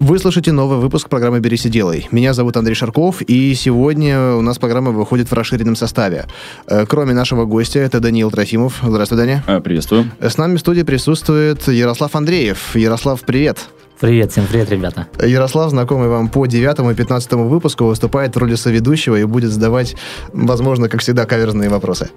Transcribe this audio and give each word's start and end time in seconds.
Вы 0.00 0.18
слушаете 0.18 0.50
новый 0.50 0.78
выпуск 0.78 1.10
программы 1.10 1.40
«Берись 1.40 1.66
и 1.66 1.68
делай». 1.68 2.08
Меня 2.10 2.32
зовут 2.32 2.56
Андрей 2.56 2.74
Шарков, 2.74 3.20
и 3.20 3.54
сегодня 3.54 4.32
у 4.32 4.40
нас 4.40 4.58
программа 4.58 4.92
выходит 4.92 5.30
в 5.30 5.34
расширенном 5.34 5.76
составе. 5.76 6.24
Э, 6.66 6.86
кроме 6.88 7.12
нашего 7.12 7.44
гостя, 7.44 7.80
это 7.80 8.00
Даниил 8.00 8.30
Трофимов. 8.30 8.80
Здравствуй, 8.82 9.18
Даня. 9.18 9.44
А, 9.46 9.60
приветствую. 9.60 10.10
С 10.18 10.38
нами 10.38 10.56
в 10.56 10.60
студии 10.60 10.84
присутствует 10.84 11.68
Ярослав 11.68 12.16
Андреев. 12.16 12.74
Ярослав, 12.74 13.20
привет. 13.20 13.58
Привет, 14.00 14.32
всем 14.32 14.46
привет, 14.46 14.70
ребята. 14.70 15.06
Ярослав, 15.22 15.68
знакомый 15.68 16.08
вам 16.08 16.30
по 16.30 16.46
девятому 16.46 16.92
и 16.92 16.94
пятнадцатому 16.94 17.46
выпуску, 17.46 17.84
выступает 17.84 18.34
в 18.34 18.38
роли 18.38 18.54
соведущего 18.54 19.16
и 19.16 19.24
будет 19.24 19.50
задавать, 19.50 19.96
возможно, 20.32 20.88
как 20.88 21.02
всегда, 21.02 21.26
каверзные 21.26 21.68
вопросы. 21.68 22.08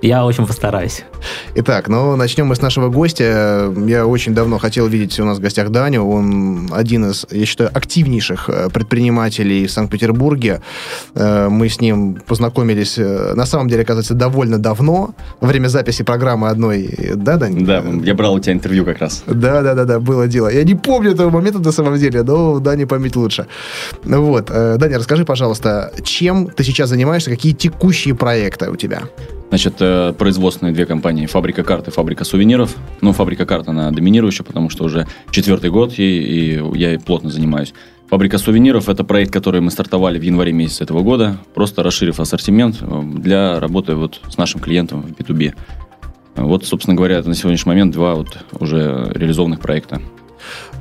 Я 0.00 0.24
очень 0.24 0.46
постараюсь. 0.46 1.04
Итак, 1.56 1.88
ну, 1.88 2.14
начнем 2.14 2.46
мы 2.46 2.54
с 2.54 2.62
нашего 2.62 2.88
гостя. 2.88 3.72
Я 3.86 4.06
очень 4.06 4.32
давно 4.32 4.58
хотел 4.58 4.86
видеть 4.86 5.18
у 5.18 5.24
нас 5.24 5.38
в 5.38 5.40
гостях 5.40 5.70
Даню. 5.70 6.04
Он 6.04 6.70
один 6.72 7.10
из, 7.10 7.26
я 7.30 7.46
считаю, 7.46 7.70
активнейших 7.74 8.48
э, 8.48 8.68
предпринимателей 8.70 9.66
в 9.66 9.72
Санкт-Петербурге. 9.72 10.62
Э, 11.14 11.48
мы 11.48 11.68
с 11.68 11.80
ним 11.80 12.14
познакомились, 12.26 12.96
э, 12.96 13.34
на 13.34 13.44
самом 13.44 13.68
деле, 13.68 13.82
оказывается, 13.82 14.14
довольно 14.14 14.58
давно, 14.58 15.14
во 15.40 15.48
время 15.48 15.66
записи 15.66 16.04
программы 16.04 16.48
одной. 16.48 16.94
Да, 17.16 17.36
Дань? 17.36 17.64
Да, 17.66 17.82
я 18.04 18.14
брал 18.14 18.34
у 18.34 18.40
тебя 18.40 18.52
интервью 18.52 18.84
как 18.84 18.98
раз. 18.98 19.24
Да, 19.26 19.62
да, 19.62 19.74
да, 19.74 19.84
да, 19.84 19.98
было 19.98 20.28
дело. 20.28 20.48
Я 20.48 20.62
не 20.62 20.76
помню 20.76 21.10
этого 21.10 21.30
момента 21.30 21.58
на 21.58 21.72
самом 21.72 21.98
деле, 21.98 22.22
но 22.22 22.60
Дане 22.60 22.86
память 22.86 23.16
лучше. 23.16 23.46
Вот. 24.04 24.46
Даня, 24.46 24.98
расскажи, 24.98 25.24
пожалуйста, 25.24 25.92
чем 26.04 26.46
ты 26.46 26.62
сейчас 26.62 26.88
занимаешься, 26.88 27.30
какие 27.30 27.52
текущие 27.52 28.14
проекты 28.14 28.70
у 28.70 28.76
тебя? 28.76 29.02
Значит, 29.48 29.76
э, 29.80 30.12
производственные 30.12 30.74
две 30.74 30.84
компании, 30.84 31.26
фабрика 31.26 31.62
карт 31.64 31.88
и 31.88 31.90
фабрика 31.90 32.24
сувениров. 32.24 32.76
Ну, 33.00 33.12
фабрика 33.12 33.46
карт, 33.46 33.68
она 33.68 33.90
доминирующая, 33.90 34.44
потому 34.44 34.68
что 34.68 34.84
уже 34.84 35.06
четвертый 35.30 35.70
год 35.70 35.92
ей, 35.94 36.22
и 36.22 36.78
я 36.78 36.98
плотно 36.98 37.30
занимаюсь. 37.30 37.72
Фабрика 38.10 38.38
сувениров– 38.38 38.88
это 38.90 39.04
проект, 39.04 39.32
который 39.32 39.60
мы 39.60 39.70
стартовали 39.70 40.18
в 40.18 40.22
январе 40.22 40.52
месяце 40.52 40.84
этого 40.84 41.02
года, 41.02 41.38
просто 41.54 41.82
расширив 41.82 42.20
ассортимент 42.20 42.76
э, 42.80 43.02
для 43.16 43.58
работы 43.58 43.94
вот 43.94 44.20
с 44.28 44.36
нашим 44.36 44.60
клиентом 44.60 45.02
в 45.02 45.12
B2B. 45.12 45.54
Вот, 46.36 46.64
собственно 46.64 46.94
говоря, 46.94 47.16
это 47.16 47.28
на 47.28 47.34
сегодняшний 47.34 47.70
момент 47.70 47.92
два 47.92 48.14
вот 48.14 48.38
уже 48.60 49.10
реализованных 49.14 49.60
проекта. 49.60 50.00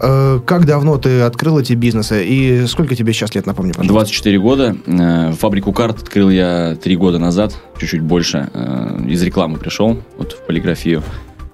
Э, 0.02 0.40
как 0.46 0.66
давно 0.66 0.98
ты 0.98 1.22
открыл 1.22 1.60
эти 1.60 1.74
бизнесы 1.74 2.26
и 2.26 2.66
сколько 2.68 2.96
тебе 2.96 3.14
сейчас 3.14 3.36
лет, 3.36 3.46
напомню, 3.46 3.74
пожалуйста? 3.74 3.94
24 3.94 4.40
года. 4.40 4.76
Э, 4.86 5.32
фабрику 5.34 5.74
карт 5.74 6.02
открыл 6.02 6.30
я 6.30 6.76
три 6.82 6.96
года 6.96 7.20
назад, 7.20 7.56
чуть-чуть 7.80 8.02
больше. 8.02 8.50
Э, 8.54 9.00
из 9.08 9.22
рекламы 9.24 9.58
пришел 9.58 10.02
вот 10.18 10.34
в 10.34 10.46
полиграфию. 10.46 11.04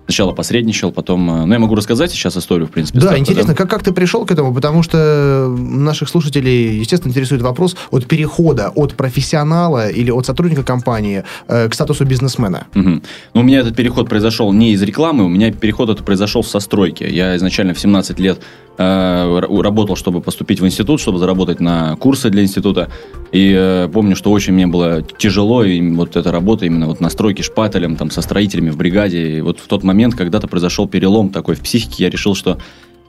Сначала 0.06 0.34
посредничал, 0.34 0.92
потом... 0.92 1.30
Э, 1.30 1.46
ну, 1.46 1.54
я 1.54 1.60
могу 1.60 1.76
рассказать 1.76 2.12
сейчас 2.12 2.36
историю, 2.38 2.68
в 2.68 2.72
принципе. 2.72 3.00
Да, 3.00 3.08
старта, 3.08 3.20
интересно, 3.20 3.54
да? 3.54 3.58
Как, 3.58 3.70
как 3.70 3.84
ты 3.84 3.94
пришел 3.94 4.26
к 4.26 4.32
этому? 4.32 4.54
Потому 4.54 4.84
что 4.84 5.48
наших 5.58 6.10
слушателей, 6.10 6.80
естественно, 6.80 7.12
интересует 7.12 7.42
вопрос 7.42 7.76
от 7.92 8.06
перехода 8.06 8.72
от 8.76 8.96
профессионала 8.96 9.90
или 9.90 10.12
от 10.12 10.26
сотрудника 10.26 10.64
компании 10.64 11.24
э, 11.48 11.70
к 11.70 11.74
статусу 11.74 12.06
бизнесмена. 12.06 12.68
Угу. 12.76 12.90
Ну, 13.34 13.42
у 13.42 13.44
меня 13.44 13.60
этот 13.60 13.76
переход 13.76 14.10
произошел 14.10 14.52
не 14.52 14.74
из 14.74 14.82
рекламы, 14.82 15.24
у 15.24 15.30
меня 15.30 15.52
переход 15.52 15.90
это 15.90 16.04
произошел 16.04 16.44
со 16.44 16.60
стройки. 16.60 17.04
Я 17.04 17.36
изначально 17.38 17.74
в 17.74 17.80
17 17.80 18.20
лет 18.20 18.40
работал, 18.78 19.96
чтобы 19.96 20.22
поступить 20.22 20.60
в 20.60 20.66
институт, 20.66 21.00
чтобы 21.00 21.20
заработать 21.20 21.60
на 21.60 21.96
курсы 21.98 22.30
для 22.30 22.44
института. 22.44 22.90
И 23.32 23.54
э, 23.56 23.90
помню, 23.92 24.16
что 24.16 24.32
очень 24.32 24.54
мне 24.54 24.68
было 24.68 25.02
тяжело, 25.02 25.64
и 25.64 25.82
вот 25.92 26.16
эта 26.16 26.32
работа 26.32 26.66
именно 26.66 26.88
вот 26.88 27.00
на 27.00 27.10
стройке 27.10 27.44
шпателем, 27.44 27.96
там, 27.96 28.12
со 28.12 28.22
строителями 28.22 28.70
в 28.70 28.78
бригаде. 28.78 29.38
И 29.38 29.42
вот 29.42 29.60
в 29.60 29.68
тот 29.68 29.84
момент, 29.84 30.16
когда-то 30.16 30.48
произошел 30.48 30.88
перелом 30.88 31.30
такой 31.30 31.56
в 31.56 31.62
психике, 31.62 32.04
я 32.04 32.10
решил, 32.10 32.36
что 32.36 32.52
э, 32.52 32.58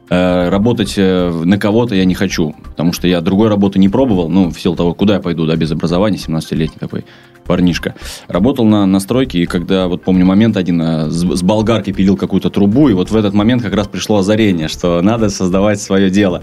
работать 0.09 0.95
э, 0.97 1.31
на 1.31 1.59
кого-то 1.59 1.95
я 1.95 2.05
не 2.05 2.15
хочу, 2.15 2.55
потому 2.65 2.93
что 2.93 3.09
я 3.09 3.21
другой 3.21 3.49
работы 3.49 3.79
не 3.79 3.89
пробовал, 3.89 4.29
ну, 4.29 4.51
в 4.51 4.61
силу 4.61 4.77
того, 4.77 4.95
куда 4.95 5.15
я 5.15 5.21
пойду, 5.21 5.47
да, 5.47 5.57
без 5.57 5.73
образования, 5.73 6.19
17-летний 6.19 6.79
такой 6.79 7.05
парнишка. 7.45 7.95
Работал 8.29 8.65
на, 8.65 8.87
на 8.87 9.01
стройке, 9.01 9.39
и 9.39 9.47
когда, 9.47 9.87
вот 9.87 10.03
помню, 10.03 10.25
момент 10.25 10.57
один, 10.57 10.81
э, 10.81 11.11
с, 11.11 11.23
с 11.23 11.43
болгарки 11.43 11.93
пилил 11.93 12.17
какую-то 12.17 12.51
трубу, 12.51 12.89
и 12.89 12.93
вот 12.93 13.11
в 13.11 13.17
этот 13.17 13.35
момент 13.35 13.63
как 13.63 13.75
раз 13.75 13.87
пришло 13.87 14.19
озарение, 14.19 14.69
что 14.69 15.01
надо 15.03 15.29
создавать 15.29 15.81
свое 15.81 16.11
дело. 16.11 16.43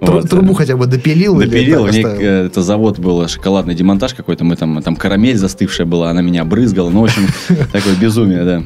Тру- 0.00 0.14
вот. 0.14 0.30
Трубу 0.30 0.54
хотя 0.54 0.76
бы 0.76 0.86
допилил? 0.86 1.36
Допилил. 1.36 1.86
Или 1.86 2.02
так, 2.02 2.20
э, 2.20 2.46
это 2.46 2.62
завод 2.62 2.98
был 2.98 3.26
шоколадный 3.28 3.74
демонтаж 3.74 4.14
какой-то. 4.14 4.44
Мы 4.44 4.56
там, 4.56 4.82
там 4.82 4.96
карамель 4.96 5.36
застывшая 5.36 5.86
была, 5.86 6.10
она 6.10 6.22
меня 6.22 6.44
брызгала. 6.44 6.90
Ну, 6.90 7.02
в 7.02 7.04
общем, 7.04 7.26
такое 7.72 7.94
безумие, 8.00 8.44
да. 8.44 8.62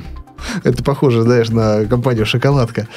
Это 0.65 0.83
похоже, 0.83 1.22
знаешь, 1.22 1.50
на 1.50 1.84
компанию 1.84 2.27
«Шоколадка». 2.27 2.89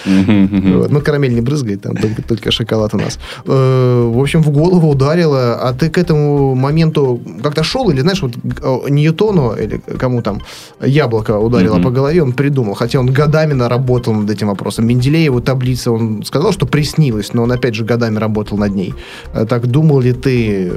Вот. 0.78 0.92
Ну, 0.92 1.02
карамель 1.02 1.34
не 1.34 1.42
брызгает, 1.42 1.81
там 1.81 1.96
только, 1.96 2.22
только 2.22 2.52
шоколад 2.52 2.94
у 2.94 2.98
нас. 2.98 3.20
Э, 3.46 4.12
в 4.14 4.20
общем, 4.20 4.42
в 4.42 4.50
голову 4.50 4.90
ударило. 4.90 5.56
А 5.56 5.74
ты 5.74 5.90
к 5.90 5.97
этому 5.97 6.56
моменту 6.56 7.20
как-то 7.44 7.64
шел? 7.64 7.90
Или, 7.90 8.02
знаешь, 8.02 8.22
вот 8.22 8.34
э, 8.36 8.90
Ньютону, 8.90 9.56
или 9.56 9.81
кому 10.00 10.22
там 10.22 10.42
яблоко 10.81 11.38
ударило 11.38 11.81
по 11.81 11.90
голове, 11.90 12.24
он 12.24 12.34
придумал. 12.34 12.74
Хотя 12.74 13.00
он 13.00 13.08
годами 13.08 13.53
наработал 13.53 14.14
над 14.14 14.30
этим 14.30 14.47
вопросом. 14.47 14.86
Менделееву 14.88 15.42
таблица, 15.42 15.92
он 15.92 16.24
сказал, 16.24 16.52
что 16.52 16.66
приснилось, 16.66 17.34
но 17.34 17.44
он, 17.44 17.52
опять 17.52 17.76
же, 17.76 17.86
годами 17.86 18.20
работал 18.20 18.58
над 18.58 18.76
ней. 18.76 18.94
Э, 19.34 19.46
так 19.46 19.68
думал 19.68 20.02
ли 20.02 20.14
ты 20.14 20.72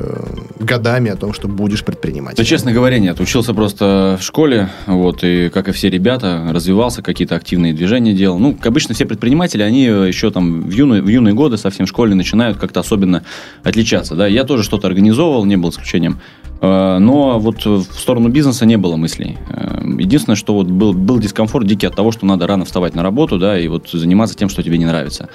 годами 0.59 1.10
о 1.10 1.16
том, 1.16 1.32
что 1.32 1.49
будешь 1.49 1.84
предпринимателем? 1.84 2.37
Да, 2.37 2.44
честно 2.44 2.72
говоря, 2.72 2.99
нет. 2.99 3.20
Учился 3.20 3.54
просто 3.54 4.16
в 4.20 4.22
школе, 4.22 4.69
вот, 4.87 5.25
и, 5.25 5.49
как 5.49 5.69
и 5.69 5.72
все 5.72 5.91
ребята, 5.91 6.50
развивался, 6.60 7.03
какие-то 7.03 7.34
активные 7.34 7.72
движения 7.72 8.12
делал. 8.12 8.38
Ну, 8.38 8.54
как 8.54 8.66
обычно, 8.66 8.94
все 8.94 9.06
предприниматели, 9.06 9.62
они 9.62 9.84
еще 9.84 10.31
там 10.31 10.62
в 10.62 10.71
юные, 10.71 11.03
в 11.03 11.09
юные 11.09 11.34
годы, 11.34 11.56
совсем 11.56 11.87
в 11.87 11.88
школе, 11.88 12.15
начинают 12.15 12.59
как-то 12.59 12.81
особенно 12.81 13.25
отличаться. 13.65 14.15
Да? 14.15 14.26
Я 14.26 14.44
тоже 14.44 14.62
что-то 14.62 14.87
организовывал, 14.87 15.44
не 15.44 15.56
был 15.56 15.70
исключением. 15.70 16.20
Э, 16.60 16.99
но 16.99 17.38
вот 17.38 17.65
в 17.65 17.99
сторону 17.99 18.28
бизнеса 18.28 18.66
не 18.66 18.76
было 18.76 18.97
мыслей. 18.97 19.38
Э, 19.49 19.81
единственное, 19.99 20.37
что 20.37 20.54
вот 20.54 20.66
был, 20.66 20.93
был 20.93 21.19
дискомфорт 21.19 21.66
дикий 21.66 21.87
от 21.87 21.97
того, 21.97 22.12
что 22.12 22.26
надо 22.26 22.47
рано 22.47 22.65
вставать 22.65 22.94
на 22.94 23.03
работу, 23.03 23.38
да, 23.38 23.59
и 23.59 23.66
вот 23.69 23.88
заниматься 23.91 24.37
тем, 24.37 24.49
что 24.49 24.62
тебе 24.62 24.78
не 24.78 24.87
нравится. 24.87 25.28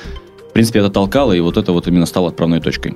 В 0.49 0.53
принципе, 0.53 0.79
это 0.79 0.89
толкало, 0.89 1.33
и 1.33 1.39
вот 1.41 1.57
это 1.57 1.71
вот 1.71 1.87
именно 1.87 2.05
стало 2.05 2.29
отправной 2.29 2.61
точкой. 2.61 2.95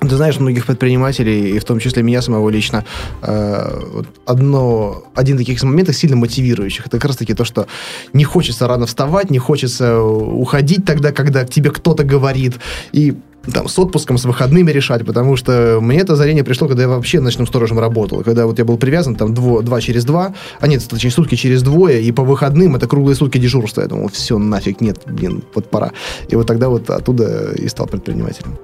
Ты 0.00 0.16
знаешь, 0.16 0.38
многих 0.38 0.66
предпринимателей, 0.66 1.56
и 1.56 1.58
в 1.58 1.64
том 1.64 1.80
числе 1.80 2.02
меня 2.02 2.22
самого 2.22 2.48
лично, 2.50 2.84
э, 3.22 3.80
одно, 4.26 5.02
один 5.14 5.36
из 5.36 5.40
таких 5.40 5.62
моментов 5.64 5.96
сильно 5.96 6.16
мотивирующих. 6.16 6.86
Это 6.86 6.98
как 6.98 7.06
раз 7.06 7.16
таки 7.16 7.34
то, 7.34 7.44
что 7.44 7.66
не 8.12 8.24
хочется 8.24 8.68
рано 8.68 8.86
вставать, 8.86 9.30
не 9.30 9.38
хочется 9.38 10.00
уходить 10.00 10.84
тогда, 10.84 11.10
когда 11.10 11.44
тебе 11.44 11.70
кто-то 11.70 12.04
говорит. 12.04 12.54
И 12.92 13.16
там, 13.52 13.68
с 13.68 13.78
отпуском, 13.78 14.18
с 14.18 14.24
выходными 14.24 14.70
решать, 14.70 15.04
потому 15.04 15.36
что 15.36 15.78
мне 15.80 16.00
это 16.00 16.12
озарение 16.12 16.44
пришло, 16.44 16.68
когда 16.68 16.82
я 16.82 16.88
вообще 16.88 17.20
ночным 17.20 17.46
сторожем 17.46 17.78
работал. 17.78 18.22
Когда 18.22 18.46
вот 18.46 18.58
я 18.58 18.64
был 18.64 18.76
привязан 18.76 19.16
там 19.16 19.34
дво, 19.34 19.62
два 19.62 19.80
через 19.80 20.04
два, 20.04 20.34
а 20.60 20.66
нет, 20.66 20.86
точнее, 20.88 21.10
сутки 21.10 21.34
через 21.34 21.62
двое, 21.62 22.02
и 22.02 22.12
по 22.12 22.22
выходным 22.22 22.76
это 22.76 22.86
круглые 22.86 23.16
сутки 23.16 23.38
дежурства. 23.38 23.82
Я 23.82 23.88
думал, 23.88 24.08
все, 24.08 24.38
нафиг, 24.38 24.80
нет, 24.80 25.00
блин, 25.06 25.42
вот 25.54 25.70
пора. 25.70 25.92
И 26.28 26.36
вот 26.36 26.46
тогда 26.46 26.68
вот 26.68 26.88
оттуда 26.90 27.52
и 27.52 27.66
стал 27.68 27.86
предпринимателем. 27.86 28.58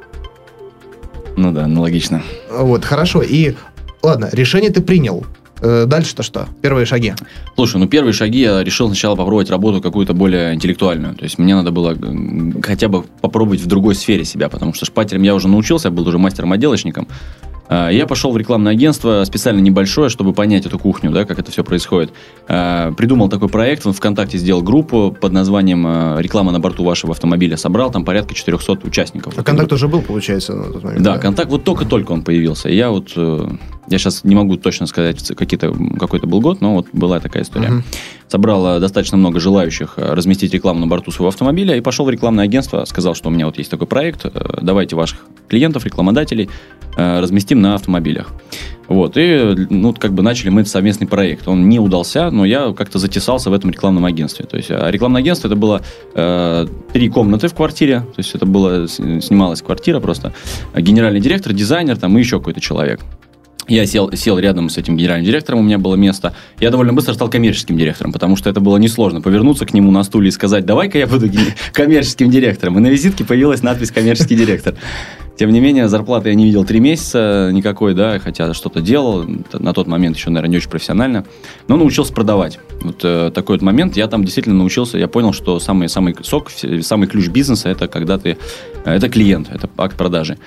Ну 1.37 1.53
да, 1.53 1.65
аналогично. 1.65 2.23
Вот, 2.51 2.85
хорошо. 2.85 3.23
И, 3.23 3.55
ладно, 4.03 4.29
решение 4.33 4.71
ты 4.71 4.81
принял. 4.81 5.27
Э, 5.61 5.87
дальше-то 5.87 6.23
что? 6.23 6.49
Первые 6.63 6.85
шаги? 6.85 7.15
Слушай, 7.55 7.79
ну 7.79 7.89
первые 7.89 8.13
шаги 8.13 8.41
я 8.41 8.63
решил 8.63 8.89
сначала 8.89 9.17
попробовать 9.17 9.51
работу 9.51 9.81
какую-то 9.81 10.13
более 10.13 10.55
интеллектуальную. 10.55 11.15
То 11.15 11.25
есть 11.25 11.39
мне 11.39 11.55
надо 11.55 11.71
было 11.71 11.97
хотя 12.63 12.89
бы 12.89 13.03
попробовать 13.03 13.61
в 13.61 13.67
другой 13.67 13.95
сфере 13.95 14.25
себя, 14.25 14.49
потому 14.49 14.75
что 14.75 14.85
шпателем 14.85 15.23
я 15.23 15.35
уже 15.35 15.49
научился, 15.49 15.89
я 15.89 15.93
был 15.93 16.07
уже 16.07 16.19
мастером-отделочником. 16.19 17.09
А, 17.69 17.89
я 17.91 18.07
пошел 18.07 18.33
в 18.33 18.37
рекламное 18.37 18.73
агентство, 18.73 19.25
специально 19.25 19.61
небольшое, 19.61 20.09
чтобы 20.09 20.33
понять 20.33 20.67
эту 20.67 20.79
кухню, 20.79 21.11
да, 21.11 21.25
как 21.25 21.39
это 21.39 21.51
все 21.51 21.65
происходит. 21.65 22.13
А, 22.49 22.93
придумал 22.93 23.29
такой 23.29 23.49
проект, 23.49 23.85
в 23.85 23.93
ВКонтакте 23.93 24.39
сделал 24.39 24.63
группу 24.63 25.17
под 25.19 25.33
названием 25.33 25.85
а, 25.87 26.19
«Реклама 26.19 26.53
на 26.53 26.61
борту 26.61 26.85
вашего 26.85 27.13
автомобиля». 27.13 27.57
Собрал 27.57 27.91
там 27.91 28.05
порядка 28.05 28.35
400 28.35 28.81
участников. 28.85 29.35
А 29.39 29.43
контакт 29.43 29.73
уже 29.73 29.89
был, 29.89 30.03
получается, 30.03 30.55
на 30.55 30.73
тот 30.73 30.83
момент? 30.83 31.03
Да, 31.03 31.15
да? 31.15 31.19
контакт 31.21 31.51
вот 31.51 31.65
только-только 31.65 32.13
он 32.13 32.23
появился. 32.23 32.69
Я 32.69 32.91
вот 32.91 33.13
э, 33.17 33.49
Я 33.89 33.99
сейчас 33.99 34.25
не 34.25 34.35
могу 34.35 34.57
точно 34.57 34.87
сказать, 34.87 35.33
какие-то, 35.37 35.75
какой 35.99 36.19
это 36.19 36.27
был 36.27 36.41
год, 36.41 36.61
но 36.61 36.75
вот 36.77 36.87
была 36.93 37.21
такая 37.21 37.43
история. 37.43 37.69
Мгм. 37.69 37.85
Собрал 38.29 38.81
достаточно 38.81 39.17
много 39.19 39.39
желающих 39.41 39.95
э, 39.97 40.15
разместить 40.15 40.53
рекламу 40.55 40.81
на 40.81 40.87
борту 40.87 41.11
своего 41.11 41.29
автомобиля 41.29 41.77
и 41.77 41.81
пошел 41.81 42.07
в 42.07 42.11
рекламное 42.11 42.45
агентство, 42.45 42.85
сказал, 42.87 43.15
что 43.15 43.29
у 43.29 43.33
меня 43.33 43.47
вот 43.47 43.59
есть 43.59 43.71
такой 43.71 43.87
проект, 43.87 44.25
э, 44.25 44.31
давайте 44.63 44.97
ваших 44.97 45.19
клиентов, 45.49 45.85
рекламодателей 45.85 46.49
э, 46.97 47.21
разместим 47.21 47.61
на 47.61 47.75
автомобилях. 47.75 48.33
Вот, 48.89 49.17
и, 49.17 49.67
ну, 49.71 49.95
как 49.95 50.13
бы 50.13 50.23
начали 50.23 50.51
мы 50.51 50.65
совместный 50.67 51.07
проект. 51.07 51.49
Он 51.49 51.69
не 51.69 51.79
удался, 51.79 52.31
но 52.31 52.45
я 52.45 52.73
как-то 52.73 52.99
затесался 52.99 53.51
в 53.51 53.55
этом 53.55 53.71
рекламном 53.71 54.05
агентстве. 54.05 54.45
То 54.45 54.57
есть, 54.57 54.71
а 54.71 54.91
рекламное 54.91 55.21
агентство, 55.23 55.49
это 55.49 55.57
было 55.57 55.83
э, 56.15 56.67
три 56.93 57.09
комнаты 57.09 57.49
в 57.49 57.55
квартире, 57.55 58.01
то 58.01 58.19
есть, 58.19 58.35
это 58.35 58.47
было, 58.47 58.87
с- 58.87 58.97
снималась 58.97 59.63
квартира 59.63 60.01
просто. 60.01 60.33
Генеральный 60.77 61.21
директор, 61.21 61.53
дизайнер, 61.53 61.97
там, 61.97 62.17
и 62.17 62.21
еще 62.21 62.39
какой-то 62.39 62.61
человек. 62.61 63.01
Я 63.67 63.87
сел, 63.87 64.13
сел 64.13 64.39
рядом 64.39 64.69
с 64.69 64.77
этим 64.77 64.97
генеральным 64.97 65.25
директором, 65.25 65.61
у 65.61 65.63
меня 65.63 65.79
было 65.79 65.95
место. 65.95 66.35
Я 66.61 66.71
довольно 66.71 66.93
быстро 66.93 67.15
стал 67.15 67.31
коммерческим 67.31 67.79
директором, 67.79 68.13
потому 68.13 68.37
что 68.37 68.51
это 68.51 68.61
было 68.61 68.77
несложно 68.77 69.21
повернуться 69.21 69.65
к 69.65 69.73
нему 69.73 69.91
на 69.91 70.03
стуле 70.03 70.29
и 70.29 70.31
сказать, 70.31 70.67
давай-ка 70.67 70.99
я 70.99 71.07
буду 71.07 71.31
коммерческим 71.73 72.31
директором. 72.31 72.79
И 72.79 72.81
на 72.81 72.89
визитке 72.89 73.25
появилась 73.25 73.63
надпись 73.63 73.91
«коммерческий 73.91 74.37
директор». 74.37 74.75
Тем 75.37 75.51
не 75.51 75.59
менее, 75.59 75.89
зарплаты 75.89 76.29
я 76.29 76.37
не 76.37 76.45
видел 76.45 76.65
три 76.65 76.79
месяца 76.79 77.51
никакой, 77.53 77.95
да, 77.95 78.21
хотя 78.21 78.55
что-то 78.55 78.81
делал. 78.81 79.25
На 79.53 79.73
тот 79.73 79.89
момент 79.89 80.17
еще, 80.17 80.31
наверное, 80.31 80.51
не 80.51 80.57
очень 80.59 80.71
профессионально. 80.71 81.25
Но 81.67 81.77
научился 81.77 82.13
продавать. 82.13 82.61
Вот 82.83 83.01
э, 83.03 83.33
такой 83.35 83.57
вот 83.57 83.63
момент. 83.63 83.97
Я 83.97 84.07
там 84.07 84.23
действительно 84.23 84.55
научился, 84.55 84.97
я 84.97 85.09
понял, 85.09 85.33
что 85.33 85.59
самый, 85.59 85.89
самый 85.89 86.15
сок, 86.23 86.51
самый 86.83 87.09
ключ 87.09 87.29
бизнеса– 87.29 87.69
это 87.71 87.89
когда 87.89 88.17
ты… 88.17 88.37
э, 88.85 88.95
Это 88.95 89.09
клиент, 89.09 89.49
это 89.51 89.69
акт 89.77 89.97
продажи 89.97 90.39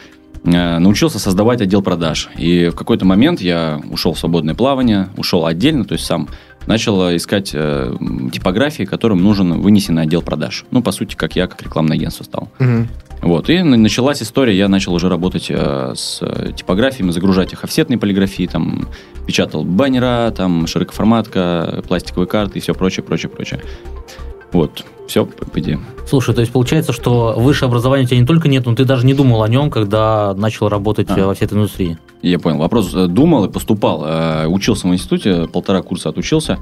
научился 0.47 1.19
создавать 1.19 1.61
отдел 1.61 1.81
продаж. 1.81 2.29
И 2.37 2.69
в 2.69 2.75
какой-то 2.75 3.05
момент 3.05 3.41
я 3.41 3.81
ушел 3.91 4.13
в 4.13 4.19
свободное 4.19 4.55
плавание, 4.55 5.09
ушел 5.17 5.45
отдельно, 5.45 5.85
то 5.85 5.93
есть 5.93 6.05
сам 6.05 6.27
начал 6.67 7.15
искать 7.15 7.51
э, 7.53 7.95
типографии, 8.31 8.83
которым 8.83 9.23
нужен 9.23 9.61
вынесенный 9.61 10.03
отдел 10.03 10.21
продаж. 10.21 10.65
Ну, 10.71 10.81
по 10.81 10.91
сути, 10.91 11.15
как 11.15 11.35
я, 11.35 11.47
как 11.47 11.61
рекламное 11.61 11.95
агентство 11.95 12.23
стал. 12.23 12.49
Мгм. 12.59 12.89
Вот, 13.21 13.49
и 13.49 13.63
на- 13.63 13.77
началась 13.77 14.21
история, 14.21 14.55
я 14.55 14.67
начал 14.67 14.93
уже 14.93 15.09
работать 15.09 15.47
э, 15.49 15.93
с 15.95 16.19
э, 16.21 16.51
типографиями, 16.55 17.11
загружать 17.11 17.53
их 17.53 17.63
офсетной 17.63 17.97
полиграфии, 17.97 18.45
там, 18.47 18.87
печатал 19.25 19.63
баннера, 19.63 20.31
там, 20.35 20.67
широкоформатка, 20.67 21.83
пластиковые 21.87 22.27
карты 22.27 22.59
и 22.59 22.61
все 22.61 22.73
прочее, 22.73 23.03
прочее, 23.03 23.29
прочее. 23.29 23.61
Вот, 24.51 24.85
все, 25.07 25.25
по 25.25 25.59
идее. 25.59 25.79
Слушай, 26.07 26.35
то 26.35 26.41
есть 26.41 26.53
получается, 26.53 26.93
что 26.93 27.33
высшее 27.37 27.67
образование 27.67 28.05
у 28.05 28.07
тебя 28.07 28.19
не 28.19 28.25
только 28.25 28.47
нет, 28.47 28.65
но 28.65 28.75
ты 28.75 28.85
даже 28.85 29.05
не 29.05 29.13
думал 29.13 29.43
о 29.43 29.47
нем, 29.49 29.69
когда 29.69 30.33
начал 30.35 30.69
работать 30.69 31.07
А. 31.09 31.19
э, 31.19 31.25
во 31.25 31.33
всей 31.33 31.45
этой 31.45 31.55
индустрии. 31.55 31.97
Я 32.21 32.39
понял. 32.39 32.57
Вопрос 32.57 32.93
э, 32.95 33.07
думал 33.07 33.45
и 33.45 33.49
поступал. 33.49 34.03
Э, 34.05 34.47
Учился 34.47 34.87
в 34.87 34.93
институте, 34.93 35.47
полтора 35.47 35.81
курса 35.81 36.09
отучился. 36.09 36.57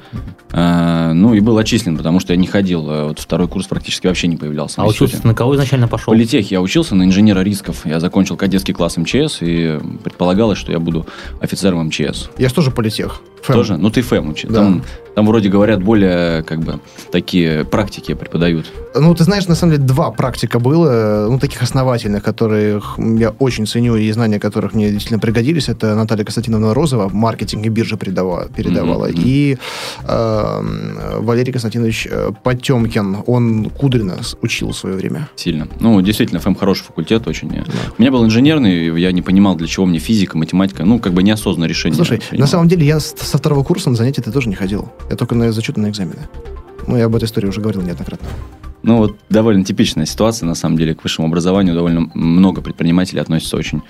Э, 0.52 1.13
Ну, 1.13 1.34
и 1.34 1.40
был 1.40 1.57
отчислен, 1.57 1.98
потому 1.98 2.19
что 2.19 2.34
я 2.34 2.38
не 2.40 2.48
ходил. 2.48 2.81
Вот 2.84 3.19
второй 3.19 3.48
курс 3.48 3.68
практически 3.68 4.07
вообще 4.07 4.28
не 4.28 4.36
появлялся 4.38 4.81
А 4.81 4.86
в 4.86 4.90
учился 4.90 5.25
на 5.25 5.34
кого 5.34 5.56
изначально 5.56 5.88
В 5.88 5.92
пошел? 5.92 6.13
политех 6.13 6.52
я 6.52 6.62
учился 6.62 6.96
на 6.96 7.04
инженера 7.04 7.40
рисков. 7.40 7.86
Я 7.86 8.00
закончил 8.00 8.36
кадетский 8.38 8.74
класс 8.74 8.98
МЧС, 8.98 9.38
и 9.42 9.80
предполагалось, 10.04 10.57
что 10.57 10.72
я 10.72 10.80
буду 10.80 11.06
офицером 11.42 11.86
МЧС. 11.88 12.30
Я 12.38 12.50
же 12.50 12.54
тоже 12.54 12.72
политех. 12.72 13.22
Фэм. 13.44 13.56
Тоже? 13.56 13.78
Ну, 13.78 13.92
ты 13.92 14.02
ФЭМ 14.02 14.30
учи. 14.30 14.48
Да. 14.48 14.56
Там, 14.56 14.84
там 15.13 15.28
вроде 15.28 15.50
говорят 15.50 15.84
более, 15.84 16.42
как 16.44 16.62
бы, 16.62 16.80
такие 17.12 17.63
практики 17.63 18.16
преподают. 18.16 18.66
Ну, 18.96 19.13
ты 19.13 19.24
знаешь, 19.24 19.48
на 19.48 19.54
самом 19.54 19.74
деле, 19.75 19.86
два 19.86 20.10
практика 20.10 20.60
было, 20.60 21.28
ну, 21.30 21.38
таких 21.38 21.62
основательных, 21.62 22.24
которых 22.24 22.98
я 22.98 23.30
очень 23.38 23.68
ценю, 23.68 23.98
и 23.98 24.12
знания 24.12 24.40
которых 24.40 24.74
мне 24.74 24.90
действительно 24.90 25.19
пригодились. 25.19 25.44
Это 25.53 25.95
Наталья 25.95 26.24
Константиновна 26.24 26.74
Розова, 26.74 27.09
маркетинг 27.09 27.65
и 27.65 27.69
биржа 27.69 27.97
передавала, 27.97 28.47
передавала. 28.56 29.07
Мгм. 29.07 29.21
И 29.24 29.57
э, 30.03 31.18
Валерий 31.19 31.51
Константинович 31.51 32.07
э, 32.09 32.31
Потемкин, 32.44 33.18
он 33.25 33.69
Кудрина 33.69 34.18
учил 34.42 34.69
в 34.69 34.77
свое 34.77 34.95
время. 34.95 35.30
Сильно. 35.36 35.68
Ну, 35.80 36.01
действительно, 36.01 36.39
ФЭМ 36.39 36.56
хороший 36.56 36.83
факультет 36.83 37.27
очень. 37.27 37.50
У 37.97 38.01
меня 38.01 38.12
был 38.12 38.25
инженерный, 38.25 39.00
я 39.00 39.12
не 39.12 39.21
понимал, 39.21 39.56
для 39.56 39.68
чего 39.68 39.86
мне 39.86 40.00
физика, 40.00 40.38
математика. 40.38 40.83
Ну, 40.83 41.00
как 41.00 41.13
бы 41.13 41.24
неосознанное 41.24 41.69
решение. 41.69 41.95
Слушай, 41.95 42.21
на 42.31 42.47
самом 42.47 42.68
деле 42.68 42.86
я 42.86 43.00
со 43.00 43.38
второго 43.38 43.63
курса 43.63 43.89
на 43.89 43.95
занятия 43.95 44.21
ты 44.21 44.31
тоже 44.31 44.50
не 44.50 44.56
ходил. 44.56 44.92
Я 45.09 45.15
только 45.15 45.36
на 45.36 45.51
зачеты 45.51 45.80
на 45.80 45.89
экзамены. 45.89 46.27
Ну, 46.88 46.97
я 46.97 47.06
об 47.06 47.15
этой 47.15 47.25
истории 47.25 47.47
уже 47.47 47.62
говорил 47.62 47.81
неоднократно. 47.81 48.27
Ну, 48.83 48.98
вот 48.98 49.18
довольно 49.30 49.63
типичная 49.63 50.06
ситуация, 50.06 50.45
на 50.45 50.56
самом 50.56 50.77
деле, 50.77 50.94
к 50.94 51.04
высшему 51.04 51.27
образованию 51.27 51.74
довольно 51.74 52.10
много 52.13 52.62
предпринимателей 52.62 53.19
относятся 53.19 53.57
очень 53.57 53.81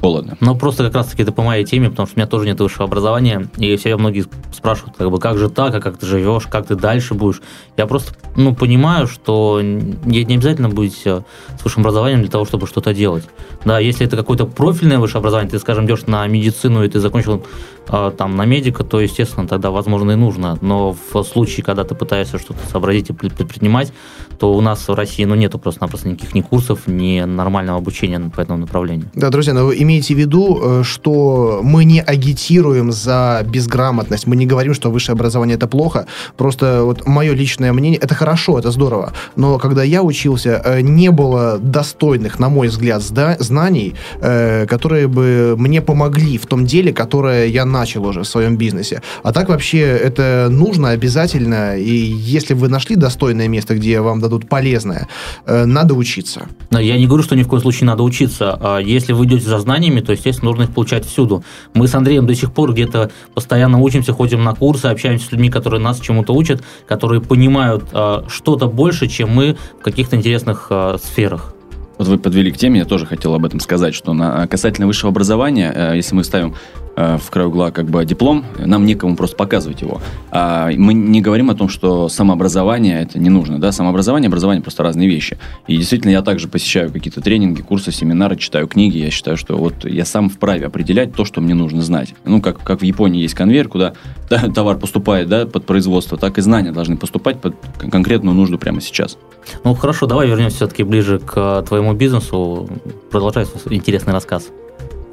холодно. 0.00 0.36
Ну, 0.40 0.56
просто 0.56 0.84
как 0.84 0.94
раз-таки 0.94 1.22
это 1.22 1.32
по 1.32 1.42
моей 1.42 1.64
теме, 1.64 1.90
потому 1.90 2.06
что 2.06 2.16
у 2.16 2.18
меня 2.18 2.28
тоже 2.28 2.46
нет 2.46 2.60
высшего 2.60 2.84
образования, 2.84 3.48
и 3.56 3.76
все 3.76 3.96
многие 3.96 4.24
спрашивают, 4.52 4.96
как 4.96 5.10
бы, 5.10 5.18
как 5.18 5.38
же 5.38 5.48
так, 5.48 5.74
а 5.74 5.80
как 5.80 5.96
ты 5.98 6.06
живешь, 6.06 6.46
как 6.46 6.66
ты 6.66 6.76
дальше 6.76 7.14
будешь. 7.14 7.40
Я 7.76 7.86
просто, 7.86 8.14
ну, 8.36 8.54
понимаю, 8.54 9.06
что 9.06 9.60
не 9.62 10.22
обязательно 10.22 10.68
быть 10.68 11.02
э, 11.04 11.22
с 11.58 11.64
высшим 11.64 11.82
образованием 11.82 12.20
для 12.20 12.30
того, 12.30 12.44
чтобы 12.44 12.66
что-то 12.66 12.94
делать. 12.94 13.24
Да, 13.64 13.78
если 13.78 14.06
это 14.06 14.16
какое-то 14.16 14.46
профильное 14.46 14.98
высшее 14.98 15.20
образование, 15.20 15.50
ты, 15.50 15.58
скажем, 15.58 15.86
идешь 15.86 16.06
на 16.06 16.26
медицину, 16.26 16.84
и 16.84 16.88
ты 16.88 17.00
закончил 17.00 17.44
э, 17.88 18.12
там 18.16 18.36
на 18.36 18.44
медика, 18.44 18.84
то, 18.84 19.00
естественно, 19.00 19.48
тогда, 19.48 19.70
возможно, 19.70 20.12
и 20.12 20.16
нужно. 20.16 20.58
Но 20.60 20.94
в 21.12 21.22
случае, 21.24 21.64
когда 21.64 21.84
ты 21.84 21.94
пытаешься 21.94 22.38
что-то 22.38 22.60
сообразить 22.70 23.10
и 23.10 23.12
пред- 23.12 23.34
предпринимать, 23.34 23.92
то 24.38 24.54
у 24.54 24.60
нас 24.60 24.88
в 24.88 24.94
России, 24.94 25.24
ну, 25.24 25.34
нету 25.34 25.58
просто-напросто 25.58 26.08
никаких 26.08 26.34
ни 26.34 26.40
курсов, 26.40 26.86
ни 26.86 27.20
нормального 27.20 27.78
обучения 27.78 28.20
по 28.34 28.40
этому 28.40 28.58
направлению. 28.58 29.08
Да, 29.14 29.30
друзья, 29.30 29.54
но 29.54 29.66
вы 29.66 29.76
имейте 29.82 30.14
в 30.14 30.18
виду, 30.18 30.60
э, 30.62 30.82
что 30.84 31.60
мы 31.62 31.84
не 31.84 32.00
агитируем 32.00 32.92
за 32.92 33.44
безграмотность, 33.44 34.26
мы 34.26 34.36
не 34.36 34.46
говорим, 34.46 34.74
что 34.74 34.90
высшее 34.90 35.14
образование 35.14 35.56
это 35.56 35.66
плохо. 35.66 36.06
Просто 36.36 36.82
вот 36.84 37.06
мое 37.06 37.34
личное 37.34 37.72
мнение, 37.72 37.98
это 37.98 38.14
хорошо, 38.14 38.58
это 38.58 38.70
здорово. 38.70 39.12
Но 39.36 39.58
когда 39.58 39.82
я 39.82 40.02
учился, 40.02 40.60
э, 40.64 40.80
не 40.80 41.10
было 41.10 41.58
достойных, 41.58 42.38
на 42.38 42.48
мой 42.48 42.68
взгляд, 42.68 43.02
знаний, 43.02 43.94
э, 44.20 44.66
которые 44.66 45.08
бы 45.08 45.54
мне 45.58 45.80
помогли 45.80 46.38
в 46.38 46.46
том 46.46 46.66
деле, 46.66 46.92
которое 46.92 47.46
я 47.46 47.64
начал 47.64 48.06
уже 48.06 48.20
в 48.20 48.26
своем 48.26 48.56
бизнесе. 48.56 49.02
А 49.22 49.32
так 49.32 49.48
вообще 49.48 49.80
это 49.80 50.48
нужно 50.50 50.90
обязательно, 50.90 51.76
и 51.76 51.90
если 51.90 52.54
вы 52.54 52.68
нашли 52.68 52.96
достойное 52.96 53.48
место, 53.48 53.74
где 53.74 54.00
вам 54.00 54.20
дадут 54.28 54.48
полезное, 54.48 55.08
э, 55.46 55.64
надо 55.64 55.94
учиться. 55.94 56.48
Я 56.70 56.96
не 56.98 57.06
говорю, 57.06 57.22
что 57.22 57.36
ни 57.36 57.42
в 57.42 57.48
коем 57.48 57.62
случае 57.62 57.86
надо 57.86 58.02
учиться. 58.02 58.56
А 58.60 58.78
Если 58.78 59.12
вы 59.12 59.24
идете 59.26 59.46
за 59.46 59.58
знаниями, 59.58 60.00
то, 60.00 60.12
естественно, 60.12 60.50
нужно 60.50 60.64
их 60.64 60.74
получать 60.74 61.04
всюду. 61.06 61.44
Мы 61.74 61.88
с 61.88 61.94
Андреем 61.94 62.26
до 62.26 62.34
сих 62.34 62.52
пор 62.52 62.72
где-то 62.72 63.10
постоянно 63.34 63.78
учимся, 63.78 64.12
ходим 64.12 64.42
на 64.44 64.54
курсы, 64.54 64.86
общаемся 64.86 65.26
с 65.26 65.32
людьми, 65.32 65.50
которые 65.50 65.80
нас 65.80 66.00
чему-то 66.00 66.32
учат, 66.34 66.62
которые 66.86 67.20
понимают 67.20 67.84
а, 67.92 68.24
что-то 68.28 68.66
больше, 68.66 69.06
чем 69.08 69.30
мы 69.30 69.56
в 69.80 69.82
каких-то 69.82 70.16
интересных 70.16 70.68
а, 70.70 70.98
сферах. 70.98 71.54
Вот 71.98 72.08
вы 72.08 72.18
подвели 72.18 72.50
к 72.50 72.58
теме, 72.58 72.80
я 72.80 72.84
тоже 72.84 73.06
хотел 73.06 73.34
об 73.34 73.44
этом 73.44 73.60
сказать, 73.60 73.94
что 73.94 74.12
на, 74.12 74.46
касательно 74.46 74.86
высшего 74.86 75.10
образования, 75.10 75.72
э, 75.74 75.96
если 75.96 76.14
мы 76.14 76.24
ставим 76.24 76.54
э, 76.96 77.18
в 77.18 77.30
край 77.30 77.46
угла 77.46 77.70
как 77.70 77.86
бы 77.86 78.04
диплом, 78.04 78.44
нам 78.58 78.84
некому 78.84 79.16
просто 79.16 79.36
показывать 79.36 79.82
его. 79.82 80.00
А 80.30 80.70
мы 80.76 80.94
не 80.94 81.20
говорим 81.20 81.50
о 81.50 81.54
том, 81.54 81.68
что 81.68 82.08
самообразование 82.08 83.02
это 83.02 83.18
не 83.18 83.30
нужно. 83.30 83.60
Да? 83.60 83.72
Самообразование 83.72 84.28
образование 84.28 84.62
просто 84.62 84.82
разные 84.82 85.08
вещи. 85.08 85.38
И 85.66 85.76
действительно, 85.76 86.10
я 86.10 86.22
также 86.22 86.48
посещаю 86.48 86.92
какие-то 86.92 87.20
тренинги, 87.20 87.62
курсы, 87.62 87.92
семинары, 87.92 88.36
читаю 88.36 88.66
книги. 88.66 88.98
Я 88.98 89.10
считаю, 89.10 89.36
что 89.36 89.56
вот 89.56 89.84
я 89.84 90.04
сам 90.04 90.28
вправе 90.28 90.66
определять 90.66 91.14
то, 91.14 91.24
что 91.24 91.40
мне 91.40 91.54
нужно 91.54 91.82
знать. 91.82 92.14
Ну, 92.24 92.40
как, 92.40 92.62
как 92.62 92.80
в 92.80 92.84
Японии 92.84 93.22
есть 93.22 93.34
конвейер, 93.34 93.68
куда 93.68 93.94
да, 94.30 94.48
товар 94.48 94.78
поступает 94.78 95.28
да, 95.28 95.46
под 95.46 95.66
производство, 95.66 96.18
так 96.18 96.38
и 96.38 96.40
знания 96.40 96.72
должны 96.72 96.96
поступать 96.96 97.40
под 97.40 97.54
кон- 97.90 98.06
конкретную 98.06 98.34
нужду 98.34 98.58
прямо 98.58 98.80
сейчас. 98.80 99.18
Ну 99.64 99.74
хорошо, 99.74 100.06
давай 100.06 100.28
вернемся 100.28 100.56
все-таки 100.56 100.82
ближе 100.82 101.18
к 101.18 101.32
а, 101.36 101.62
твоему 101.62 101.92
бизнесу. 101.94 102.68
Продолжай 103.10 103.46
свой 103.46 103.76
интересный 103.76 104.12
рассказ. 104.12 104.50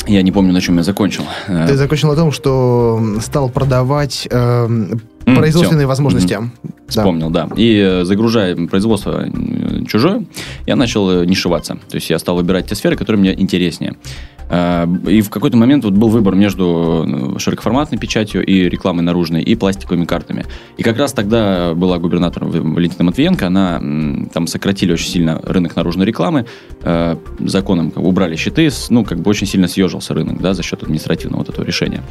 Я 0.07 0.21
не 0.21 0.31
помню, 0.31 0.51
на 0.53 0.61
чем 0.61 0.77
я 0.77 0.83
закончил. 0.83 1.23
Э, 1.47 1.65
Ты 1.67 1.77
закончил 1.77 2.09
на 2.09 2.15
том, 2.15 2.31
что 2.31 2.99
стал 3.21 3.49
продавать 3.49 4.27
М, 4.31 5.01
производственные 5.25 5.83
всё. 5.83 5.87
возможности. 5.87 6.33
Мгм. 6.33 6.51
Да. 6.63 7.01
Вспомнил, 7.01 7.29
да. 7.29 7.47
И 7.55 7.77
э, 7.79 8.03
загружая 8.03 8.55
производство 8.67 9.25
э, 9.25 9.85
чужое, 9.87 10.25
я 10.67 10.75
начал 10.75 11.09
э, 11.09 11.25
нишеваться. 11.25 11.77
То 11.89 11.95
есть 11.95 12.09
я 12.09 12.19
стал 12.19 12.35
выбирать 12.35 12.67
те 12.67 12.75
сферы, 12.75 12.95
которые 12.97 13.19
мне 13.21 13.33
интереснее. 13.41 13.95
Э, 14.49 14.85
И 15.07 15.21
в 15.21 15.29
какой-то 15.29 15.57
момент 15.57 15.83
вот 15.83 15.93
был 15.93 16.09
выбор 16.09 16.35
между 16.35 17.35
э, 17.35 17.39
широкоформатной 17.39 17.97
печатью 17.97 18.45
и 18.45 18.69
рекламой 18.69 19.03
наружной, 19.03 19.41
и 19.41 19.55
пластиковыми 19.55 20.05
картами. 20.05 20.45
И 20.77 20.83
как 20.83 20.97
раз 20.97 21.13
тогда 21.13 21.73
была 21.73 21.97
губернатором 21.97 22.51
Валентина 22.73 23.03
Матвиенко, 23.05 23.47
она 23.47 23.79
там 24.33 24.47
сократили 24.47 24.93
очень 24.93 25.09
сильно 25.09 25.39
рынок 25.43 25.75
наружной 25.75 26.05
рекламы, 26.05 26.45
э, 26.81 27.15
законом 27.39 27.91
убрали 27.95 28.35
щиты, 28.35 28.69
ну, 28.89 29.03
как 29.03 29.19
бы 29.19 29.29
очень 29.29 29.47
сильно 29.47 29.67
съежился 29.67 30.13
рынок, 30.13 30.41
да, 30.41 30.53
за 30.53 30.63
счет 30.63 30.83
административного 30.83 31.39
вот 31.39 31.49
этого 31.49 31.65
решения. 31.65 32.01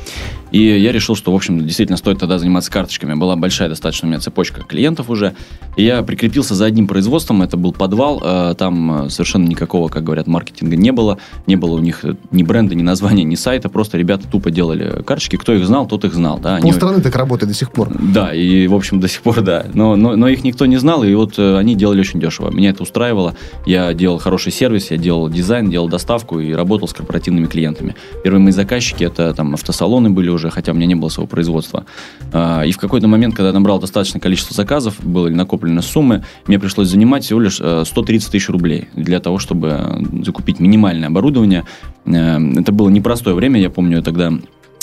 И 0.51 0.63
я 0.63 0.93
решил, 0.93 1.17
что, 1.17 1.33
в 1.33 1.35
общем, 1.35 1.65
действительно 1.65 1.97
стоит 1.97 2.19
тогда 2.19 2.39
заниматься 2.39 2.71
карточками. 2.71 3.15
Была 3.15 3.37
большая 3.37 3.69
достаточно 3.69 4.09
у 4.09 4.11
меня 4.11 4.21
цепочка 4.21 4.63
клиентов 4.63 5.11
уже. 5.11 5.35
И 5.77 5.85
я 5.85 6.03
прикрепился 6.03 6.55
за 6.55 6.67
одним 6.67 6.87
производством, 6.87 7.43
это 7.43 7.57
был 7.57 7.73
подвал, 7.73 8.55
там 8.55 9.09
совершенно 9.11 9.47
никакого, 9.47 9.89
как 9.89 10.05
говорят, 10.05 10.27
маркетинга 10.27 10.77
не 10.77 10.93
было, 10.93 11.19
не 11.47 11.57
было 11.57 11.75
у 11.75 11.79
них 11.79 12.05
ни 12.31 12.43
бренда, 12.43 12.75
ни 12.75 12.83
названия, 12.83 13.25
ни 13.25 13.35
сайта, 13.35 13.69
просто 13.69 13.99
ребята 13.99 14.27
тупо 14.29 14.51
делали 14.51 15.03
карточки, 15.03 15.37
кто 15.37 15.53
их 15.53 15.67
знал, 15.67 15.87
тот 15.87 16.05
их 16.05 16.15
знал, 16.15 16.39
да. 16.39 16.57
Они... 16.57 16.71
Полстраны 16.71 17.01
так 17.01 17.15
работает 17.17 17.51
до 17.51 17.57
сих 17.57 17.71
пор. 17.71 17.91
Да, 17.99 18.33
и, 18.35 18.67
в 18.67 18.75
общем, 18.75 19.01
до 19.01 19.09
сих 19.09 19.23
пор, 19.23 19.41
да. 19.43 19.67
Но, 19.75 19.97
но, 19.97 20.17
но 20.17 20.29
их 20.29 20.45
никто 20.45 20.67
не 20.67 20.77
знал, 20.77 21.05
и 21.05 21.15
вот 21.15 21.39
э, 21.39 21.59
они 21.59 21.75
делали 21.75 22.01
очень 22.01 22.21
дешево. 22.21 22.51
Меня 22.51 22.71
это 22.71 22.83
устраивало. 22.83 23.37
Я 23.67 23.93
делал 23.95 24.19
хороший 24.19 24.53
сервис, 24.53 24.91
я 24.91 24.97
делал 24.97 25.29
дизайн, 25.29 25.71
делал 25.71 25.89
доставку 25.89 26.41
и 26.41 26.53
работал 26.53 26.89
с 26.89 26.93
корпоративными 26.93 27.47
клиентами. 27.47 27.95
Первые 28.23 28.43
мои 28.43 28.53
заказчики 28.53 29.05
это 29.05 29.35
там 29.35 29.55
автосалоны 29.55 30.11
были 30.11 30.29
уже, 30.29 30.51
хотя 30.51 30.73
у 30.73 30.75
меня 30.75 30.87
не 30.87 30.95
было 30.95 31.09
своего 31.09 31.29
производства. 31.29 31.85
А, 32.33 32.63
и 32.63 32.73
в 32.73 32.79
какой-то 32.79 33.09
момент, 33.09 33.35
когда 33.35 33.49
я 33.49 33.55
набрал 33.55 33.79
достаточное 33.79 34.21
количество 34.21 34.55
заказов, 34.55 35.05
были 35.05 35.35
накоплены 35.35 35.83
суммы, 35.83 36.25
мне 36.47 36.59
пришлось 36.59 36.89
занимать 36.89 37.25
всего 37.25 37.41
лишь 37.41 37.59
э, 37.61 37.85
130 37.85 38.31
тысяч 38.31 38.49
рублей 38.49 38.89
для 38.95 39.21
того, 39.21 39.39
чтобы 39.39 40.07
закупить 40.25 40.61
минимальное 40.61 41.09
оборудование. 41.09 41.65
Э, 42.05 42.39
это 42.57 42.73
было 42.73 42.89
непростое 42.89 43.35
время, 43.37 43.61
я 43.61 43.71
помню, 43.71 43.99
я 43.99 44.03
тогда 44.03 44.33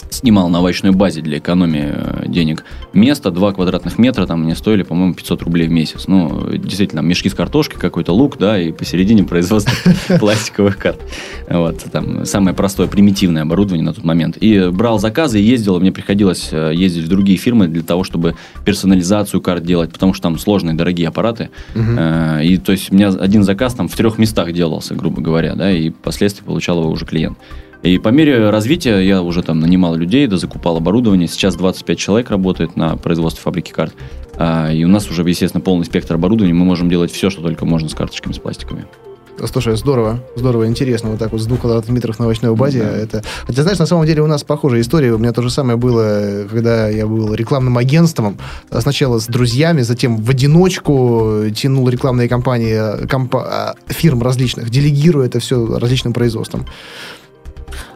снимал 0.10 0.50
на 0.50 0.60
овощной 0.60 0.92
базе 0.92 1.22
для 1.22 1.38
экономии 1.38 1.94
э, 1.94 2.24
денег 2.28 2.64
место, 2.94 3.32
2 3.32 3.54
квадратных 3.54 3.98
метра, 3.98 4.26
там 4.26 4.44
мне 4.44 4.56
стоили, 4.56 4.84
по-моему, 4.84 5.14
500 5.14 5.42
рублей 5.44 5.68
в 5.68 5.72
месяц. 5.72 6.08
Ну, 6.08 6.50
действительно, 6.58 7.02
мешки 7.02 7.30
с 7.30 7.34
картошкой, 7.34 7.80
какой-то 7.80 8.14
лук, 8.14 8.38
да, 8.38 8.60
и 8.60 8.72
посередине 8.72 9.24
производство 9.24 9.74
пластиковых 10.20 10.78
карт. 10.78 11.00
Вот, 11.50 11.84
там 11.92 12.26
самое 12.26 12.56
простое, 12.56 12.88
примитивное 12.88 13.44
оборудование 13.44 13.86
на 13.86 13.94
тот 13.94 14.04
момент. 14.04 14.38
И 14.38 14.70
брал 14.72 15.00
заказы 15.00 15.40
ездил, 15.40 15.80
мне 15.80 15.92
приходилось 15.92 16.50
э, 16.52 16.72
ездить 16.74 17.06
в 17.06 17.08
другие 17.08 17.38
фирмы 17.38 17.68
для 17.68 17.84
того, 17.84 18.04
чтобы 18.04 18.36
персонализацию 18.66 19.42
карт 19.42 19.64
делать, 19.64 19.92
потому 19.92 20.14
что 20.14 20.24
там 20.24 20.40
сложные, 20.40 20.76
дорогие 20.76 21.08
аппараты. 21.08 21.50
Э, 21.76 22.42
И, 22.44 22.58
то 22.58 22.72
есть, 22.72 22.92
у 22.92 22.96
меня 22.96 23.10
один 23.10 23.44
заказ 23.44 23.74
там 23.74 23.88
в 23.88 23.96
трех 23.96 24.18
местах 24.18 24.52
делался, 24.54 24.96
грубо 24.96 25.22
говоря, 25.22 25.56
да, 25.56 25.72
и 25.72 25.90
впоследствии 25.90 26.44
получал 26.44 26.80
его 26.82 26.90
уже 26.90 27.06
клиент. 27.06 27.38
И 27.82 27.98
по 27.98 28.10
мере 28.10 28.50
развития 28.50 29.00
я 29.00 29.22
уже 29.22 29.42
там 29.42 29.60
нанимал 29.60 29.96
людей, 29.96 30.28
да, 30.28 30.38
закупал 30.38 30.78
оборудование. 30.78 31.28
Сейчас 31.28 31.56
25 31.56 31.98
человек 31.98 32.30
работает 32.30 32.76
на 32.76 32.98
производстве 32.98 33.42
фабрики 33.42 33.72
карт. 33.72 33.94
А, 34.36 34.72
и 34.72 34.84
у 34.84 34.88
нас 34.90 35.10
уже, 35.10 35.24
естественно, 35.24 35.62
полный 35.62 35.86
спектр 35.86 36.16
оборудования. 36.16 36.54
Мы 36.54 36.66
можем 36.66 36.90
делать 36.90 37.12
все, 37.12 37.30
что 37.30 37.42
только 37.42 37.66
можно 37.66 37.88
с 37.88 37.94
карточками, 37.94 38.34
с 38.34 38.40
пластиковыми. 38.40 38.86
Слушай, 39.46 39.78
здорово, 39.78 40.20
здорово, 40.36 40.68
интересно, 40.68 41.12
вот 41.12 41.20
так 41.20 41.32
вот 41.32 41.42
с 41.42 41.46
двух 41.46 41.62
квадратных 41.62 41.96
метров 41.96 42.20
на 42.20 42.26
овощной 42.26 42.54
базе. 42.56 42.82
Да. 42.82 42.90
Это... 42.90 43.24
Хотя, 43.46 43.64
знаешь, 43.64 43.80
на 43.80 43.86
самом 43.86 44.06
деле 44.06 44.22
у 44.22 44.28
нас 44.28 44.44
похожая 44.44 44.82
история. 44.82 45.14
У 45.14 45.18
меня 45.18 45.32
то 45.32 45.42
же 45.42 45.50
самое 45.50 45.78
было, 45.78 46.46
когда 46.52 46.90
я 46.90 47.08
был 47.08 47.34
рекламным 47.34 47.78
агентством. 47.78 48.38
Сначала 48.70 49.20
с 49.20 49.28
друзьями, 49.28 49.82
затем 49.82 50.18
в 50.18 50.30
одиночку 50.30 51.44
тянул 51.56 51.88
рекламные 51.88 52.28
кампании 52.28 53.06
компа- 53.08 53.76
фирм 53.88 54.22
различных, 54.22 54.70
делегируя 54.70 55.28
это 55.28 55.40
все 55.40 55.78
различным 55.78 56.12
производствам. 56.12 56.66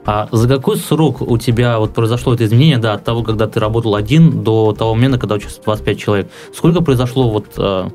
А 0.06 0.28
за 0.32 0.48
какой 0.48 0.78
срок 0.78 1.22
у 1.22 1.38
тебя 1.38 1.80
вот 1.80 1.94
произошло 1.94 2.34
это 2.34 2.46
изменение, 2.46 2.78
да, 2.78 2.94
от 2.94 3.04
того, 3.04 3.24
когда 3.24 3.48
ты 3.48 3.60
работал 3.60 3.96
один, 3.96 4.44
до 4.44 4.74
того 4.74 4.96
момента, 4.96 5.18
когда 5.18 5.36
учился 5.36 5.62
25 5.64 6.00
человек? 6.00 6.32
Сколько 6.54 6.82
произошло, 6.82 7.30
вот, 7.30 7.46
э, 7.58 7.90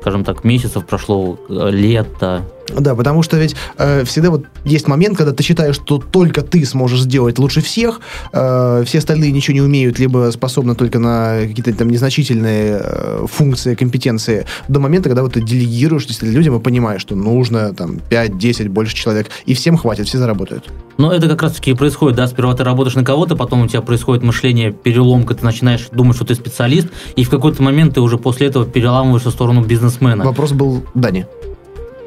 скажем 0.00 0.24
так, 0.24 0.44
месяцев 0.44 0.86
прошло, 0.86 1.38
э, 1.48 1.70
лета? 1.70 2.44
Да, 2.78 2.94
потому 2.94 3.22
что 3.22 3.36
ведь 3.36 3.56
э, 3.78 4.04
всегда 4.04 4.30
вот 4.30 4.44
есть 4.64 4.88
момент, 4.88 5.16
когда 5.16 5.32
ты 5.32 5.42
считаешь, 5.42 5.74
что 5.74 5.98
только 5.98 6.42
ты 6.42 6.64
сможешь 6.64 7.02
сделать 7.02 7.38
лучше 7.38 7.60
всех, 7.60 8.00
э, 8.32 8.84
все 8.86 8.98
остальные 8.98 9.32
ничего 9.32 9.54
не 9.54 9.62
умеют, 9.62 9.98
либо 9.98 10.30
способны 10.32 10.74
только 10.74 10.98
на 10.98 11.40
какие-то 11.42 11.72
там 11.74 11.90
незначительные 11.90 12.80
э, 12.82 13.26
функции, 13.30 13.74
компетенции, 13.74 14.46
до 14.68 14.80
момента, 14.80 15.08
когда 15.08 15.22
вот 15.22 15.34
ты 15.34 15.42
делегируешь 15.42 16.06
действительно 16.06 16.36
людям 16.36 16.56
и 16.56 16.60
понимаешь, 16.60 17.00
что 17.00 17.16
нужно 17.16 17.74
там 17.74 17.98
5-10 18.10 18.68
больше 18.68 18.94
человек, 18.94 19.28
и 19.46 19.54
всем 19.54 19.76
хватит, 19.76 20.06
все 20.06 20.18
заработают. 20.18 20.68
Но 20.98 21.12
это 21.12 21.28
как 21.28 21.42
раз-таки 21.42 21.70
и 21.70 21.74
происходит, 21.74 22.16
да, 22.16 22.26
сперва 22.26 22.54
ты 22.54 22.62
работаешь 22.62 22.94
на 22.94 23.04
кого-то, 23.04 23.36
потом 23.36 23.62
у 23.62 23.68
тебя 23.68 23.80
происходит 23.80 24.22
мышление, 24.22 24.72
переломка, 24.72 25.34
ты 25.34 25.44
начинаешь 25.44 25.88
думать, 25.90 26.16
что 26.16 26.24
ты 26.24 26.34
специалист, 26.34 26.88
и 27.16 27.24
в 27.24 27.30
какой-то 27.30 27.62
момент 27.62 27.94
ты 27.94 28.00
уже 28.00 28.18
после 28.18 28.48
этого 28.48 28.66
переламываешься 28.66 29.30
в 29.30 29.32
сторону 29.32 29.64
бизнесмена. 29.64 30.24
Вопрос 30.24 30.52
был 30.52 30.84
Дани. 30.94 31.26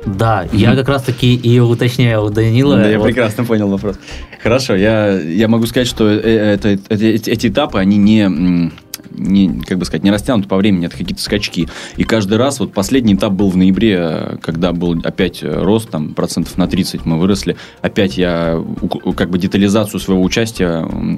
Да, 0.06 0.46
я 0.52 0.76
как 0.76 0.90
раз-таки 0.90 1.36
и 1.36 1.60
уточняю 1.60 2.24
у 2.26 2.30
Данила. 2.30 2.78
Да, 2.78 2.90
я 2.90 3.00
вот, 3.00 3.06
прекрасно 3.06 3.46
понял 3.46 3.70
вопрос. 3.70 3.98
Хорошо, 4.42 4.76
я, 4.76 5.20
я 5.20 5.48
могу 5.48 5.66
сказать, 5.66 5.88
что 5.88 6.10
э, 6.10 6.20
это, 6.20 6.70
это- 6.70 7.06
эти, 7.06 7.30
эти 7.30 7.48
этапы, 7.48 7.80
они 7.80 7.98
не, 7.98 8.72
не, 9.12 9.62
как 9.62 9.78
бы 9.78 9.86
сказать, 9.86 10.04
не 10.04 10.12
растянуты 10.12 10.48
по 10.50 10.58
времени, 10.58 10.88
это 10.88 10.98
какие-то 10.98 11.22
скачки. 11.22 11.70
И 11.98 12.04
каждый 12.04 12.38
раз, 12.38 12.60
вот 12.60 12.74
последний 12.74 13.14
этап 13.16 13.34
был 13.34 13.50
в 13.50 13.58
ноябре, 13.58 13.98
э, 14.00 14.38
когда 14.42 14.74
был 14.74 15.00
опять 15.04 15.42
э, 15.44 15.50
рост, 15.50 15.90
там, 15.90 16.14
процентов 16.14 16.58
на 16.58 16.68
30 16.68 17.06
мы 17.06 17.20
выросли. 17.20 17.56
Опять 17.82 18.18
я 18.18 18.62
как 19.16 19.30
бы 19.30 19.38
детализацию 19.38 20.00
своего 20.00 20.24
участия 20.24 20.86
э, 20.90 21.18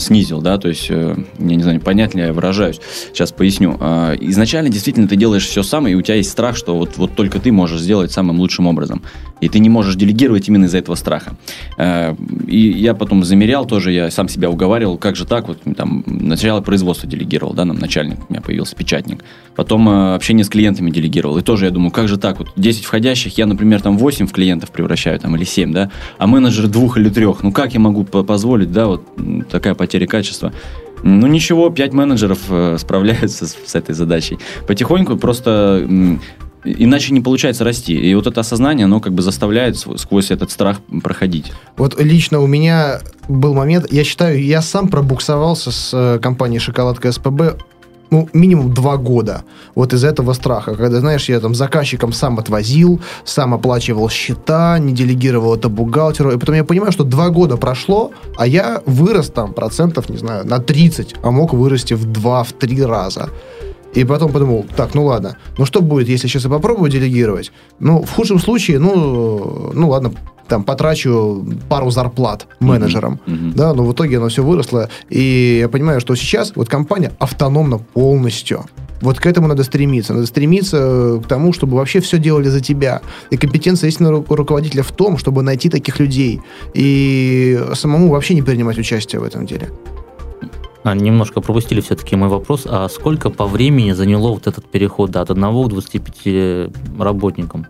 снизил, 0.00 0.40
да, 0.40 0.58
то 0.58 0.68
есть, 0.68 0.86
э, 0.90 1.16
я 1.38 1.56
не 1.56 1.62
знаю, 1.62 1.80
понятно 1.80 2.18
ли 2.18 2.24
я 2.26 2.32
выражаюсь, 2.32 2.80
сейчас 3.12 3.32
поясню. 3.32 3.76
Э, 3.80 4.16
Изначально 4.20 4.70
действительно 4.70 5.08
ты 5.08 5.16
делаешь 5.16 5.46
все 5.46 5.62
сам, 5.62 5.86
и 5.88 5.94
у 5.94 6.02
тебя 6.02 6.16
есть 6.16 6.30
страх, 6.30 6.56
что 6.56 6.76
вот, 6.76 6.96
вот 6.96 7.14
только 7.14 7.38
ты 7.40 7.52
можешь 7.52 7.80
сделать 7.80 8.12
самым 8.12 8.38
лучшим 8.40 8.66
образом. 8.66 9.02
И 9.40 9.48
ты 9.48 9.58
не 9.58 9.68
можешь 9.68 9.96
делегировать 9.96 10.48
именно 10.48 10.64
из-за 10.66 10.78
этого 10.78 10.94
страха. 10.94 11.36
Э, 11.78 12.14
И 12.46 12.58
я 12.70 12.94
потом 12.94 13.24
замерял 13.24 13.66
тоже, 13.66 13.92
я 13.92 14.10
сам 14.10 14.28
себя 14.28 14.48
уговаривал, 14.50 14.96
как 14.98 15.16
же 15.16 15.26
так, 15.26 15.48
вот 15.48 15.58
там 15.76 16.04
сначала 16.06 16.60
производство 16.60 17.08
делегировал, 17.08 17.52
да, 17.54 17.64
нам 17.64 17.78
начальник, 17.78 18.18
у 18.28 18.32
меня 18.32 18.40
появился 18.42 18.74
печатник. 18.76 19.24
Потом 19.56 19.88
э, 19.88 20.14
общение 20.14 20.44
с 20.44 20.48
клиентами 20.48 20.90
делегировал. 20.90 21.38
И 21.38 21.42
тоже 21.42 21.66
я 21.66 21.70
думаю, 21.70 21.90
как 21.90 22.08
же 22.08 22.16
так, 22.16 22.38
вот 22.38 22.48
10 22.56 22.84
входящих, 22.84 23.36
я, 23.38 23.46
например, 23.46 23.80
там 23.82 23.98
8 23.98 24.26
в 24.26 24.32
клиентов 24.32 24.70
превращаю, 24.70 25.18
там, 25.20 25.36
или 25.36 25.44
7, 25.44 25.72
да, 25.72 25.90
а 26.18 26.26
менеджер 26.26 26.68
двух 26.68 26.96
или 26.98 27.08
трех. 27.08 27.42
Ну, 27.42 27.52
как 27.52 27.74
я 27.74 27.80
могу 27.80 28.04
по- 28.04 28.22
позволить, 28.24 28.72
да, 28.72 28.86
вот 28.86 29.02
м, 29.18 29.44
такая 29.74 29.86
потеря 29.86 30.06
качества. 30.06 30.52
Ну 31.02 31.26
ничего, 31.26 31.70
пять 31.70 31.92
менеджеров 31.92 32.38
э, 32.48 32.76
справляются 32.78 33.46
с, 33.46 33.56
с 33.66 33.74
этой 33.74 33.94
задачей. 33.94 34.38
Потихоньку 34.66 35.16
просто 35.16 35.84
м, 35.86 36.20
иначе 36.64 37.12
не 37.12 37.20
получается 37.20 37.64
расти. 37.64 37.94
И 37.94 38.14
вот 38.14 38.26
это 38.26 38.40
осознание, 38.40 38.84
оно 38.86 39.00
как 39.00 39.12
бы 39.12 39.22
заставляет 39.22 39.76
сквозь 39.76 40.30
этот 40.30 40.50
страх 40.50 40.78
проходить. 41.02 41.52
Вот 41.76 42.00
лично 42.00 42.40
у 42.40 42.46
меня 42.46 43.00
был 43.28 43.54
момент, 43.54 43.92
я 43.92 44.04
считаю, 44.04 44.42
я 44.42 44.62
сам 44.62 44.88
пробуксовался 44.88 45.70
с 45.70 45.90
э, 45.92 46.18
компанией 46.20 46.60
«Шоколадка 46.60 47.12
СПБ» 47.12 47.58
ну, 48.10 48.28
минимум 48.32 48.72
два 48.72 48.96
года 48.96 49.44
вот 49.74 49.92
из 49.92 50.04
этого 50.04 50.32
страха. 50.34 50.74
Когда, 50.74 51.00
знаешь, 51.00 51.28
я 51.28 51.40
там 51.40 51.54
заказчикам 51.54 52.12
сам 52.12 52.38
отвозил, 52.38 53.00
сам 53.24 53.54
оплачивал 53.54 54.08
счета, 54.08 54.78
не 54.78 54.92
делегировал 54.92 55.54
это 55.56 55.68
бухгалтеру. 55.68 56.32
И 56.32 56.38
потом 56.38 56.54
я 56.54 56.64
понимаю, 56.64 56.92
что 56.92 57.04
два 57.04 57.30
года 57.30 57.56
прошло, 57.56 58.12
а 58.36 58.46
я 58.46 58.82
вырос 58.86 59.30
там 59.30 59.52
процентов, 59.52 60.08
не 60.08 60.18
знаю, 60.18 60.46
на 60.46 60.58
30, 60.58 61.16
а 61.22 61.30
мог 61.30 61.52
вырасти 61.52 61.94
в 61.94 62.04
два, 62.04 62.42
в 62.42 62.52
три 62.52 62.82
раза. 62.84 63.30
И 63.94 64.04
потом 64.04 64.32
подумал, 64.32 64.66
так, 64.76 64.94
ну 64.94 65.04
ладно, 65.04 65.36
ну 65.58 65.66
что 65.66 65.80
будет, 65.80 66.08
если 66.08 66.26
сейчас 66.28 66.44
я 66.44 66.50
попробую 66.50 66.90
делегировать? 66.90 67.52
Ну, 67.78 68.02
в 68.02 68.10
худшем 68.10 68.38
случае, 68.38 68.78
ну, 68.78 69.70
ну 69.72 69.88
ладно, 69.88 70.12
там 70.48 70.64
потрачу 70.64 71.46
пару 71.68 71.90
зарплат 71.90 72.46
менеджерам. 72.60 73.20
Мгм. 73.26 73.52
Да, 73.52 73.72
но 73.72 73.84
в 73.84 73.92
итоге 73.92 74.18
оно 74.18 74.28
все 74.28 74.42
выросло. 74.42 74.88
И 75.08 75.58
я 75.60 75.68
понимаю, 75.68 76.00
что 76.00 76.14
сейчас 76.16 76.52
вот 76.54 76.68
компания 76.68 77.12
автономна 77.18 77.78
полностью. 77.78 78.64
Вот 79.00 79.18
к 79.20 79.26
этому 79.26 79.48
надо 79.48 79.64
стремиться. 79.64 80.14
Надо 80.14 80.26
стремиться 80.26 81.20
к 81.22 81.28
тому, 81.28 81.52
чтобы 81.52 81.76
вообще 81.76 82.00
все 82.00 82.18
делали 82.18 82.48
за 82.48 82.60
тебя. 82.60 83.00
И 83.30 83.36
компетенция 83.36 83.88
истинного 83.88 84.20
ру- 84.20 84.34
руководителя 84.34 84.82
в 84.82 84.92
том, 84.92 85.18
чтобы 85.18 85.42
найти 85.42 85.68
таких 85.68 85.98
людей. 85.98 86.40
И 86.74 87.60
самому 87.74 88.08
вообще 88.08 88.34
не 88.34 88.42
принимать 88.42 88.78
участие 88.78 89.20
в 89.20 89.24
этом 89.24 89.46
деле. 89.46 89.70
А, 90.84 90.94
немножко 90.94 91.40
пропустили 91.40 91.80
все-таки 91.80 92.14
мой 92.14 92.28
вопрос. 92.28 92.66
А 92.66 92.88
сколько 92.88 93.30
по 93.30 93.46
времени 93.46 93.92
заняло 93.92 94.28
вот 94.28 94.46
этот 94.46 94.70
переход 94.70 95.10
да, 95.10 95.22
от 95.22 95.30
1 95.30 95.42
к 95.42 95.68
25 95.68 97.00
работникам? 97.00 97.66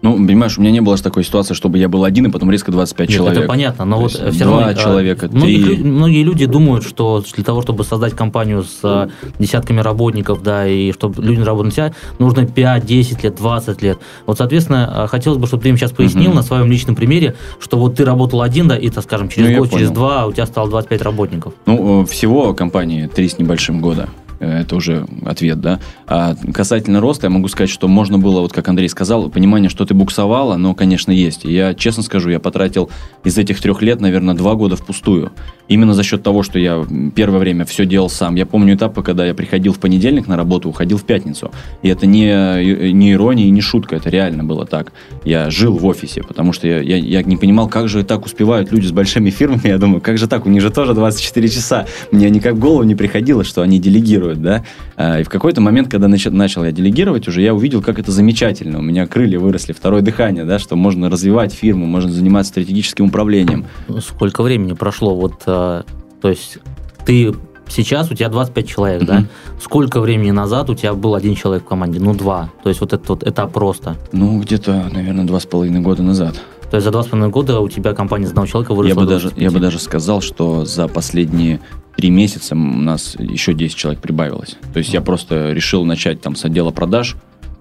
Ну, 0.00 0.14
понимаешь, 0.14 0.56
у 0.56 0.60
меня 0.60 0.70
не 0.70 0.80
было 0.80 0.96
же 0.96 1.02
такой 1.02 1.24
ситуации, 1.24 1.54
чтобы 1.54 1.76
я 1.78 1.88
был 1.88 2.04
один, 2.04 2.26
и 2.26 2.30
потом 2.30 2.50
резко 2.52 2.70
25 2.70 3.08
Нет, 3.08 3.16
человек. 3.16 3.38
Это 3.40 3.48
понятно, 3.48 3.84
но 3.84 3.96
То 3.96 4.02
вот 4.02 4.10
есть 4.12 4.34
все 4.36 4.44
два 4.44 4.58
равно... 4.60 4.68
а, 4.68 4.74
человека, 4.74 5.28
многие, 5.32 5.64
три. 5.64 5.76
многие 5.78 6.22
люди 6.22 6.46
думают, 6.46 6.84
что 6.84 7.24
для 7.34 7.42
того, 7.42 7.62
чтобы 7.62 7.82
создать 7.82 8.14
компанию 8.14 8.62
с 8.62 8.78
а, 8.84 9.08
десятками 9.40 9.80
работников, 9.80 10.42
да, 10.42 10.68
и 10.68 10.92
чтобы 10.92 11.20
люди 11.22 11.40
работали 11.40 11.66
на 11.66 11.72
себя, 11.72 11.94
нужно 12.20 12.46
5, 12.46 12.86
10 12.86 13.24
лет, 13.24 13.34
20 13.34 13.82
лет. 13.82 13.98
Вот, 14.26 14.38
соответственно, 14.38 15.08
хотелось 15.10 15.38
бы, 15.38 15.48
чтобы 15.48 15.64
ты 15.64 15.70
им 15.70 15.76
сейчас 15.76 15.90
пояснил 15.90 16.28
Мгм. 16.28 16.36
на 16.36 16.42
своем 16.42 16.70
личном 16.70 16.94
примере, 16.94 17.34
что 17.58 17.76
вот 17.76 17.96
ты 17.96 18.04
работал 18.04 18.42
один, 18.42 18.68
да, 18.68 18.76
и, 18.78 18.88
так 18.90 19.02
скажем, 19.02 19.28
через 19.28 19.50
Ну, 19.50 19.58
год, 19.58 19.70
через 19.70 19.90
два 19.90 20.26
у 20.26 20.32
тебя 20.32 20.46
стало 20.46 20.70
25 20.70 21.02
работников. 21.02 21.54
Ну, 21.66 22.02
э, 22.02 22.06
всего 22.06 22.54
компании 22.54 23.08
три 23.12 23.28
с 23.28 23.38
небольшим 23.38 23.80
года. 23.80 24.08
Э, 24.40 24.60
Это 24.60 24.76
уже 24.76 25.06
ответ, 25.24 25.60
да. 25.60 25.80
А 26.06 26.34
касательно 26.52 27.00
роста, 27.00 27.26
я 27.26 27.30
могу 27.30 27.48
сказать, 27.48 27.70
что 27.70 27.88
можно 27.88 28.18
было, 28.18 28.40
вот 28.40 28.52
как 28.52 28.68
Андрей 28.68 28.88
сказал, 28.88 29.28
понимание, 29.30 29.68
что 29.68 29.84
ты 29.84 29.94
буксовала, 29.94 30.56
но, 30.56 30.74
конечно, 30.74 31.12
есть. 31.12 31.44
И 31.44 31.52
я, 31.52 31.74
честно 31.74 32.02
скажу, 32.02 32.30
я 32.30 32.40
потратил 32.40 32.90
из 33.24 33.36
этих 33.38 33.60
трех 33.60 33.82
лет, 33.82 34.00
наверное, 34.00 34.34
два 34.34 34.54
года 34.54 34.76
впустую. 34.76 35.32
Именно 35.68 35.92
за 35.92 36.02
счет 36.02 36.22
того, 36.22 36.42
что 36.42 36.58
я 36.58 36.84
первое 37.14 37.38
время 37.38 37.64
все 37.64 37.84
делал 37.84 38.08
сам. 38.08 38.36
Я 38.36 38.46
помню 38.46 38.74
этапы, 38.74 39.02
когда 39.02 39.26
я 39.26 39.34
приходил 39.34 39.72
в 39.72 39.78
понедельник 39.78 40.26
на 40.26 40.36
работу, 40.36 40.68
уходил 40.68 40.96
в 40.96 41.04
пятницу. 41.04 41.50
И 41.82 41.88
это 41.88 42.06
не, 42.06 42.92
не 42.92 43.12
ирония 43.12 43.46
и 43.46 43.50
не 43.50 43.60
шутка, 43.60 43.96
это 43.96 44.08
реально 44.08 44.44
было 44.44 44.64
так. 44.64 44.92
Я 45.24 45.50
жил 45.50 45.76
в 45.76 45.84
офисе, 45.84 46.22
потому 46.22 46.52
что 46.52 46.66
я, 46.66 46.80
я, 46.80 46.96
я 46.96 47.22
не 47.22 47.36
понимал, 47.36 47.68
как 47.68 47.88
же 47.88 48.02
так 48.02 48.24
успевают 48.24 48.72
люди 48.72 48.86
с 48.86 48.92
большими 48.92 49.30
фирмами. 49.30 49.68
Я 49.68 49.78
думаю, 49.78 50.00
как 50.00 50.16
же 50.16 50.26
так, 50.26 50.46
у 50.46 50.48
них 50.48 50.62
же 50.62 50.70
тоже 50.70 50.94
24 50.94 51.48
часа. 51.48 51.86
Мне 52.12 52.30
никак 52.30 52.54
в 52.54 52.58
голову 52.58 52.82
не 52.84 52.94
приходило, 52.94 53.44
что 53.44 53.62
они 53.62 53.78
делегируют, 53.78 54.27
да. 54.36 54.64
А, 54.96 55.20
И 55.20 55.22
в 55.22 55.28
какой-то 55.28 55.60
момент, 55.60 55.88
когда 55.88 56.08
начал, 56.08 56.64
я 56.64 56.72
делегировать, 56.72 57.28
уже 57.28 57.42
я 57.42 57.54
увидел, 57.54 57.82
как 57.82 57.98
это 57.98 58.12
замечательно. 58.12 58.78
У 58.78 58.82
меня 58.82 59.06
крылья 59.06 59.38
выросли, 59.38 59.72
второе 59.72 60.02
дыхание, 60.02 60.44
да, 60.44 60.58
что 60.58 60.76
можно 60.76 61.10
развивать 61.10 61.52
фирму, 61.52 61.86
можно 61.86 62.10
заниматься 62.10 62.50
стратегическим 62.50 63.06
управлением. 63.06 63.66
Сколько 64.00 64.42
времени 64.42 64.72
прошло? 64.72 65.14
Вот, 65.14 65.42
э, 65.46 65.82
то 66.20 66.28
есть 66.28 66.58
ты 67.04 67.34
сейчас 67.68 68.10
у 68.10 68.14
тебя 68.14 68.28
25 68.28 68.68
человек, 68.68 69.04
да? 69.04 69.14
Мгм. 69.20 69.28
Сколько 69.60 70.00
времени 70.00 70.30
назад 70.30 70.70
у 70.70 70.74
тебя 70.74 70.94
был 70.94 71.14
один 71.14 71.34
человек 71.34 71.64
в 71.64 71.68
команде? 71.68 72.00
Ну, 72.00 72.14
два. 72.14 72.50
То 72.62 72.68
есть 72.68 72.80
вот 72.80 72.92
этот 72.92 73.08
вот 73.08 73.26
этап 73.26 73.56
роста. 73.56 73.96
Ну, 74.12 74.40
где-то, 74.40 74.90
наверное, 74.92 75.24
два 75.24 75.40
с 75.40 75.46
половиной 75.46 75.80
года 75.80 76.02
назад. 76.02 76.34
То 76.70 76.76
есть 76.76 76.84
за 76.84 76.90
два 76.90 77.02
с 77.02 77.06
половиной 77.06 77.30
года 77.30 77.60
у 77.60 77.68
тебя 77.68 77.94
компания 77.94 78.26
с 78.26 78.30
одного 78.30 78.46
человека 78.46 78.74
выросла 78.74 79.00
Я 79.00 79.06
бы, 79.06 79.10
даже, 79.10 79.28
25. 79.28 79.42
я 79.42 79.50
бы 79.50 79.60
даже 79.60 79.78
сказал, 79.78 80.20
что 80.20 80.64
за 80.64 80.86
последние 80.86 81.60
три 81.98 82.10
месяца 82.10 82.54
у 82.54 82.58
нас 82.58 83.16
еще 83.18 83.54
10 83.54 83.74
человек 83.76 84.00
прибавилось. 84.00 84.54
То 84.72 84.78
есть 84.78 84.94
я 84.94 85.00
просто 85.00 85.50
решил 85.52 85.84
начать 85.84 86.20
там 86.20 86.36
с 86.36 86.44
отдела 86.44 86.70
продаж 86.70 87.16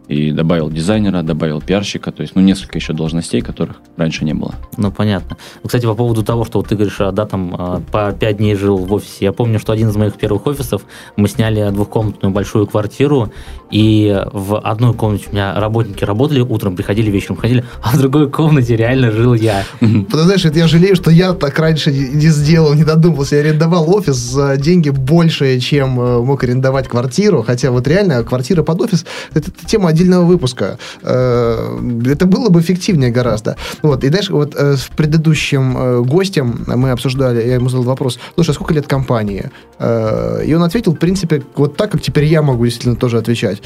и 0.08 0.32
добавил 0.32 0.70
дизайнера, 0.70 1.22
добавил 1.22 1.62
пиарщика, 1.62 2.12
то 2.12 2.22
есть 2.22 2.36
ну 2.36 2.42
несколько 2.42 2.78
еще 2.78 2.94
должностей, 2.94 3.42
которых 3.42 3.78
раньше 3.98 4.24
не 4.24 4.34
было. 4.34 4.56
Ну, 4.78 4.92
понятно. 4.92 5.38
Кстати, 5.66 5.86
по 5.86 5.96
поводу 5.96 6.24
того, 6.24 6.46
что 6.46 6.60
вот 6.60 6.70
ты 6.70 6.76
говоришь, 6.76 7.00
а, 7.00 7.12
да, 7.12 7.26
там 7.26 7.56
а, 7.58 7.82
по 7.92 8.12
пять 8.14 8.38
дней 8.38 8.56
жил 8.56 8.78
в 8.78 8.94
офисе. 8.94 9.26
Я 9.26 9.34
помню, 9.34 9.60
что 9.60 9.74
один 9.74 9.90
из 9.90 9.96
моих 9.96 10.16
первых 10.16 10.48
офисов, 10.48 10.84
мы 11.18 11.28
сняли 11.28 11.70
двухкомнатную 11.72 12.34
большую 12.34 12.68
квартиру, 12.68 13.32
и 13.70 14.24
в 14.32 14.58
одной 14.60 14.94
комнате 14.94 15.26
у 15.30 15.34
меня 15.34 15.60
работники 15.60 16.04
работали, 16.06 16.40
утром 16.40 16.76
приходили, 16.76 17.12
вечером 17.12 17.38
ходили, 17.38 17.66
а 17.84 17.90
в 17.90 18.00
другой 18.00 18.30
комнате 18.30 18.76
реально 18.76 19.12
жил 19.12 19.34
я. 19.34 19.64
Ты 19.80 20.18
знаешь, 20.18 20.46
это 20.46 20.58
я 20.58 20.68
жалею, 20.68 20.96
что 20.96 21.12
я 21.12 21.34
так 21.34 21.58
раньше 21.60 21.92
не 21.92 22.28
сделал, 22.28 22.74
не 22.74 22.84
додумался. 22.84 23.36
Я 23.36 23.42
арендовал 23.42 23.94
офис 23.94 24.16
за 24.16 24.58
деньги 24.58 24.90
больше, 24.90 25.60
чем 25.60 26.00
э, 26.00 26.22
мог 26.22 26.44
арендовать 26.44 26.88
квартиру. 26.88 27.44
Хотя 27.44 27.72
вот 27.72 27.88
реально 27.88 28.24
квартира 28.24 28.64
под 28.64 28.82
офис 28.82 29.06
это, 29.34 29.52
это 29.52 29.66
тема 29.66 29.90
отдельного 29.98 30.25
выпуска. 30.25 30.77
Э, 31.01 31.80
Это 32.06 32.25
было 32.25 32.50
бы 32.50 32.60
эффективнее 32.60 33.12
гораздо. 33.12 33.56
Вот. 33.82 34.04
И 34.04 34.10
дальше 34.10 34.34
вот 34.34 34.56
э, 34.56 34.77
с 34.77 34.88
предыдущим 34.96 35.77
э, 35.77 36.01
гостем 36.01 36.63
мы 36.68 36.92
обсуждали, 36.92 37.48
я 37.48 37.56
ему 37.56 37.70
задал 37.70 37.86
вопрос, 37.86 38.20
слушай, 38.36 38.51
а 38.51 38.54
сколько 38.54 38.74
лет 38.74 38.88
компании? 38.88 39.51
И 39.80 40.54
он 40.54 40.63
ответил, 40.63 40.94
в 40.94 40.98
принципе, 40.98 41.44
вот 41.56 41.77
так, 41.77 41.92
как 41.92 42.01
теперь 42.01 42.25
я 42.25 42.42
могу 42.42 42.66
действительно 42.66 42.96
тоже 42.96 43.18
отвечать. 43.18 43.62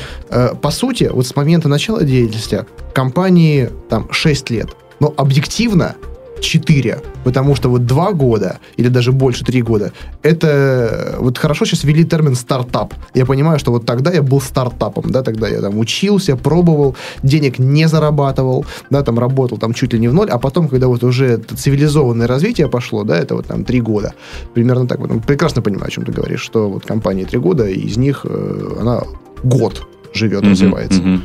По 0.62 0.72
сути, 0.72 1.10
вот 1.12 1.26
с 1.26 1.36
момента 1.36 1.70
начала 1.70 2.04
деятельности 2.04 2.66
компании 2.94 3.70
там 3.90 4.08
6 4.12 4.50
лет. 4.50 4.70
Но 5.00 5.14
объективно 5.18 5.96
4, 6.42 7.00
потому 7.24 7.56
что 7.56 7.70
вот 7.70 7.86
2 7.86 8.12
года, 8.14 8.60
или 8.78 8.90
даже 8.90 9.12
больше 9.12 9.46
3 9.46 9.62
года, 9.62 9.92
это 10.24 11.16
вот 11.20 11.38
хорошо 11.38 11.66
сейчас 11.66 11.84
ввели 11.84 12.04
термин 12.04 12.36
стартап. 12.36 12.94
Я 13.14 13.26
понимаю, 13.26 13.60
что 13.60 13.72
вот 13.72 13.86
тогда 13.86 14.12
я 14.12 14.22
был 14.22 14.42
стартапом, 14.42 15.12
да, 15.12 15.22
тогда 15.24 15.48
я 15.48 15.62
там 15.62 15.78
учился, 15.80 16.36
пробовал, 16.36 16.96
денег 17.24 17.60
не 17.60 17.88
зарабатывал, 17.88 18.66
да, 18.90 19.04
там 19.04 19.20
работал 19.20 19.58
там 19.58 19.74
чуть 19.74 19.94
ли 19.94 20.00
не 20.00 20.08
в 20.08 20.14
ноль, 20.14 20.30
а 20.30 20.38
потом, 20.38 20.68
когда 20.68 20.88
вот 20.88 21.04
уже 21.04 21.26
это 21.26 21.56
цивилизованное 21.56 22.28
развитие 22.28 22.68
пошло, 22.68 23.04
да, 23.04 23.18
это 23.18 23.36
вот 23.36 23.46
там 23.48 23.64
3 23.64 23.82
года, 23.82 24.14
примерно 24.54 24.88
так, 24.88 25.00
вот, 25.00 25.10
ну, 25.10 25.20
прекрасно 25.20 25.62
понимаю, 25.62 25.88
о 25.88 25.92
чем 25.92 26.06
ты 26.06 26.12
говоришь, 26.12 26.42
что 26.42 26.70
вот 26.70 26.86
компания 26.86 27.26
3 27.26 27.40
года, 27.40 27.68
и 27.68 27.80
из 27.80 27.98
них 27.98 28.26
э, 28.30 28.78
она 28.82 29.04
год 29.44 29.88
живет, 30.14 30.42
Мгм, 30.42 30.52
развивается. 30.52 31.02
мгм. 31.02 31.22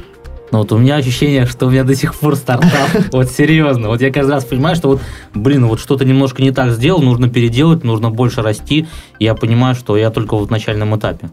Но 0.53 0.59
вот 0.59 0.73
у 0.73 0.79
меня 0.79 0.97
ощущение, 0.97 1.47
что 1.47 1.67
у 1.67 1.71
меня 1.71 1.85
до 1.85 1.95
сих 1.95 2.15
пор 2.15 2.37
стартап. 2.37 2.91
Вот 3.12 3.31
серьезно. 3.31 3.88
Вот 3.88 4.00
я 4.00 4.12
каждый 4.12 4.33
раз 4.33 4.45
понимаю, 4.45 4.76
что 4.76 4.88
вот, 4.88 5.00
блин, 5.35 5.67
вот 5.67 5.81
что-то 5.81 6.05
немножко 6.05 6.43
не 6.43 6.50
так 6.50 6.71
сделал, 6.71 7.03
нужно 7.03 7.29
переделать, 7.29 7.85
нужно 7.85 8.11
больше 8.11 8.43
расти. 8.43 8.87
Я 9.19 9.35
понимаю, 9.35 9.75
что 9.75 9.97
я 9.97 10.11
только 10.11 10.37
вот 10.37 10.49
в 10.49 10.50
начальном 10.50 10.97
этапе. 10.97 11.31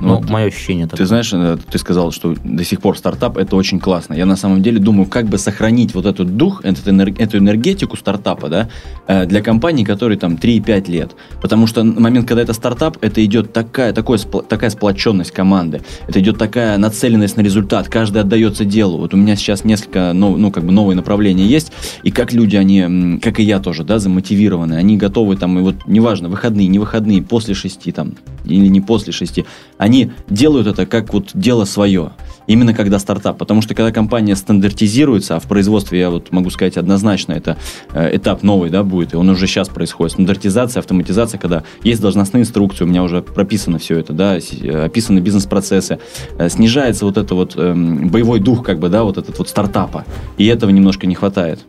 Ну, 0.00 0.16
Вот 0.16 0.30
мое 0.30 0.46
ощущение 0.46 0.86
Ты 0.86 0.90
такое. 0.90 1.06
знаешь, 1.06 1.32
э, 1.32 1.58
ты 1.70 1.78
сказал, 1.78 2.12
что 2.12 2.34
до 2.44 2.64
сих 2.64 2.80
пор 2.80 2.96
стартап 2.96 3.36
это 3.36 3.56
очень 3.56 3.80
классно. 3.80 4.14
Я 4.14 4.26
на 4.26 4.36
самом 4.36 4.62
деле 4.62 4.78
думаю, 4.78 5.06
как 5.06 5.26
бы 5.26 5.38
сохранить 5.38 5.94
вот 5.94 6.06
этот 6.06 6.36
дух, 6.36 6.64
этот 6.64 6.86
энер- 6.86 7.14
эту 7.18 7.38
энергетику 7.38 7.96
стартапа, 7.96 8.48
да, 8.48 8.68
э, 9.06 9.26
для 9.26 9.40
компаний, 9.42 9.84
которые 9.84 10.18
там 10.18 10.36
3-5 10.36 10.88
лет. 10.88 11.16
Потому 11.42 11.66
что 11.66 11.82
на 11.82 12.00
момент, 12.00 12.28
когда 12.28 12.42
это 12.42 12.52
стартап, 12.52 12.98
это 13.00 13.24
идет 13.24 13.52
такая, 13.52 13.92
такой, 13.92 14.18
спла- 14.18 14.46
такая 14.46 14.70
сплоченность 14.70 15.32
команды, 15.32 15.80
это 16.06 16.20
идет 16.20 16.38
такая 16.38 16.78
нацеленность 16.78 17.36
на 17.36 17.40
результат, 17.42 17.88
каждый 17.88 18.22
отдается 18.22 18.64
делу. 18.64 18.98
Вот 18.98 19.14
у 19.14 19.16
меня 19.16 19.34
сейчас 19.36 19.64
несколько, 19.64 20.12
ну, 20.14 20.36
ну 20.36 20.50
как 20.52 20.64
бы 20.64 20.72
новые 20.72 20.96
направления 20.96 21.46
есть, 21.46 21.72
и 22.04 22.10
как 22.10 22.32
люди, 22.32 22.56
они, 22.56 23.18
как 23.20 23.40
и 23.40 23.42
я 23.42 23.58
тоже, 23.58 23.84
да, 23.84 23.98
замотивированы, 23.98 24.74
они 24.74 24.96
готовы 24.96 25.36
там, 25.36 25.58
и 25.58 25.62
вот 25.62 25.74
неважно, 25.86 26.28
выходные, 26.28 26.68
не 26.68 26.78
выходные, 26.78 27.22
после 27.22 27.54
шести 27.54 27.90
там, 27.90 28.12
или 28.44 28.68
не 28.68 28.80
после 28.80 29.12
шести, 29.12 29.44
они 29.76 29.87
делают 30.28 30.66
это 30.66 30.86
как 30.86 31.12
вот 31.12 31.30
дело 31.34 31.64
свое. 31.64 32.12
Именно 32.46 32.72
когда 32.72 32.98
стартап. 32.98 33.36
Потому 33.38 33.60
что 33.60 33.74
когда 33.74 33.92
компания 33.92 34.34
стандартизируется, 34.34 35.36
а 35.36 35.40
в 35.40 35.44
производстве 35.44 36.00
я 36.00 36.10
вот 36.10 36.32
могу 36.32 36.50
сказать 36.50 36.76
однозначно, 36.76 37.32
это 37.32 37.58
э, 37.92 38.16
этап 38.16 38.42
новый, 38.42 38.70
да, 38.70 38.82
будет, 38.82 39.12
и 39.12 39.16
он 39.16 39.28
уже 39.28 39.46
сейчас 39.46 39.68
происходит. 39.68 40.12
Стандартизация, 40.12 40.80
автоматизация, 40.80 41.38
когда 41.38 41.62
есть 41.82 42.00
должностные 42.00 42.42
инструкции, 42.42 42.84
у 42.84 42.86
меня 42.86 43.02
уже 43.02 43.20
прописано 43.20 43.78
все 43.78 43.98
это, 43.98 44.14
да, 44.14 44.38
э, 44.38 44.84
описаны 44.86 45.18
бизнес-процессы, 45.18 45.98
э, 46.38 46.48
снижается 46.48 47.04
вот 47.04 47.18
это 47.18 47.34
вот 47.34 47.54
эм, 47.56 48.08
боевой 48.08 48.40
дух, 48.40 48.64
как 48.64 48.78
бы, 48.78 48.88
да, 48.88 49.04
вот 49.04 49.18
этот 49.18 49.38
вот 49.38 49.48
стартапа. 49.48 50.06
И 50.38 50.46
этого 50.46 50.70
немножко 50.70 51.06
не 51.06 51.14
хватает. 51.14 51.60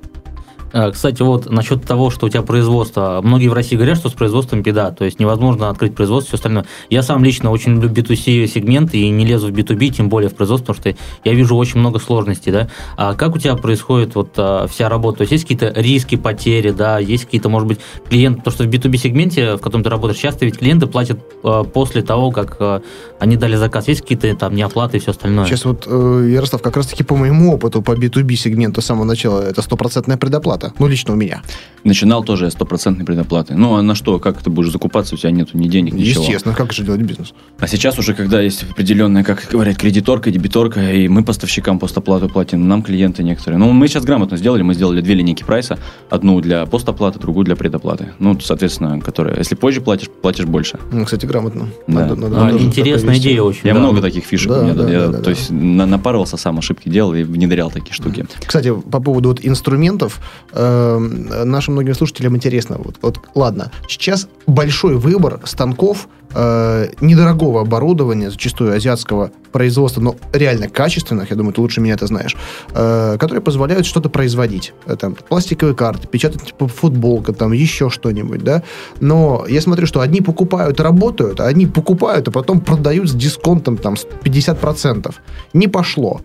А, 0.73 0.91
Кстати, 0.91 1.21
вот 1.21 1.49
насчет 1.49 1.83
того, 1.83 2.09
что 2.09 2.27
у 2.27 2.29
тебя 2.29 2.41
производство, 2.41 3.21
многие 3.23 3.47
в 3.47 3.53
России 3.53 3.75
говорят, 3.75 3.97
что 3.97 4.09
с 4.09 4.13
производством 4.13 4.61
беда, 4.61 4.91
то 4.91 5.05
есть 5.05 5.19
невозможно 5.19 5.69
открыть 5.69 5.95
производство, 5.95 6.29
все 6.29 6.35
остальное. 6.37 6.65
Я 6.89 7.03
сам 7.03 7.23
лично 7.23 7.51
очень 7.51 7.73
люблю 7.73 7.89
B2C 7.89 8.47
сегмент 8.47 8.93
и 8.93 9.09
не 9.09 9.25
лезу 9.25 9.47
в 9.47 9.51
B2B, 9.51 9.89
тем 9.89 10.09
более 10.09 10.29
в 10.29 10.35
производство, 10.35 10.73
потому 10.73 10.93
что 10.93 11.03
я 11.23 11.33
вижу 11.33 11.55
очень 11.55 11.79
много 11.79 11.99
сложностей, 11.99 12.51
да. 12.51 12.69
А 12.97 13.13
как 13.13 13.35
у 13.35 13.39
тебя 13.39 13.55
происходит 13.55 14.15
вот 14.15 14.33
а, 14.37 14.67
вся 14.67 14.89
работа? 14.89 15.19
То 15.19 15.21
есть 15.23 15.31
есть 15.31 15.43
какие-то 15.43 15.71
риски, 15.79 16.15
потери, 16.15 16.71
да, 16.71 16.99
есть 16.99 17.25
какие-то, 17.25 17.49
может 17.49 17.67
быть, 17.67 17.79
клиенты, 18.07 18.39
потому 18.39 18.53
что 18.53 18.63
в 18.63 18.67
B2B 18.67 18.97
сегменте, 18.97 19.55
в 19.55 19.59
котором 19.59 19.83
ты 19.83 19.89
работаешь, 19.89 20.19
часто 20.19 20.45
ведь 20.45 20.59
клиенты 20.59 20.87
платят 20.87 21.19
а, 21.43 21.63
после 21.63 22.01
того, 22.01 22.31
как 22.31 22.83
они 23.19 23.35
дали 23.35 23.55
заказ. 23.55 23.87
Есть 23.87 24.01
какие-то 24.01 24.33
там 24.35 24.55
неоплаты 24.55 24.97
и 24.97 24.99
все 24.99 25.11
остальное? 25.11 25.45
Сейчас 25.45 25.65
вот, 25.65 25.85
э, 25.87 26.29
Ярослав, 26.33 26.61
как 26.61 26.77
раз-таки 26.77 27.03
по 27.03 27.15
моему 27.15 27.53
опыту, 27.53 27.81
по 27.81 27.91
B2B 27.91 28.35
сегменту 28.35 28.81
с 28.81 28.85
самого 28.85 29.03
начала, 29.03 29.41
это 29.41 29.61
стопроцентная 29.61 30.17
предоплата. 30.17 30.58
Ну, 30.77 30.87
лично 30.87 31.13
у 31.13 31.15
меня. 31.15 31.41
Начинал 31.85 32.25
тоже 32.25 32.45
я 32.45 32.51
стопроцентной 32.51 33.05
предоплаты. 33.05 33.55
Ну, 33.55 33.75
а 33.75 33.81
на 33.81 33.95
что? 33.95 34.19
Как 34.19 34.41
ты 34.43 34.49
будешь 34.49 34.69
закупаться? 34.69 35.15
У 35.15 35.17
тебя 35.17 35.31
нету 35.31 35.57
ни 35.57 35.69
денег, 35.69 35.93
ничего. 35.93 36.23
Естественно, 36.23 36.53
как 36.53 36.73
же 36.73 36.83
делать 36.83 37.01
бизнес? 37.01 37.33
А 37.57 37.67
сейчас 37.67 37.97
уже, 37.97 38.13
когда 38.13 38.41
есть 38.41 38.63
определенная, 38.69 39.23
как 39.23 39.47
говорят, 39.49 39.77
кредиторка, 39.77 40.29
дебиторка, 40.29 40.91
и 40.91 41.07
мы 41.07 41.23
поставщикам 41.23 41.79
постоплату 41.79 42.27
платим, 42.27 42.67
нам 42.67 42.81
клиенты 42.83 43.23
некоторые. 43.23 43.59
Ну, 43.59 43.71
мы 43.71 43.87
сейчас 43.87 44.03
грамотно 44.03 44.35
сделали, 44.35 44.61
мы 44.61 44.73
сделали 44.73 44.99
две 44.99 45.13
линейки 45.13 45.43
прайса, 45.43 45.79
одну 46.09 46.41
для 46.41 46.65
постоплаты, 46.65 47.17
другую 47.17 47.45
для 47.45 47.55
предоплаты. 47.55 48.09
Ну, 48.19 48.37
соответственно, 48.41 48.99
которая, 48.99 49.37
если 49.37 49.55
позже 49.55 49.79
платишь, 49.79 50.09
платишь 50.09 50.45
больше. 50.45 50.79
Ну, 50.91 51.05
Кстати, 51.05 51.25
грамотно. 51.25 51.69
Да. 51.87 52.01
Надо- 52.07 52.15
надо 52.17 52.45
А, 52.47 52.51
интересная 52.59 53.15
идея 53.17 53.41
очень. 53.41 53.61
Я 53.63 53.73
да. 53.73 53.79
много 53.79 54.01
таких 54.01 54.25
фишек 54.25 54.49
Да, 54.51 54.59
у 54.59 54.63
меня, 54.63 54.73
да, 54.73 54.89
я, 54.91 55.07
да, 55.07 55.17
то 55.19 55.23
да. 55.23 55.29
есть 55.29 55.49
на- 55.49 55.85
напарывался 55.85 56.35
сам, 56.35 56.59
ошибки 56.59 56.89
делал 56.89 57.13
и 57.13 57.23
внедрял 57.23 57.71
такие 57.71 57.93
штуки. 57.93 58.25
Кстати, 58.45 58.73
по 58.73 58.99
поводу 58.99 59.29
вот 59.29 59.39
инструментов, 59.41 60.19
э, 60.51 60.97
нашим 60.97 61.73
многим 61.73 61.95
слушателям 61.95 62.35
интересно. 62.35 62.77
Вот, 62.79 62.95
вот, 63.01 63.19
ладно, 63.35 63.71
сейчас 63.87 64.27
большой 64.47 64.95
выбор 64.95 65.39
станков 65.45 66.07
э, 66.33 66.89
недорогого 67.01 67.61
оборудования, 67.61 68.29
зачастую 68.31 68.73
азиатского 68.73 69.31
производства, 69.51 70.01
но 70.01 70.15
реально 70.33 70.69
качественных, 70.69 71.31
я 71.31 71.35
думаю, 71.35 71.53
ты 71.53 71.61
лучше 71.61 71.81
меня 71.81 71.95
это 71.95 72.07
знаешь, 72.07 72.35
э, 72.71 73.17
которые 73.19 73.41
позволяют 73.41 73.85
что-то 73.85 74.09
производить. 74.09 74.73
Э, 74.85 74.95
Там, 74.95 75.15
пластиковые 75.15 75.75
карты, 75.75 76.07
печатать 76.07 76.43
типа 76.43 76.67
футболка, 76.67 77.33
там 77.33 77.51
еще 77.51 77.89
что-нибудь, 77.89 78.43
да. 78.43 78.63
Но 78.99 79.45
я 79.49 79.61
смотрю, 79.61 79.87
что 79.87 80.01
одни 80.01 80.21
покупают 80.21 80.79
работают, 80.79 81.39
а 81.39 81.47
одни 81.47 81.65
покупают, 81.65 82.27
а 82.27 82.31
потом 82.31 82.61
продают 82.61 83.09
с 83.09 83.13
дисконтом 83.13 83.77
там 83.77 83.97
с 83.97 84.05
50%. 84.23 85.13
Не 85.53 85.67
пошло. 85.67 86.21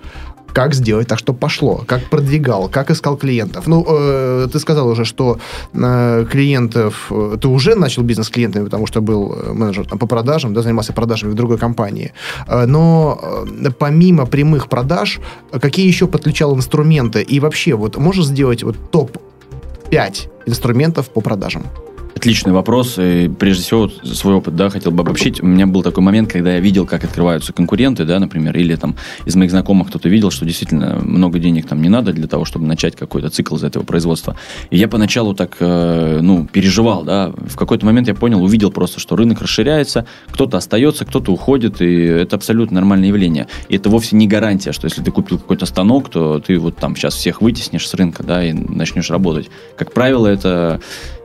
Как 0.55 0.75
сделать 0.75 1.09
так, 1.09 1.19
чтобы 1.19 1.39
пошло, 1.39 1.83
как 1.87 2.05
продвигал, 2.11 2.69
как 2.69 2.91
искал 2.91 3.17
клиентов. 3.17 3.67
Ну, 3.67 3.85
э, 3.89 4.49
ты 4.53 4.61
сказал 4.61 4.89
уже, 4.89 5.05
что 5.05 5.39
э, 5.75 6.27
клиентов, 6.31 7.07
э, 7.11 7.37
ты 7.41 7.49
уже 7.49 7.75
начал 7.75 8.03
бизнес 8.03 8.27
с 8.27 8.31
клиентами, 8.31 8.65
потому 8.65 8.87
что 8.87 9.01
был 9.01 9.33
э, 9.33 9.53
менеджер 9.53 9.87
там, 9.87 9.99
по 9.99 10.07
продажам, 10.07 10.55
да, 10.55 10.63
занимался 10.63 10.93
продажами 10.93 11.33
в 11.33 11.35
другой 11.35 11.59
компании. 11.59 12.13
Э, 12.47 12.67
но 12.67 13.19
э, 13.67 13.71
помимо 13.79 14.27
прямых 14.27 14.69
продаж, 14.69 15.21
какие 15.61 15.89
еще 15.89 16.07
подключал 16.07 16.55
инструменты? 16.55 17.23
И 17.23 17.41
вообще, 17.41 17.75
вот 17.75 17.97
можешь 17.97 18.27
сделать 18.27 18.63
вот 18.63 18.77
топ-5 18.93 20.29
инструментов 20.47 21.09
по 21.09 21.21
продажам? 21.21 21.63
Отличный 22.17 22.53
вопрос. 22.53 22.95
И 22.99 23.29
прежде 23.29 23.65
всего, 23.65 23.89
свой 23.89 24.35
опыт, 24.35 24.55
да, 24.55 24.71
хотел 24.71 24.93
бы 24.93 25.03
обобщить. 25.03 25.43
У 25.43 25.47
меня 25.47 25.67
был 25.67 25.83
такой 25.83 26.03
момент, 26.03 26.31
когда 26.31 26.55
я 26.55 26.61
видел, 26.61 26.87
как 26.87 27.05
открываются 27.05 27.53
конкуренты, 27.53 28.05
да, 28.05 28.19
например, 28.21 28.57
или 28.57 28.77
там 28.77 28.95
из 29.25 29.35
моих 29.35 29.51
знакомых 29.51 29.89
кто-то 29.89 30.09
видел, 30.09 30.31
что 30.31 30.45
действительно 30.45 31.01
много 31.03 31.39
денег 31.39 31.67
там 31.67 31.83
не 31.83 31.89
надо 31.89 32.13
для 32.13 32.29
того, 32.29 32.45
чтобы 32.45 32.67
начать 32.67 32.95
какой-то 32.95 33.31
цикл 33.31 33.57
из 33.57 33.65
этого 33.65 33.83
производства. 33.83 34.37
И 34.71 34.79
я 34.79 34.87
поначалу 34.87 35.35
так, 35.35 35.57
э, 35.59 36.21
ну, 36.23 36.47
переживал, 36.47 37.03
да. 37.03 37.33
В 37.37 37.57
какой-то 37.57 37.85
момент 37.85 38.07
я 38.07 38.15
понял, 38.15 38.43
увидел 38.43 38.71
просто, 38.71 39.01
что 39.01 39.17
рынок 39.17 39.43
расширяется, 39.43 40.07
кто-то 40.31 40.57
остается, 40.57 41.05
кто-то 41.05 41.33
уходит, 41.33 41.83
и 41.83 41.95
это 41.95 42.37
абсолютно 42.37 42.77
нормальное 42.77 43.09
явление. 43.09 43.49
И 43.69 43.77
это 43.77 43.91
вовсе 43.91 44.15
не 44.15 44.29
гарантия, 44.29 44.73
что 44.73 44.87
если 44.87 45.03
ты 45.03 45.11
купил 45.11 45.39
какой-то 45.39 45.67
станок, 45.67 46.11
то 46.11 46.39
ты 46.39 46.59
вот 46.59 46.77
там 46.77 46.95
сейчас 46.95 47.15
всех 47.15 47.43
вытеснишь 47.43 47.89
с 47.89 47.95
рынка, 47.95 48.23
да, 48.23 48.45
и 48.45 48.53
начнешь 48.53 49.11
работать. 49.11 49.51
Как 49.77 49.93
правило, 49.93 50.29
это 50.29 50.81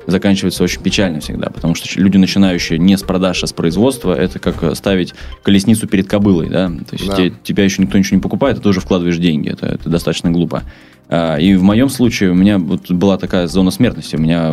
заканчивается 0.09 0.63
очень 0.63 0.81
печально 0.81 1.19
всегда, 1.19 1.49
потому 1.49 1.75
что 1.75 1.87
люди, 1.99 2.17
начинающие 2.17 2.79
не 2.79 2.97
с 2.97 3.01
продаж, 3.01 3.43
а 3.43 3.47
с 3.47 3.53
производства, 3.53 4.13
это 4.13 4.39
как 4.39 4.75
ставить 4.75 5.13
колесницу 5.43 5.87
перед 5.87 6.07
кобылой, 6.07 6.49
да, 6.49 6.67
то 6.67 6.95
есть 6.95 7.07
да. 7.07 7.15
Те, 7.15 7.33
тебя 7.43 7.63
еще 7.63 7.81
никто 7.81 7.97
ничего 7.97 8.17
не 8.17 8.21
покупает, 8.21 8.57
а 8.57 8.61
ты 8.61 8.69
уже 8.69 8.79
вкладываешь 8.79 9.17
деньги, 9.17 9.49
это, 9.49 9.67
это 9.67 9.89
достаточно 9.89 10.31
глупо. 10.31 10.63
А, 11.11 11.37
и 11.37 11.55
в 11.55 11.63
моем 11.63 11.89
случае 11.89 12.29
у 12.31 12.35
меня 12.35 12.59
вот 12.59 12.91
была 12.91 13.17
такая 13.17 13.47
зона 13.47 13.71
смертности, 13.71 14.15
у 14.15 14.19
меня 14.19 14.51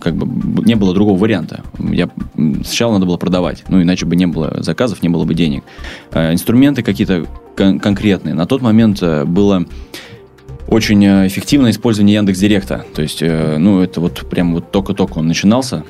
как 0.00 0.14
бы 0.16 0.62
не 0.64 0.74
было 0.74 0.92
другого 0.92 1.18
варианта. 1.18 1.62
Я, 1.78 2.10
сначала 2.36 2.92
надо 2.92 3.06
было 3.06 3.16
продавать, 3.16 3.64
ну 3.68 3.80
иначе 3.80 4.04
бы 4.04 4.14
не 4.14 4.26
было 4.26 4.58
заказов, 4.60 5.02
не 5.02 5.08
было 5.08 5.24
бы 5.24 5.34
денег. 5.34 5.64
А, 6.12 6.32
инструменты 6.32 6.82
какие-то 6.82 7.26
кон- 7.56 7.80
конкретные. 7.80 8.34
На 8.34 8.46
тот 8.46 8.60
момент 8.60 8.98
э, 9.02 9.24
было 9.24 9.64
очень 10.68 11.04
э, 11.04 11.26
эффективное 11.26 11.70
использование 11.70 12.16
Яндекс 12.16 12.38
Директа. 12.38 12.84
То 12.94 13.02
есть, 13.02 13.22
э, 13.22 13.56
ну, 13.58 13.80
это 13.80 14.00
вот 14.00 14.28
прям 14.28 14.54
вот 14.54 14.70
только-только 14.70 15.18
он 15.18 15.26
начинался. 15.26 15.84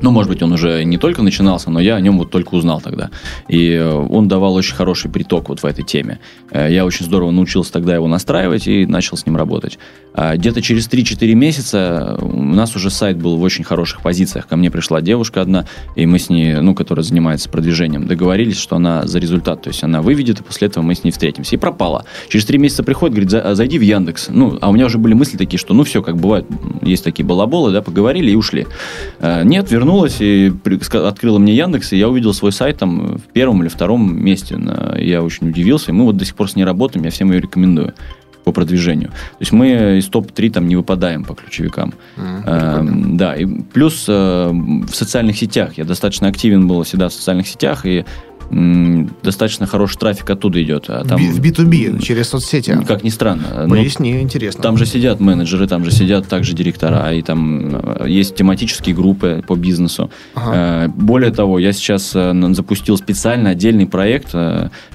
Ну, 0.00 0.10
может 0.10 0.30
быть, 0.30 0.42
он 0.42 0.52
уже 0.52 0.84
не 0.84 0.98
только 0.98 1.22
начинался, 1.22 1.70
но 1.70 1.80
я 1.80 1.96
о 1.96 2.00
нем 2.00 2.18
вот 2.18 2.30
только 2.30 2.54
узнал 2.54 2.80
тогда. 2.80 3.10
И 3.48 3.72
э, 3.72 3.90
он 3.90 4.28
давал 4.28 4.54
очень 4.54 4.74
хороший 4.74 5.10
приток 5.10 5.48
вот 5.48 5.60
в 5.60 5.64
этой 5.64 5.84
теме. 5.84 6.20
Э, 6.50 6.68
я 6.70 6.84
очень 6.84 7.04
здорово 7.04 7.30
научился 7.30 7.72
тогда 7.72 7.94
его 7.94 8.06
настраивать 8.06 8.68
и 8.68 8.86
начал 8.86 9.16
с 9.16 9.26
ним 9.26 9.36
работать. 9.36 9.78
А 10.14 10.36
где-то 10.36 10.62
через 10.62 10.88
3-4 10.88 11.34
месяца 11.34 12.18
у 12.20 12.42
нас 12.42 12.74
уже 12.76 12.90
сайт 12.90 13.18
был 13.18 13.36
в 13.36 13.42
очень 13.42 13.64
хороших 13.64 14.00
позициях. 14.00 14.46
Ко 14.46 14.56
мне 14.56 14.70
пришла 14.70 15.00
девушка 15.00 15.40
одна, 15.40 15.66
и 15.96 16.06
мы 16.06 16.18
с 16.18 16.28
ней, 16.28 16.54
ну, 16.60 16.74
которая 16.74 17.04
занимается 17.04 17.48
продвижением, 17.48 18.06
договорились, 18.06 18.58
что 18.58 18.76
она 18.76 19.06
за 19.06 19.18
результат, 19.18 19.62
то 19.62 19.68
есть 19.68 19.82
она 19.82 20.02
выведет, 20.02 20.40
и 20.40 20.42
после 20.42 20.68
этого 20.68 20.84
мы 20.84 20.94
с 20.94 21.04
ней 21.04 21.10
встретимся. 21.10 21.56
И 21.56 21.58
пропала. 21.58 22.04
Через 22.28 22.44
3 22.46 22.58
месяца 22.58 22.82
приходит, 22.82 23.16
говорит, 23.16 23.34
«А 23.34 23.54
зайди 23.54 23.78
в 23.78 23.82
Яндекс. 23.82 24.28
Ну, 24.28 24.58
а 24.60 24.68
у 24.68 24.72
меня 24.72 24.86
уже 24.86 24.98
были 24.98 25.14
мысли 25.14 25.36
такие, 25.36 25.58
что, 25.58 25.74
ну, 25.74 25.84
все, 25.84 26.02
как 26.02 26.16
бывает, 26.16 26.46
есть 26.82 27.04
такие 27.04 27.24
балаболы, 27.24 27.72
да, 27.72 27.82
поговорили 27.82 28.30
и 28.30 28.34
ушли. 28.34 28.66
Нет, 29.20 29.70
вернулась 29.78 30.20
и 30.20 30.52
открыла 30.92 31.38
мне 31.38 31.54
Яндекс, 31.54 31.92
и 31.92 31.96
я 31.96 32.08
увидел 32.08 32.34
свой 32.34 32.52
сайт 32.52 32.78
там 32.78 33.16
в 33.16 33.32
первом 33.32 33.62
или 33.62 33.68
втором 33.68 34.22
месте. 34.22 34.58
Я 34.98 35.22
очень 35.22 35.48
удивился, 35.48 35.90
и 35.90 35.94
мы 35.94 36.04
вот 36.04 36.16
до 36.16 36.24
сих 36.24 36.34
пор 36.34 36.50
с 36.50 36.56
ней 36.56 36.64
работаем, 36.64 37.04
я 37.04 37.10
всем 37.10 37.30
ее 37.30 37.40
рекомендую 37.40 37.94
по 38.44 38.52
продвижению. 38.52 39.10
То 39.10 39.40
есть 39.40 39.52
мы 39.52 39.98
из 39.98 40.06
топ-3 40.06 40.50
там 40.50 40.68
не 40.68 40.76
выпадаем 40.76 41.24
по 41.24 41.34
ключевикам. 41.34 41.92
Mm, 42.16 42.42
э, 42.46 43.16
да, 43.16 43.36
и 43.36 43.44
плюс 43.44 44.06
э, 44.08 44.50
в 44.50 44.94
социальных 44.94 45.36
сетях. 45.36 45.76
Я 45.76 45.84
достаточно 45.84 46.28
активен 46.28 46.66
был 46.66 46.82
всегда 46.82 47.08
в 47.08 47.12
социальных 47.12 47.46
сетях, 47.46 47.84
и 47.84 48.06
достаточно 48.50 49.66
хороший 49.66 49.98
трафик 49.98 50.30
оттуда 50.30 50.62
идет. 50.62 50.86
А 50.88 51.04
там, 51.04 51.18
в 51.18 51.40
B2B, 51.40 52.02
через 52.02 52.28
соцсети. 52.28 52.78
Как 52.86 53.04
ни 53.04 53.10
странно. 53.10 53.66
Поясни, 53.68 54.14
ну, 54.14 54.20
интересно. 54.20 54.62
Там 54.62 54.78
же 54.78 54.86
сидят 54.86 55.20
менеджеры, 55.20 55.66
там 55.66 55.84
же 55.84 55.90
сидят 55.90 56.28
также 56.28 56.54
директора, 56.54 57.12
и 57.12 57.22
там 57.22 57.76
э, 57.76 58.08
есть 58.08 58.36
тематические 58.36 58.94
группы 58.94 59.42
по 59.46 59.54
бизнесу. 59.54 60.10
Ага. 60.34 60.52
Э, 60.54 60.88
более 60.88 61.30
того, 61.30 61.58
я 61.58 61.72
сейчас 61.72 62.12
э, 62.14 62.32
запустил 62.52 62.96
специально 62.96 63.50
отдельный 63.50 63.86
проект, 63.86 64.34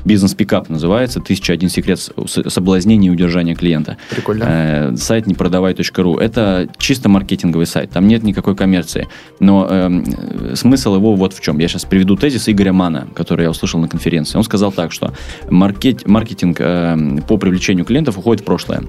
бизнес-пикап 0.06 0.70
называется, 0.70 1.20
«1001 1.20 1.70
секрет 1.70 2.00
соблазнения 2.28 3.10
и 3.10 3.14
удержания 3.14 3.56
клиента». 3.56 3.98
Прикольно. 4.10 4.96
Сайт 4.98 5.28
непродавай.ру. 5.28 6.18
Это 6.18 6.68
чисто 6.78 7.10
маркетинговый 7.10 7.66
сайт, 7.66 7.92
там 7.92 8.08
нет 8.08 8.24
никакой 8.24 8.56
коммерции. 8.56 9.08
Но 9.40 9.68
э, 9.70 10.56
смысл 10.56 10.96
его 10.96 11.16
вот 11.16 11.34
в 11.34 11.42
чем. 11.42 11.60
Я 11.60 11.68
сейчас 11.68 11.86
приведу 11.86 12.16
тезис 12.16 12.50
Игоря 12.50 12.74
Мана, 12.74 13.08
который 13.14 13.43
который 13.44 13.48
я 13.48 13.50
услышал 13.50 13.80
на 13.80 13.88
конференции. 13.88 14.38
Он 14.38 14.44
сказал 14.44 14.72
так, 14.72 14.92
что 14.92 15.14
маркет, 15.50 16.08
маркетинг 16.08 16.58
э, 16.60 17.20
по 17.28 17.38
привлечению 17.38 17.86
клиентов 17.86 18.18
уходит 18.18 18.42
в 18.42 18.46
прошлое. 18.46 18.84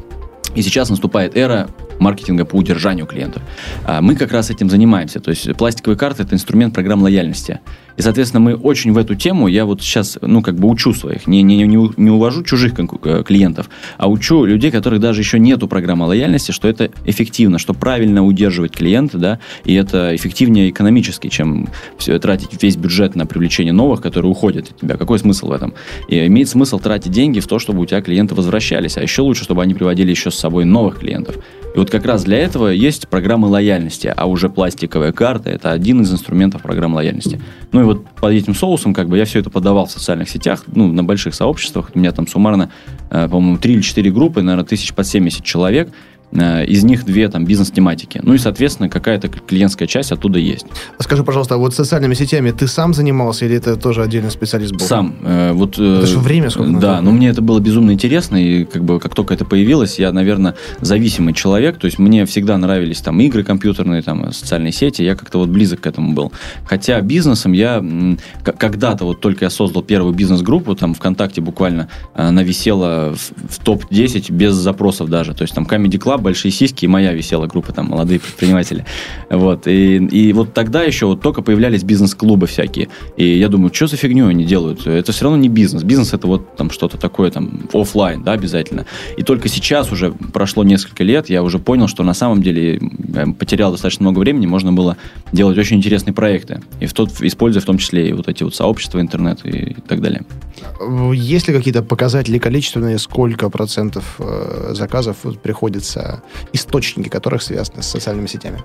И 0.57 0.63
сейчас 0.63 0.91
наступает 0.91 1.37
эра 1.37 1.69
маркетинга 1.99 2.45
по 2.45 2.57
удержанию 2.57 3.07
клиентов. 3.07 3.43
А 3.85 4.01
мы 4.01 4.15
как 4.15 4.33
раз 4.33 4.51
этим 4.51 4.71
занимаемся. 4.71 5.21
То 5.21 5.31
есть 5.31 5.57
пластиковые 5.57 5.97
карты– 5.97 6.23
это 6.25 6.35
инструмент 6.35 6.75
программ 6.75 7.03
лояльности. 7.03 7.59
И, 7.97 8.03
соответственно, 8.03 8.41
мы 8.41 8.55
очень 8.55 8.93
в 8.93 8.99
эту 8.99 9.15
тему, 9.15 9.47
я 9.49 9.65
вот 9.65 9.81
сейчас, 9.81 10.19
ну, 10.21 10.43
как 10.43 10.57
бы 10.57 10.69
учу 10.69 10.93
своих, 10.93 11.27
не, 11.27 11.43
не, 11.43 11.57
не, 11.63 11.91
не 11.97 12.11
увожу 12.11 12.43
чужих 12.43 12.75
э, 12.79 13.23
клиентов, 13.25 13.71
а 13.99 14.09
учу 14.09 14.45
людей, 14.45 14.71
которых 14.71 15.01
даже 15.01 15.21
еще 15.21 15.39
нету 15.39 15.69
программы 15.69 16.07
лояльности, 16.07 16.53
что 16.53 16.69
это 16.69 16.91
эффективно, 17.05 17.59
что 17.59 17.73
правильно 17.75 18.25
удерживать 18.25 18.73
клиента, 18.73 19.19
да, 19.19 19.39
и 19.65 19.75
это 19.75 20.15
эффективнее 20.15 20.71
экономически, 20.71 21.29
чем 21.29 21.69
все, 21.99 22.19
тратить 22.19 22.63
весь 22.63 22.77
бюджет 22.77 23.15
на 23.15 23.27
привлечение 23.27 23.73
новых, 23.73 24.01
которые 24.01 24.31
уходят 24.31 24.71
от 24.71 24.81
тебя. 24.81 24.97
Какой 24.97 25.19
смысл 25.19 25.49
в 25.49 25.53
этом? 25.53 25.75
И 26.09 26.27
имеет 26.27 26.49
смысл 26.49 26.79
тратить 26.79 27.13
деньги 27.13 27.41
в 27.41 27.47
то, 27.47 27.59
чтобы 27.59 27.81
у 27.81 27.87
тебя 27.87 28.01
клиенты 28.01 28.35
возвращались, 28.35 28.97
а 28.97 29.03
еще 29.03 29.23
лучше, 29.23 29.45
чтобы 29.45 29.63
они 29.63 29.75
приводили 29.75 30.11
еще 30.11 30.31
с 30.31 30.35
собой 30.35 30.65
новых 30.65 30.99
клиентов. 30.99 31.37
И 31.75 31.79
вот 31.79 31.91
как 31.91 32.07
раз 32.07 32.23
для 32.23 32.39
этого 32.39 32.69
есть 32.69 33.09
программы 33.09 33.49
лояльности, 33.49 34.13
а 34.17 34.27
уже 34.27 34.49
пластиковая 34.49 35.11
карта– 35.13 35.51
это 35.51 35.73
один 35.73 36.03
из 36.03 36.13
инструментов 36.13 36.63
программы 36.63 36.97
лояльности. 36.97 37.41
Ну 37.73 37.84
и 37.85 37.87
вот 37.87 38.07
под 38.21 38.33
этим 38.33 38.55
соусом 38.55 38.95
как 38.95 39.09
бы 39.09 39.19
я 39.19 39.25
все 39.25 39.41
это 39.41 39.51
подавал 39.51 39.87
в 39.87 39.91
социальных 39.91 40.29
сетях, 40.29 40.65
ну, 40.67 40.89
на 40.89 41.05
больших 41.05 41.35
сообществах. 41.35 41.91
У 41.95 41.99
меня 41.99 42.13
там 42.13 42.27
суммарно, 42.27 42.71
э, 43.11 43.29
по-моему, 43.29 43.59
3 43.59 43.75
или 43.75 43.81
4 43.83 44.11
группы, 44.11 44.43
наверное, 44.43 44.67
тысяч 44.67 44.93
под 44.95 45.07
70 45.07 45.45
человек– 45.45 45.93
из 46.35 46.85
них 46.85 47.05
две 47.05 47.29
там 47.29 47.45
бизнес-тематики. 47.45 48.21
Ну 48.23 48.35
и, 48.35 48.39
соответственно, 48.39 48.89
какая-то 48.89 49.29
клиентская 49.29 49.87
часть 49.87 50.13
оттуда 50.13 50.39
есть. 50.39 50.67
А 50.99 51.03
скажи, 51.03 51.23
пожалуйста, 51.23 51.55
а 51.55 51.59
вот 51.59 51.75
социальными 51.75 52.15
сетями 52.15 52.51
ты 52.51 52.67
сам 52.67 52.93
занимался 52.93 53.47
или 53.47 53.57
это 53.57 53.77
тоже 53.77 54.03
отдельный 54.03 54.31
специалист 54.31 54.73
был? 54.73 54.85
Сам. 54.85 55.15
Э, 55.23 55.53
вот, 55.53 55.79
э, 55.79 55.99
это 55.99 56.07
же 56.07 56.19
время 56.19 56.51
сколько 56.51 56.73
Да, 56.79 57.01
но 57.01 57.13
мне 57.13 57.29
это 57.29 57.41
было 57.41 57.61
безумно 57.61 57.93
интересно, 57.93 58.37
и 58.37 58.65
как 58.65 58.85
бы 58.85 58.99
как 58.99 59.15
только 59.15 59.35
это 59.35 59.45
появилось, 59.45 59.99
я, 59.99 60.13
наверное, 60.13 60.55
зависимый 60.81 61.35
человек, 61.35 61.79
то 61.79 61.87
есть 61.87 61.99
мне 61.99 62.27
всегда 62.27 62.57
нравились 62.59 63.01
там 63.01 63.21
игры 63.21 63.45
компьютерные, 63.45 64.03
там 64.03 64.33
социальные 64.33 64.73
сети, 64.73 65.03
я 65.03 65.15
как-то 65.15 65.39
вот 65.39 65.49
близок 65.49 65.81
к 65.83 65.87
этому 65.87 66.15
был. 66.15 66.33
Хотя 66.67 67.01
бизнесом 67.01 67.53
я 67.53 67.85
когда-то 68.43 69.05
вот 69.05 69.21
только 69.21 69.45
я 69.45 69.51
создал 69.51 69.83
первую 69.83 70.15
бизнес-группу, 70.15 70.75
там 70.75 70.95
ВКонтакте 70.95 71.41
буквально 71.41 71.89
она 72.15 72.43
висела 72.43 73.15
в, 73.15 73.55
в 73.55 73.59
топ-10 73.63 74.33
без 74.33 74.55
запросов 74.55 75.09
даже, 75.09 75.35
то 75.35 75.43
есть 75.43 75.55
там 75.55 75.65
Comedy 75.65 75.99
Club 75.99 76.24
большие 76.25 76.51
сиськи, 76.51 76.87
и 76.87 76.89
моя 76.89 77.13
висела 77.13 77.47
группа, 77.47 77.73
там, 77.73 77.87
молодые 77.87 78.19
предприниматели. 78.19 78.85
Вот. 79.31 79.69
И, 79.69 79.97
и 79.97 80.33
вот 80.33 80.53
тогда 80.53 80.83
еще 80.83 81.07
вот 81.07 81.21
только 81.21 81.43
появлялись 81.43 81.85
бизнес-клубы 81.85 82.49
всякие. 82.49 82.89
И 83.17 83.39
я 83.39 83.49
думаю, 83.49 83.73
что 83.73 83.87
за 83.87 83.97
фигню 83.97 84.27
они 84.27 84.45
делают? 84.45 84.87
Это 84.87 85.13
все 85.13 85.25
равно 85.25 85.39
не 85.39 85.49
бизнес. 85.49 85.85
Бизнес 85.85 86.13
это 86.13 86.27
вот 86.27 86.57
там 86.57 86.71
что-то 86.71 86.99
такое 86.99 87.31
там 87.31 87.69
офлайн, 87.73 88.23
да, 88.23 88.33
обязательно. 88.33 88.87
И 89.17 89.23
только 89.23 89.49
сейчас 89.49 89.93
уже 89.93 90.13
прошло 90.33 90.65
несколько 90.65 91.05
лет, 91.05 91.29
я 91.29 91.43
уже 91.43 91.59
понял, 91.59 91.87
что 91.87 92.03
на 92.03 92.15
самом 92.15 92.43
деле 92.43 92.81
потерял 93.39 93.71
достаточно 93.71 94.03
много 94.03 94.19
времени, 94.19 94.47
можно 94.47 94.73
было 94.73 94.97
делать 95.33 95.59
очень 95.59 95.77
интересные 95.77 96.15
проекты. 96.15 96.61
И 96.81 96.87
в 96.87 96.93
тот, 96.93 97.11
используя 97.21 97.61
в 97.61 97.67
том 97.67 97.79
числе 97.79 98.09
и 98.09 98.13
вот 98.13 98.29
эти 98.29 98.43
вот 98.43 98.55
сообщества, 98.55 99.01
интернет 99.01 99.41
и, 99.45 99.51
и 99.51 99.75
так 99.87 100.01
далее. 100.01 100.23
Есть 101.15 101.49
ли 101.49 101.55
какие-то 101.55 101.83
показатели 101.83 102.39
количественные, 102.39 102.99
сколько 102.99 103.49
процентов 103.51 104.17
э, 104.19 104.73
заказов 104.75 105.17
приходится 105.43 106.23
источники 106.53 107.09
которых 107.09 107.43
связаны 107.43 107.83
с 107.83 107.87
социальными 107.87 108.27
сетями? 108.27 108.63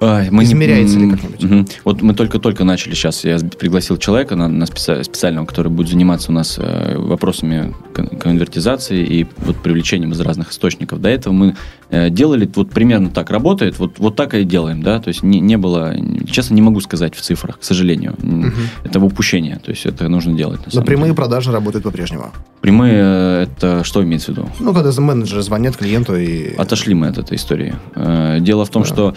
Мы 0.00 0.30
не- 0.30 0.44
Измеряется 0.44 0.98
ли 0.98 1.04
м, 1.04 1.10
как-нибудь? 1.10 1.42
мгм. 1.42 1.68
Вот 1.84 2.00
мы 2.00 2.14
только-только 2.14 2.64
начали 2.64 2.94
сейчас. 2.94 3.22
Я 3.24 3.38
пригласил 3.38 3.98
человека 3.98 4.34
на, 4.34 4.48
на 4.48 4.64
специального, 4.64 5.44
который 5.44 5.68
будет 5.70 5.88
заниматься 5.90 6.30
у 6.32 6.34
нас 6.34 6.56
э, 6.58 6.96
вопросами 6.96 7.74
кон- 8.08 8.18
конвертизации 8.18 9.04
и 9.04 9.26
вот 9.38 9.56
привлечением 9.56 10.12
из 10.12 10.20
разных 10.20 10.50
источников. 10.50 11.00
До 11.00 11.08
этого 11.08 11.32
мы 11.32 11.56
э, 11.90 12.10
делали 12.10 12.50
вот 12.54 12.70
примерно 12.70 13.10
так 13.10 13.30
работает, 13.30 13.78
вот, 13.78 13.98
вот 13.98 14.16
так 14.16 14.34
и 14.34 14.44
делаем, 14.44 14.82
да. 14.82 14.98
То 15.00 15.08
есть 15.08 15.22
не, 15.22 15.40
не 15.40 15.56
было, 15.56 15.94
честно, 16.30 16.54
не 16.54 16.62
могу 16.62 16.80
сказать 16.80 17.14
в 17.14 17.20
цифрах, 17.20 17.58
к 17.58 17.64
сожалению. 17.64 18.14
Мгм. 18.18 18.52
Это 18.84 19.00
упущение. 19.00 19.56
То 19.64 19.70
есть 19.70 19.86
это 19.86 20.08
нужно 20.08 20.34
делать. 20.36 20.60
Но 20.72 20.82
прямые 20.82 21.06
деле. 21.10 21.16
продажи 21.16 21.52
работают 21.52 21.84
по-прежнему. 21.84 22.30
Прямые 22.60 22.94
э, 22.96 23.42
это 23.44 23.84
что 23.84 24.02
имеется 24.04 24.32
в 24.32 24.36
виду? 24.36 24.48
Ну, 24.60 24.72
когда 24.74 24.90
менеджеры 25.00 25.42
звонят 25.42 25.76
клиенту 25.76 26.16
и... 26.16 26.54
Отошли 26.56 26.94
мы 26.94 27.08
от 27.08 27.18
этой 27.18 27.36
истории. 27.36 27.74
Э, 27.94 28.38
Дело 28.40 28.64
в 28.64 28.70
том, 28.70 28.82
Да. 28.82 28.88
что 28.88 29.14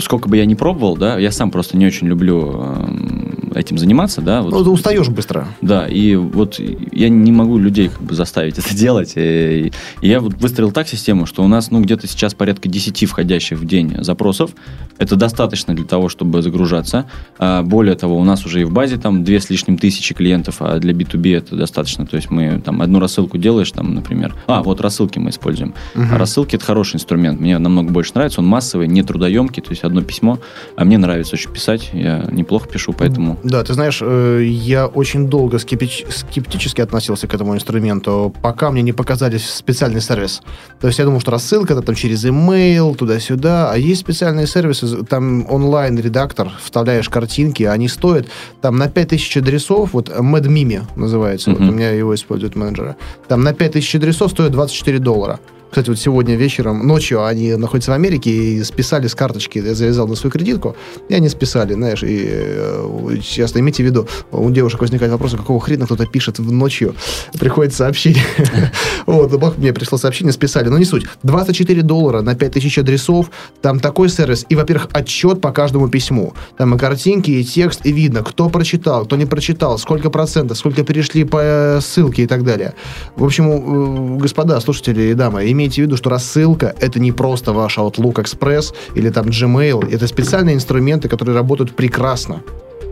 сколько 0.00 0.28
бы 0.28 0.36
я 0.36 0.44
ни 0.46 0.54
пробовал, 0.54 0.96
да, 0.96 1.18
я 1.18 1.30
сам 1.30 1.50
просто 1.50 1.76
не 1.76 1.86
очень 1.86 2.06
люблю 2.06 2.50
эм, 2.62 3.25
этим 3.56 3.78
заниматься, 3.78 4.20
да. 4.20 4.42
вот. 4.42 4.52
Ну, 4.52 4.64
ты 4.64 4.70
устаешь 4.70 5.08
быстро. 5.08 5.48
Да, 5.60 5.86
и 5.86 6.14
вот 6.16 6.58
я 6.92 7.08
не 7.08 7.32
могу 7.32 7.58
людей 7.58 7.88
как 7.88 8.02
бы 8.02 8.14
заставить 8.14 8.58
это 8.58 8.74
делать. 8.74 9.12
И 9.16 9.72
и 10.00 10.08
я 10.08 10.20
вот 10.20 10.34
выстроил 10.34 10.72
так 10.72 10.88
систему, 10.88 11.26
что 11.26 11.42
у 11.42 11.48
нас, 11.48 11.70
ну, 11.70 11.80
где-то 11.80 12.06
сейчас 12.06 12.34
порядка 12.34 12.68
10 12.68 13.08
входящих 13.08 13.58
в 13.58 13.66
день 13.66 13.96
запросов. 14.02 14.50
Это 14.98 15.16
достаточно 15.16 15.74
для 15.74 15.84
того, 15.84 16.08
чтобы 16.08 16.42
загружаться. 16.42 17.06
А 17.38 17.62
более 17.62 17.94
того, 17.96 18.16
у 18.16 18.24
нас 18.24 18.46
уже 18.46 18.62
и 18.62 18.64
в 18.64 18.72
базе 18.72 18.96
там 18.96 19.24
две 19.24 19.40
с 19.40 19.50
лишним 19.50 19.78
тысячи 19.78 20.14
клиентов, 20.14 20.56
а 20.60 20.78
для 20.78 20.92
B2B 20.92 21.36
это 21.36 21.56
достаточно. 21.56 22.06
То 22.06 22.16
есть 22.16 22.30
мы 22.30 22.60
там 22.64 22.82
одну 22.82 22.98
рассылку 22.98 23.38
делаешь, 23.38 23.70
там, 23.72 23.94
например. 23.94 24.34
А, 24.46 24.62
вот 24.62 24.80
рассылки 24.80 25.18
мы 25.18 25.30
используем. 25.30 25.74
Мгм. 25.94 26.14
А 26.14 26.18
рассылки 26.18 26.56
это 26.56 26.64
хороший 26.64 26.96
инструмент. 26.96 27.40
Мне 27.40 27.58
намного 27.58 27.90
больше 27.90 28.12
нравится. 28.14 28.40
Он 28.40 28.46
массовый, 28.46 28.88
не 28.88 29.02
трудоемкий, 29.02 29.62
то 29.62 29.70
есть 29.70 29.84
одно 29.84 30.02
письмо. 30.02 30.38
А 30.76 30.84
мне 30.84 30.98
нравится 30.98 31.34
очень 31.34 31.50
писать. 31.50 31.90
Я 31.92 32.26
неплохо 32.30 32.68
пишу, 32.68 32.92
поэтому. 32.92 33.38
Да, 33.48 33.62
ты 33.62 33.74
знаешь, 33.74 34.00
э, 34.02 34.42
я 34.44 34.86
очень 34.88 35.28
долго 35.28 35.58
скептич- 35.58 36.10
скептически 36.10 36.80
относился 36.80 37.28
к 37.28 37.34
этому 37.34 37.54
инструменту, 37.54 38.34
пока 38.42 38.72
мне 38.72 38.82
не 38.82 38.92
показали 38.92 39.38
специальный 39.38 40.00
сервис. 40.00 40.42
То 40.80 40.88
есть 40.88 40.98
я 40.98 41.04
думал, 41.04 41.20
что 41.20 41.30
рассылка 41.30 41.72
это 41.74 41.82
там 41.82 41.94
через 41.94 42.24
email, 42.24 42.96
туда-сюда, 42.96 43.70
а 43.72 43.76
есть 43.76 44.00
специальные 44.00 44.48
сервисы, 44.48 45.04
там 45.04 45.46
онлайн-редактор, 45.48 46.50
вставляешь 46.60 47.08
картинки, 47.08 47.62
они 47.62 47.86
стоят 47.88 48.26
там 48.62 48.76
на 48.78 48.88
5000 48.88 49.36
адресов, 49.36 49.90
вот 49.92 50.08
MadMimi 50.08 50.82
называется, 50.96 51.50
вот 51.50 51.60
Мгм. 51.60 51.68
у 51.68 51.72
меня 51.72 51.90
его 51.90 52.16
используют 52.16 52.56
менеджеры, 52.56 52.96
там 53.28 53.42
на 53.42 53.52
5000 53.54 53.94
адресов 53.94 54.32
стоит 54.32 54.50
24 54.50 54.98
доллара. 54.98 55.38
Кстати, 55.70 55.88
вот 55.88 55.98
сегодня 55.98 56.36
вечером, 56.36 56.86
ночью 56.86 57.24
они 57.24 57.54
находятся 57.56 57.90
в 57.90 57.94
Америке 57.94 58.30
и 58.30 58.64
списали 58.64 59.06
с 59.06 59.14
карточки, 59.14 59.58
я 59.58 59.74
завязал 59.74 60.08
на 60.08 60.14
свою 60.14 60.32
кредитку, 60.32 60.76
и 61.08 61.14
они 61.14 61.28
списали, 61.28 61.74
знаешь, 61.74 62.02
и 62.02 62.26
э, 62.28 63.18
честно, 63.22 63.58
имейте 63.58 63.82
в 63.82 63.86
виду, 63.86 64.08
у 64.32 64.50
девушек 64.50 64.80
возникает 64.80 65.12
вопрос, 65.12 65.34
а 65.34 65.36
какого 65.36 65.60
хрена 65.60 65.86
кто-то 65.86 66.06
пишет 66.06 66.38
в 66.38 66.52
ночью, 66.52 66.94
приходит 67.38 67.74
сообщение. 67.74 68.22
Вот, 69.06 69.30
бах, 69.38 69.56
мне 69.56 69.72
пришло 69.72 69.98
сообщение, 69.98 70.32
списали, 70.32 70.68
но 70.68 70.78
не 70.78 70.84
суть. 70.84 71.06
24 71.22 71.82
доллара 71.82 72.22
на 72.22 72.34
5000 72.34 72.78
адресов, 72.78 73.30
там 73.62 73.78
такой 73.78 74.08
сервис, 74.08 74.44
и, 74.48 74.56
во-первых, 74.56 74.88
отчет 74.92 75.40
по 75.40 75.52
каждому 75.52 75.88
письму. 75.88 76.34
Там 76.58 76.74
и 76.74 76.78
картинки, 76.78 77.30
и 77.30 77.44
текст, 77.44 77.86
и 77.86 77.92
видно, 77.92 78.24
кто 78.24 78.48
прочитал, 78.48 79.04
кто 79.04 79.16
не 79.16 79.24
прочитал, 79.24 79.78
сколько 79.78 80.10
процентов, 80.10 80.58
сколько 80.58 80.82
перешли 80.82 81.24
по 81.24 81.38
э, 81.40 81.80
ссылке 81.80 82.24
и 82.24 82.26
так 82.26 82.42
далее. 82.42 82.74
В 83.14 83.24
общем, 83.24 83.48
э, 83.48 84.18
господа, 84.18 84.60
слушатели 84.60 85.02
и 85.02 85.14
дамы, 85.14 85.44
имейте 85.56 85.82
в 85.82 85.86
виду, 85.86 85.96
что 85.96 86.10
рассылка— 86.10 86.74
это 86.80 87.00
не 87.00 87.12
просто 87.12 87.52
ваш 87.52 87.78
Outlook 87.78 88.14
Express 88.14 88.74
или 88.94 89.10
там 89.10 89.26
Gmail, 89.26 89.90
это 89.90 90.06
специальные 90.06 90.54
инструменты, 90.54 91.08
которые 91.08 91.34
работают 91.34 91.74
прекрасно. 91.74 92.42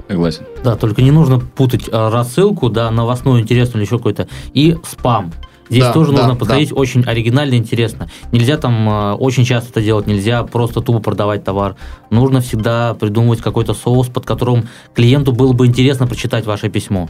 Согласен. 0.09 0.45
Да, 0.63 0.77
только 0.77 1.03
не 1.03 1.11
нужно 1.11 1.41
путать 1.41 1.89
э, 1.91 2.09
рассылку, 2.11 2.69
да, 2.69 2.91
новостную, 2.91 3.41
интересную 3.41 3.83
или 3.83 3.87
еще 3.87 3.99
какой-то, 3.99 4.29
и 4.53 4.77
спам. 4.85 5.33
Здесь 5.71 5.85
Да, 5.85 5.93
тоже 5.93 6.13
да, 6.13 6.19
нужно 6.19 6.37
подходить 6.37 6.73
очень 6.73 7.05
оригинально, 7.05 7.55
интересно. 7.55 8.11
Нельзя 8.33 8.59
там 8.59 8.89
э, 8.89 9.13
очень 9.15 9.45
часто 9.45 9.71
это 9.71 9.81
делать, 9.81 10.07
нельзя 10.07 10.43
просто 10.43 10.81
тупо 10.83 11.01
продавать 11.01 11.43
товар. 11.43 11.77
Нужно 12.11 12.41
всегда 12.41 12.95
придумывать 12.95 13.41
какой-то 13.41 13.73
соус, 13.73 14.09
под 14.09 14.27
которым 14.27 14.69
клиенту 14.95 15.33
было 15.33 15.53
бы 15.53 15.67
интересно 15.67 16.07
прочитать 16.07 16.45
ваше 16.45 16.69
письмо. 16.69 17.09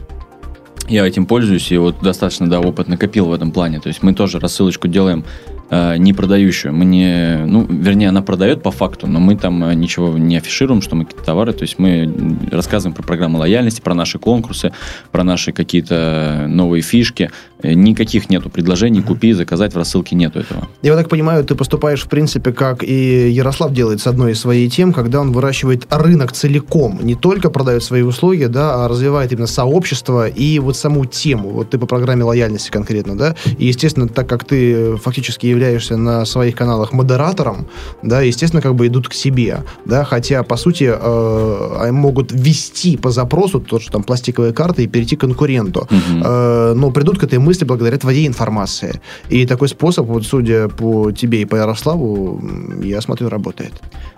Я 0.87 1.07
этим 1.07 1.25
пользуюсь, 1.25 1.71
и 1.71 1.77
вот 1.77 1.99
достаточно, 2.01 2.47
да, 2.47 2.59
опыт 2.59 2.87
накопил 2.87 3.25
в 3.25 3.33
этом 3.33 3.51
плане. 3.51 3.79
То 3.79 3.87
есть 3.87 4.03
мы 4.03 4.13
тоже 4.13 4.39
рассылочку 4.39 4.87
делаем 4.87 5.25
не 5.71 6.13
продающую. 6.13 6.73
Мы 6.73 6.85
не, 6.85 7.43
ну, 7.45 7.65
вернее, 7.67 8.09
она 8.09 8.21
продает 8.21 8.61
по 8.61 8.71
факту, 8.71 9.07
но 9.07 9.19
мы 9.19 9.35
там 9.35 9.63
э, 9.63 9.73
ничего 9.73 10.17
не 10.17 10.37
афишируем, 10.37 10.81
что 10.81 10.95
мы 10.95 11.05
какие-то 11.05 11.25
товары. 11.25 11.53
То 11.53 11.63
есть 11.63 11.79
мы 11.79 12.11
рассказываем 12.51 12.95
про 12.95 13.03
программу 13.03 13.39
лояльности, 13.39 13.81
про 13.81 13.93
наши 13.93 14.19
конкурсы, 14.19 14.71
про 15.11 15.23
наши 15.23 15.51
какие-то 15.51 16.45
новые 16.47 16.81
фишки. 16.81 17.31
Э, 17.61 17.73
Никаких 17.73 18.29
нету 18.29 18.49
предложений, 18.49 19.01
купи, 19.01 19.33
заказать 19.33 19.73
в 19.73 19.77
рассылке 19.77 20.15
нету 20.15 20.39
этого. 20.39 20.67
Я 20.81 20.95
так 20.95 21.09
понимаю, 21.09 21.43
ты 21.43 21.55
поступаешь, 21.55 22.03
в 22.03 22.09
принципе, 22.09 22.51
как 22.51 22.83
и 22.83 23.29
Ярослав 23.29 23.73
делает 23.73 24.01
с 24.01 24.07
одной 24.07 24.33
из 24.33 24.39
своих 24.39 24.71
тем, 24.73 24.93
когда 24.93 25.21
он 25.21 25.31
выращивает 25.31 25.87
рынок 25.89 26.31
целиком. 26.31 26.99
Не 27.01 27.15
только 27.15 27.49
продает 27.49 27.83
свои 27.83 28.01
услуги, 28.03 28.45
да, 28.45 28.85
а 28.85 28.87
развивает 28.87 29.31
именно 29.31 29.47
сообщество 29.47 30.27
и 30.27 30.59
вот 30.59 30.77
саму 30.77 31.05
тему. 31.05 31.49
Вот 31.49 31.71
ты 31.71 31.77
по 31.77 31.87
программе 31.87 32.23
лояльности 32.23 32.69
конкретно, 32.69 33.17
да. 33.17 33.35
И, 33.57 33.65
естественно, 33.65 34.07
так 34.07 34.27
как 34.27 34.45
ты 34.45 34.95
фактически 34.97 35.47
являешься 35.55 35.97
на 35.97 36.25
своих 36.25 36.55
каналах 36.55 36.93
модератором, 36.93 37.65
да, 38.03 38.21
естественно, 38.21 38.61
как 38.61 38.75
бы 38.75 38.87
идут 38.87 39.07
к 39.07 39.13
себе, 39.13 39.63
да, 39.85 40.03
хотя, 40.03 40.43
по 40.43 40.57
сути, 40.57 40.91
э, 40.91 41.77
они 41.81 41.91
могут 41.91 42.31
ввести 42.31 42.97
по 42.97 43.11
запросу, 43.11 43.59
то, 43.59 43.79
что 43.79 43.91
там 43.91 44.03
пластиковые 44.03 44.53
карты, 44.53 44.83
и 44.83 44.87
перейти 44.87 45.15
к 45.15 45.21
конкуренту. 45.21 45.87
Мгм. 45.89 46.23
Э, 46.25 46.73
но 46.75 46.91
придут 46.91 47.19
к 47.19 47.23
этой 47.23 47.39
мысли 47.39 47.65
благодаря 47.65 47.97
твоей 47.97 48.27
информации. 48.27 49.01
И 49.29 49.45
такой 49.45 49.67
способ, 49.67 50.07
вот 50.07 50.25
судя 50.25 50.67
по 50.67 51.11
тебе 51.11 51.41
и 51.41 51.45
по 51.45 51.55
Ярославу, 51.55 52.41
я 52.83 53.01
смотрю, 53.01 53.29
работает. 53.29 53.73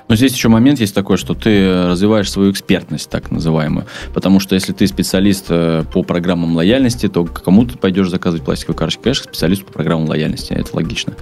Но 0.08 0.15
здесь 0.15 0.34
еще 0.34 0.50
момент 0.50 0.80
есть 0.80 0.96
такой, 0.96 1.17
что 1.17 1.34
ты 1.34 1.88
развиваешь 1.88 2.32
свою 2.32 2.52
экспертность, 2.52 3.10
так 3.10 3.32
называемую. 3.32 3.86
Потому 4.13 4.39
что 4.39 4.56
если 4.56 4.74
ты 4.74 4.88
специалист 4.88 5.46
э, 5.50 5.84
по 5.91 6.04
программам 6.04 6.56
лояльности, 6.56 7.08
то 7.08 7.26
кому 7.26 7.65
ты 7.65 7.78
пойдешь 7.78 8.10
заказывать 8.10 8.46
пластиковые 8.46 8.78
карточки? 8.78 9.04
Конечно, 9.04 9.24
специалисту 9.26 9.65
по 9.65 9.74
программам 9.74 10.08
лояльности. 10.08 10.54
Это 10.54 10.76
логично. 10.76 11.13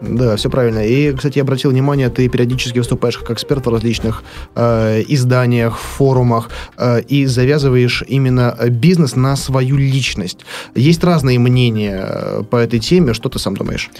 Да, 0.00 0.36
все 0.36 0.50
правильно. 0.50 0.86
И, 0.86 1.12
кстати, 1.12 1.38
я 1.38 1.42
обратил 1.42 1.70
внимание, 1.70 2.10
ты 2.10 2.28
периодически 2.28 2.78
выступаешь 2.78 3.16
как 3.16 3.30
эксперт 3.30 3.64
в 3.64 3.70
различных 3.70 4.22
э, 4.54 5.02
изданиях, 5.08 5.78
форумах 5.78 6.50
э, 6.76 7.00
и 7.02 7.26
завязываешь 7.26 8.04
именно 8.06 8.54
э, 8.58 8.68
бизнес 8.68 9.16
на 9.16 9.36
свою 9.36 9.76
личность. 9.76 10.40
Есть 10.74 11.02
разные 11.02 11.38
мнения 11.38 12.06
э, 12.08 12.42
по 12.48 12.56
этой 12.56 12.78
теме. 12.78 13.14
Что 13.14 13.28
ты 13.28 13.38
сам 13.38 13.56
думаешь? 13.56 13.90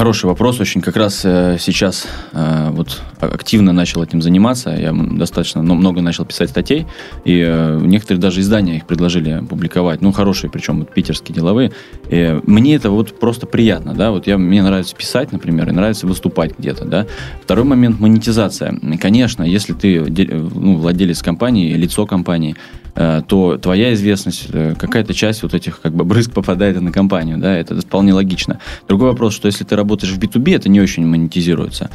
Хороший 0.00 0.24
вопрос. 0.24 0.58
Очень 0.60 0.80
как 0.80 0.96
раз 0.96 1.26
э, 1.26 1.58
сейчас 1.60 2.06
э, 2.32 2.70
вот 2.70 3.02
а- 3.20 3.26
активно 3.26 3.72
начал 3.72 4.02
этим 4.02 4.22
заниматься. 4.22 4.70
Я 4.70 4.94
достаточно 4.94 5.60
ну, 5.60 5.74
много 5.74 6.00
начал 6.00 6.24
писать 6.24 6.48
статей. 6.48 6.86
И 7.26 7.44
э, 7.46 7.78
некоторые 7.82 8.18
даже 8.18 8.40
издания 8.40 8.78
их 8.78 8.86
предложили 8.86 9.44
публиковать. 9.46 10.00
Ну, 10.00 10.10
хорошие, 10.12 10.50
причем 10.50 10.78
вот, 10.78 10.94
питерские 10.94 11.34
деловые. 11.34 11.72
И 12.08 12.40
мне 12.46 12.76
это 12.76 12.88
вот 12.88 13.20
просто 13.20 13.46
приятно. 13.46 13.92
Да? 13.92 14.10
Вот 14.10 14.26
я, 14.26 14.38
мне 14.38 14.62
нравится 14.62 14.96
писать, 14.96 15.32
например, 15.32 15.68
и 15.68 15.72
нравится 15.72 16.06
выступать 16.06 16.58
где-то. 16.58 16.86
Да? 16.86 17.06
Второй 17.42 17.66
момент– 17.66 18.00
монетизация. 18.00 18.74
Конечно, 18.98 19.42
если 19.42 19.74
ты 19.74 20.00
ну, 20.00 20.76
владелец 20.76 21.20
компании, 21.22 21.74
лицо 21.74 22.06
компании, 22.06 22.56
то 22.94 23.58
твоя 23.58 23.92
известность, 23.94 24.48
э, 24.52 24.74
какая-то 24.78 25.14
часть 25.14 25.42
вот 25.42 25.54
этих 25.54 25.80
как 25.80 25.94
бы 25.94 26.04
брызг 26.04 26.32
попадает 26.32 26.80
на 26.80 26.92
компанию, 26.92 27.38
да, 27.38 27.56
это 27.56 27.80
вполне 27.80 28.12
логично. 28.12 28.60
Другой 28.88 29.10
вопрос, 29.10 29.34
что 29.34 29.46
если 29.46 29.64
ты 29.64 29.76
работаешь 29.76 30.12
в 30.12 30.18
B2B, 30.18 30.56
это 30.56 30.68
не 30.68 30.80
очень 30.80 31.06
монетизируется. 31.06 31.90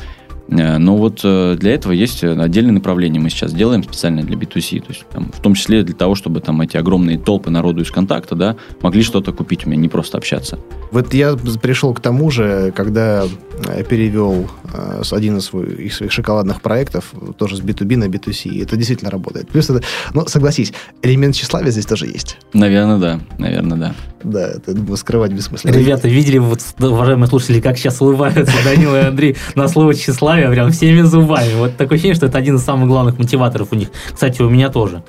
Э, 0.48 0.78
Но 0.78 0.98
вот 0.98 1.22
э, 1.24 1.56
для 1.60 1.74
этого 1.74 1.92
есть 1.92 2.24
э, 2.24 2.40
отдельное 2.40 2.74
направление. 2.74 3.22
Мы 3.22 3.30
сейчас 3.30 3.54
делаем 3.54 3.84
специально 3.84 4.22
для 4.22 4.38
B2C. 4.38 4.80
То 4.80 4.90
есть, 4.90 5.06
там, 5.12 5.32
в 5.32 5.42
том 5.42 5.54
числе 5.56 5.84
для 5.84 5.96
того, 5.96 6.16
чтобы 6.16 6.40
там 6.42 6.62
эти 6.62 6.78
огромные 6.78 7.18
толпы 7.18 7.50
народу 7.50 7.82
из 7.82 7.92
контакта 7.92 8.36
да, 8.36 8.56
могли 8.82 9.02
что-то 9.04 9.32
купить 9.32 9.66
у 9.66 9.70
меня, 9.70 9.82
не 9.82 9.90
просто 9.90 10.18
общаться. 10.18 10.60
Вот 10.92 11.14
я 11.14 11.36
пришел 11.36 11.94
к 11.94 12.00
тому 12.00 12.30
же, 12.32 12.72
когда 12.76 13.26
э, 13.68 13.84
перевел 13.84 14.50
э, 14.64 14.65
один 15.12 15.38
из 15.38 15.46
своих, 15.46 15.80
из 15.80 15.96
своих 15.96 16.12
шоколадных 16.12 16.62
проектов, 16.62 17.12
тоже 17.38 17.58
с 17.58 17.62
B2B 17.62 17.98
на 17.98 18.06
B2C. 18.06 18.50
И 18.50 18.64
это 18.64 18.76
действительно 18.76 19.12
работает. 19.12 19.48
Плюс 19.50 19.70
это, 19.70 19.84
ну, 20.14 20.26
согласись, 20.28 20.74
элемент 21.02 21.36
тщеславия 21.36 21.72
здесь 21.72 21.86
тоже 21.86 22.08
есть. 22.08 22.38
Наверное, 22.54 22.98
да. 22.98 23.20
Наверное, 23.38 23.78
да. 23.78 23.96
Да, 24.24 24.48
это 24.48 24.74
думаю, 24.74 24.98
скрывать 24.98 25.32
бессмысленно. 25.32 25.74
Ребята, 25.74 26.08
видели, 26.08 26.40
вот, 26.40 26.62
уважаемые 26.80 27.28
слушатели, 27.28 27.62
как 27.62 27.78
сейчас 27.78 28.02
улыбаются 28.02 28.56
Данила 28.64 29.02
и 29.02 29.06
Андрей 29.06 29.38
на 29.54 29.68
слово 29.68 29.94
тщеславие 29.94 30.50
прям 30.50 30.72
всеми 30.72 31.02
зубами. 31.02 31.54
Вот 31.56 31.78
такое 31.78 31.98
ощущение, 31.98 32.16
что 32.16 32.26
это 32.26 32.38
один 32.38 32.56
из 32.56 32.64
самых 32.64 32.88
главных 32.88 33.20
мотиваторов 33.20 33.70
у 33.72 33.76
них. 33.76 33.90
Кстати, 34.14 34.42
у 34.42 34.50
меня 34.50 34.70
тоже. 34.70 35.04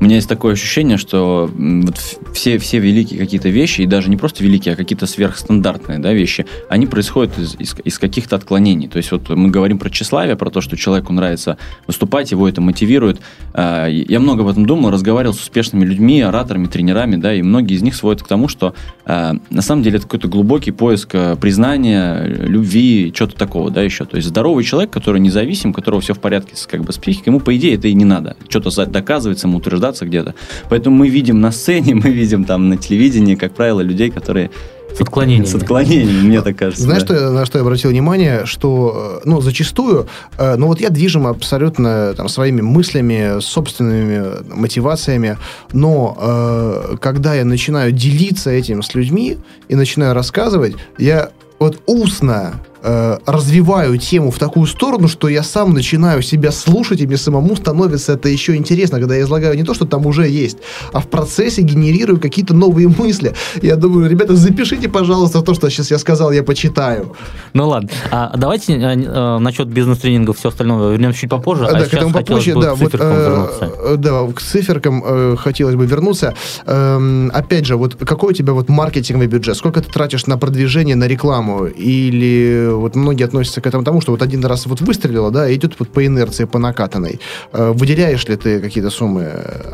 У 0.00 0.04
меня 0.04 0.16
есть 0.16 0.28
такое 0.28 0.54
ощущение, 0.54 0.96
что 0.96 1.50
вот 1.54 2.18
все, 2.32 2.58
все 2.58 2.78
великие 2.78 3.18
какие-то 3.18 3.48
вещи, 3.48 3.82
и 3.82 3.86
даже 3.86 4.10
не 4.10 4.16
просто 4.16 4.42
великие, 4.42 4.74
а 4.74 4.76
какие-то 4.76 5.06
сверхстандартные 5.06 5.98
да, 5.98 6.12
вещи, 6.12 6.46
они 6.68 6.86
происходят 6.86 7.38
из, 7.38 7.54
из, 7.58 7.76
из 7.84 7.98
каких-то 7.98 8.36
отклонений. 8.36 8.88
То 8.88 8.96
есть 8.98 9.12
вот 9.12 9.28
мы 9.30 9.50
говорим 9.50 9.78
про 9.78 9.90
тщеславие, 9.90 10.36
про 10.36 10.50
то, 10.50 10.60
что 10.60 10.76
человеку 10.76 11.12
нравится 11.12 11.58
выступать, 11.86 12.32
его 12.32 12.48
это 12.48 12.60
мотивирует. 12.60 13.20
А, 13.52 13.86
я 13.86 14.20
много 14.20 14.42
об 14.42 14.48
этом 14.48 14.66
думал, 14.66 14.90
разговаривал 14.90 15.34
с 15.34 15.40
успешными 15.40 15.84
людьми, 15.84 16.20
ораторами, 16.20 16.66
тренерами, 16.66 17.16
да, 17.16 17.34
и 17.34 17.42
многие 17.42 17.74
из 17.74 17.82
них 17.82 17.94
сводят 17.94 18.22
к 18.22 18.28
тому, 18.28 18.48
что 18.48 18.74
а, 19.04 19.36
на 19.50 19.62
самом 19.62 19.82
деле 19.82 19.96
это 19.98 20.06
какой-то 20.06 20.28
глубокий 20.28 20.72
поиск 20.72 21.14
э, 21.14 21.36
признания, 21.36 22.24
любви, 22.24 23.12
чего-то 23.14 23.36
такого, 23.36 23.70
да, 23.70 23.82
еще. 23.82 24.04
То 24.04 24.16
есть 24.16 24.28
здоровый 24.28 24.64
человек, 24.64 24.90
который 24.90 25.20
независим, 25.20 25.70
у 25.70 25.72
которого 25.72 26.00
все 26.00 26.14
в 26.14 26.18
порядке 26.18 26.54
как 26.68 26.82
бы, 26.82 26.92
с 26.92 26.98
психикой, 26.98 27.32
ему, 27.32 27.40
по 27.40 27.56
идее, 27.56 27.74
это 27.74 27.88
и 27.88 27.94
не 27.94 28.04
надо. 28.04 28.36
Что-то 28.48 28.86
доказывать, 28.86 29.38
самоутверждаться 29.84 30.06
где-то. 30.06 30.34
Поэтому 30.68 30.96
мы 30.96 31.08
видим 31.08 31.40
на 31.40 31.52
сцене, 31.52 31.94
мы 32.04 32.10
видим 32.10 32.44
там 32.44 32.68
на 32.68 32.76
телевидении, 32.76 33.34
как 33.34 33.54
правило, 33.54 33.80
людей, 33.80 34.10
которые 34.10 34.50
с 34.96 35.00
отклонениями. 35.00 35.46
С 35.46 35.54
отклонениями, 35.56 36.28
мне 36.28 36.40
так 36.40 36.56
кажется. 36.56 36.84
Знаешь, 36.84 37.02
да. 37.02 37.16
что, 37.16 37.30
на 37.30 37.46
что 37.46 37.58
я 37.58 37.62
обратил 37.62 37.90
внимание? 37.90 38.46
Что, 38.46 39.20
э, 39.24 39.28
ну, 39.28 39.40
зачастую, 39.40 40.06
э, 40.38 40.54
ну, 40.56 40.68
вот 40.68 40.80
я 40.80 40.88
движим 40.90 41.26
абсолютно 41.26 42.14
там, 42.14 42.28
своими 42.28 42.60
мыслями, 42.60 43.40
собственными 43.40 44.44
мотивациями, 44.54 45.36
но 45.72 46.16
э, 46.20 46.96
когда 47.00 47.34
я 47.34 47.44
начинаю 47.44 47.90
делиться 47.90 48.50
этим 48.50 48.82
с 48.82 48.94
людьми 48.94 49.38
и 49.68 49.74
начинаю 49.74 50.14
рассказывать, 50.14 50.76
я 50.96 51.30
вот 51.58 51.82
устно 51.86 52.60
э, 52.84 53.18
развиваю 53.26 53.98
тему 53.98 54.30
в 54.30 54.38
такую 54.38 54.66
сторону, 54.66 55.08
что 55.08 55.28
я 55.28 55.42
сам 55.42 55.72
начинаю 55.72 56.22
себя 56.22 56.52
слушать, 56.52 57.00
и 57.00 57.06
мне 57.06 57.16
самому 57.16 57.56
становится 57.56 58.12
это 58.12 58.28
еще 58.28 58.54
интересно, 58.54 58.98
когда 58.98 59.16
я 59.16 59.22
излагаю 59.22 59.56
не 59.56 59.64
то, 59.64 59.74
что 59.74 59.86
там 59.86 60.06
уже 60.06 60.28
есть, 60.28 60.58
а 60.92 61.00
в 61.00 61.08
процессе 61.08 61.62
генерирую 61.62 62.20
какие-то 62.20 62.54
новые 62.54 62.88
мысли. 62.88 63.34
Я 63.62 63.76
думаю, 63.76 64.08
ребята, 64.10 64.36
запишите, 64.36 64.88
пожалуйста, 64.88 65.42
то, 65.42 65.54
что 65.54 65.70
сейчас 65.70 65.90
я 65.90 65.98
сказал, 65.98 66.32
я 66.32 66.42
почитаю. 66.42 67.16
Ну 67.54 67.68
ладно. 67.68 67.88
А 68.10 68.32
давайте 68.36 68.74
э, 68.74 68.94
э, 68.94 69.38
насчет 69.38 69.68
бизнес-тренинга 69.68 70.32
все 70.32 70.48
остальное 70.48 70.92
вернемся 70.92 71.20
чуть 71.20 71.30
попозже. 71.30 71.66
Да, 71.70 71.78
а 71.78 71.84
к 71.84 71.94
этому 71.94 72.12
попозже, 72.12 72.54
да. 72.54 72.74
Вот, 72.74 72.94
э, 72.94 73.94
да, 73.96 74.26
к 74.32 74.40
циферкам 74.40 75.02
э, 75.04 75.36
хотелось 75.38 75.74
бы 75.74 75.86
вернуться. 75.86 76.34
Э, 76.66 77.28
опять 77.32 77.66
же, 77.66 77.76
вот 77.76 77.96
какой 77.96 78.30
у 78.30 78.32
тебя 78.34 78.52
вот 78.52 78.68
маркетинговый 78.68 79.28
бюджет? 79.28 79.56
Сколько 79.56 79.80
ты 79.80 79.90
тратишь 79.90 80.26
на 80.26 80.36
продвижение, 80.36 80.96
на 80.96 81.06
рекламу? 81.06 81.66
Или 81.66 82.73
вот 82.78 82.96
многие 82.96 83.24
относятся 83.24 83.60
к 83.60 83.66
этому 83.66 83.84
тому, 83.84 84.00
что 84.00 84.12
вот 84.12 84.22
один 84.22 84.44
раз 84.44 84.66
вот 84.66 84.80
выстрелило, 84.80 85.30
да, 85.30 85.52
идет 85.54 85.76
вот 85.78 85.88
по 85.88 86.04
инерции, 86.04 86.44
по 86.44 86.58
накатанной. 86.58 87.20
Э, 87.52 87.72
выделяешь 87.72 88.26
ли 88.28 88.36
ты 88.36 88.60
какие-то 88.60 88.90
суммы 88.90 89.24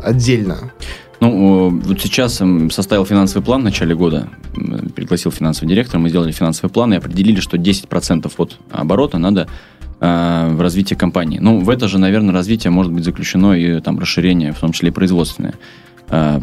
отдельно? 0.03 0.71
Ну, 1.21 1.69
вот 1.69 2.01
сейчас 2.01 2.41
составил 2.71 3.05
финансовый 3.05 3.43
план 3.43 3.61
в 3.61 3.65
начале 3.65 3.93
года, 3.93 4.27
пригласил 4.95 5.29
финансовый 5.29 5.69
директор, 5.69 5.99
мы 5.99 6.09
сделали 6.09 6.31
финансовый 6.31 6.71
план 6.71 6.93
и 6.93 6.97
определили, 6.97 7.39
что 7.39 7.57
10% 7.57 8.31
от 8.37 8.57
оборота 8.71 9.19
надо 9.19 9.47
э, 9.99 10.49
в 10.51 10.59
развитие 10.59 10.97
компании. 10.97 11.37
Ну, 11.37 11.59
в 11.59 11.69
это 11.69 11.87
же, 11.87 11.99
наверное, 11.99 12.33
развитие 12.33 12.71
может 12.71 12.91
быть 12.91 13.03
заключено 13.03 13.53
и 13.53 13.79
там 13.81 13.99
расширение, 13.99 14.51
в 14.51 14.59
том 14.59 14.71
числе 14.71 14.89
и 14.89 14.91
производственное. 14.91 15.53
Э, 16.09 16.39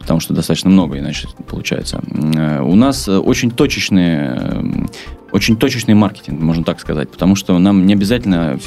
потому 0.00 0.18
что 0.18 0.34
достаточно 0.34 0.70
много, 0.70 0.98
иначе 0.98 1.28
получается. 1.48 2.02
Э, 2.36 2.62
у 2.62 2.74
нас 2.74 3.08
очень 3.08 3.52
точечные 3.52 4.88
очень 5.36 5.56
точечный 5.56 5.94
маркетинг, 5.94 6.40
можно 6.40 6.64
так 6.64 6.80
сказать, 6.80 7.10
потому 7.10 7.36
что 7.36 7.58
нам 7.58 7.86
не 7.86 7.92
обязательно 7.92 8.58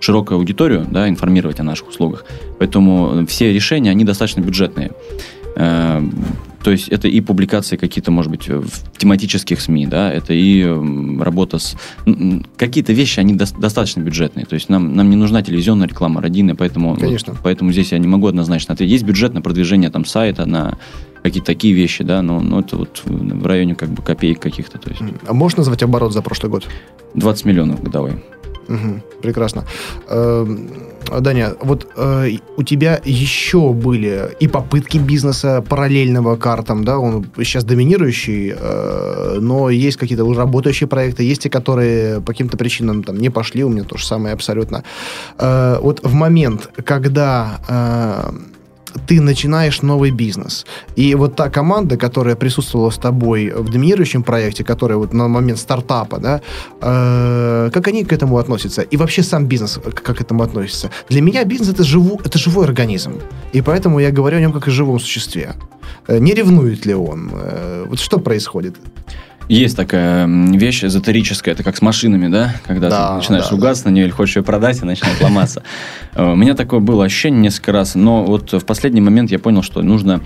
широкую 0.00 0.38
аудиторию 0.38 0.84
да, 0.90 1.08
информировать 1.08 1.60
о 1.60 1.62
наших 1.62 1.88
услугах. 1.88 2.24
Поэтому 2.58 3.24
все 3.26 3.52
решения, 3.52 3.90
они 3.90 4.04
достаточно 4.04 4.40
бюджетные. 4.40 4.90
Э, 5.54 6.02
то 6.64 6.72
есть 6.72 6.88
это 6.88 7.06
и 7.06 7.20
публикации 7.20 7.76
какие-то, 7.76 8.10
может 8.10 8.30
быть, 8.30 8.48
в 8.48 8.98
тематических 8.98 9.60
СМИ, 9.60 9.86
да, 9.86 10.12
это 10.12 10.34
и 10.34 10.64
работа 11.18 11.58
с... 11.58 11.76
Какие-то 12.56 12.92
вещи, 12.92 13.20
они 13.20 13.34
до, 13.34 13.46
достаточно 13.56 14.00
бюджетные. 14.00 14.46
То 14.46 14.54
есть 14.54 14.68
нам, 14.68 14.94
нам 14.94 15.08
не 15.08 15.16
нужна 15.16 15.42
телевизионная 15.42 15.86
реклама 15.86 16.20
родины, 16.20 16.56
поэтому, 16.56 16.96
Конечно. 16.96 17.34
Вот, 17.34 17.42
поэтому 17.42 17.72
здесь 17.72 17.92
я 17.92 17.98
не 17.98 18.08
могу 18.08 18.26
однозначно 18.26 18.74
ответить. 18.74 18.92
Есть 18.92 19.04
бюджет 19.04 19.32
на 19.32 19.42
продвижение 19.42 19.90
там 19.90 20.04
сайта, 20.04 20.44
на 20.44 20.76
какие-то 21.22 21.46
такие 21.46 21.74
вещи, 21.74 22.04
да, 22.04 22.22
но, 22.22 22.40
но 22.40 22.60
это 22.60 22.76
вот 22.76 23.02
в 23.04 23.46
районе 23.46 23.74
как 23.74 23.90
бы 23.90 24.02
копеек 24.02 24.40
каких-то. 24.40 24.78
То 24.78 24.90
есть. 24.90 25.02
А 25.26 25.32
можешь 25.32 25.56
назвать 25.58 25.82
оборот 25.82 26.12
за 26.12 26.22
прошлый 26.22 26.50
год? 26.50 26.68
20 27.14 27.44
миллионов 27.44 27.82
годовой. 27.82 28.22
Угу, 28.68 29.20
прекрасно. 29.20 29.64
Э, 30.08 30.46
Даня, 31.20 31.54
вот 31.60 31.88
э, 31.96 32.30
у 32.56 32.62
тебя 32.62 33.00
еще 33.04 33.72
были 33.72 34.30
и 34.38 34.46
попытки 34.46 34.98
бизнеса 34.98 35.64
параллельного 35.68 36.36
картам, 36.36 36.84
да, 36.84 36.98
он 36.98 37.26
сейчас 37.38 37.64
доминирующий, 37.64 38.54
э, 38.56 39.38
но 39.40 39.70
есть 39.70 39.96
какие-то 39.96 40.24
уже 40.24 40.38
работающие 40.38 40.86
проекты, 40.86 41.24
есть 41.24 41.42
те, 41.42 41.50
которые 41.50 42.20
по 42.20 42.32
каким-то 42.32 42.56
причинам 42.56 43.02
там 43.02 43.16
не 43.18 43.28
пошли, 43.28 43.64
у 43.64 43.68
меня 43.68 43.82
то 43.82 43.96
же 43.96 44.06
самое 44.06 44.34
абсолютно. 44.34 44.84
Э, 45.38 45.78
вот 45.80 46.00
в 46.04 46.14
момент, 46.14 46.70
когда 46.84 47.60
э, 47.66 48.30
ты 49.06 49.20
начинаешь 49.20 49.82
новый 49.82 50.10
бизнес. 50.10 50.66
И 50.96 51.14
вот 51.14 51.36
та 51.36 51.50
команда, 51.50 51.96
которая 51.96 52.36
присутствовала 52.36 52.90
с 52.90 52.98
тобой 52.98 53.50
в 53.50 53.70
доминирующем 53.70 54.22
проекте, 54.22 54.64
которая 54.64 54.98
вот 54.98 55.12
на 55.12 55.28
момент 55.28 55.58
стартапа, 55.58 56.18
да, 56.18 56.40
э, 56.82 57.70
как 57.72 57.88
они 57.88 58.04
к 58.04 58.12
этому 58.12 58.38
относятся? 58.38 58.82
И 58.82 58.96
вообще 58.96 59.22
сам 59.22 59.46
бизнес 59.46 59.78
как 59.82 60.16
к 60.16 60.20
этому 60.20 60.42
относится? 60.42 60.90
Для 61.08 61.22
меня 61.22 61.44
бизнес 61.44 61.70
это, 61.70 61.84
живу, 61.84 62.20
это 62.24 62.38
живой 62.38 62.64
организм. 62.64 63.12
И 63.52 63.62
поэтому 63.62 64.00
я 64.00 64.10
говорю 64.10 64.38
о 64.38 64.40
нем 64.40 64.52
как 64.52 64.68
о 64.68 64.70
живом 64.70 65.00
существе. 65.00 65.54
Э, 66.08 66.18
не 66.18 66.34
ревнует 66.34 66.86
ли 66.86 66.94
он? 66.94 67.30
Э, 67.32 67.86
вот 67.88 68.00
что 68.00 68.18
происходит? 68.18 68.76
Есть 69.50 69.76
такая 69.76 70.28
вещь 70.28 70.84
эзотерическая, 70.84 71.54
это 71.54 71.64
как 71.64 71.76
с 71.76 71.82
машинами, 71.82 72.28
да? 72.28 72.54
Когда 72.64 72.88
да, 72.88 73.08
ты 73.08 73.14
начинаешь 73.16 73.46
да, 73.46 73.50
ругаться 73.50 73.82
да. 73.82 73.90
на 73.90 73.94
нее 73.94 74.04
или 74.04 74.12
хочешь 74.12 74.36
ее 74.36 74.44
продать, 74.44 74.80
и 74.80 74.84
начинает 74.84 75.20
ломаться. 75.22 75.64
Э, 76.14 76.30
у 76.30 76.36
меня 76.36 76.54
такое 76.54 76.78
было 76.78 77.04
ощущение 77.04 77.40
несколько 77.40 77.72
раз, 77.72 77.96
но 77.96 78.22
вот 78.22 78.52
в 78.52 78.64
последний 78.64 79.00
момент 79.00 79.32
я 79.32 79.40
понял, 79.40 79.62
что 79.62 79.82
нужно 79.82 80.20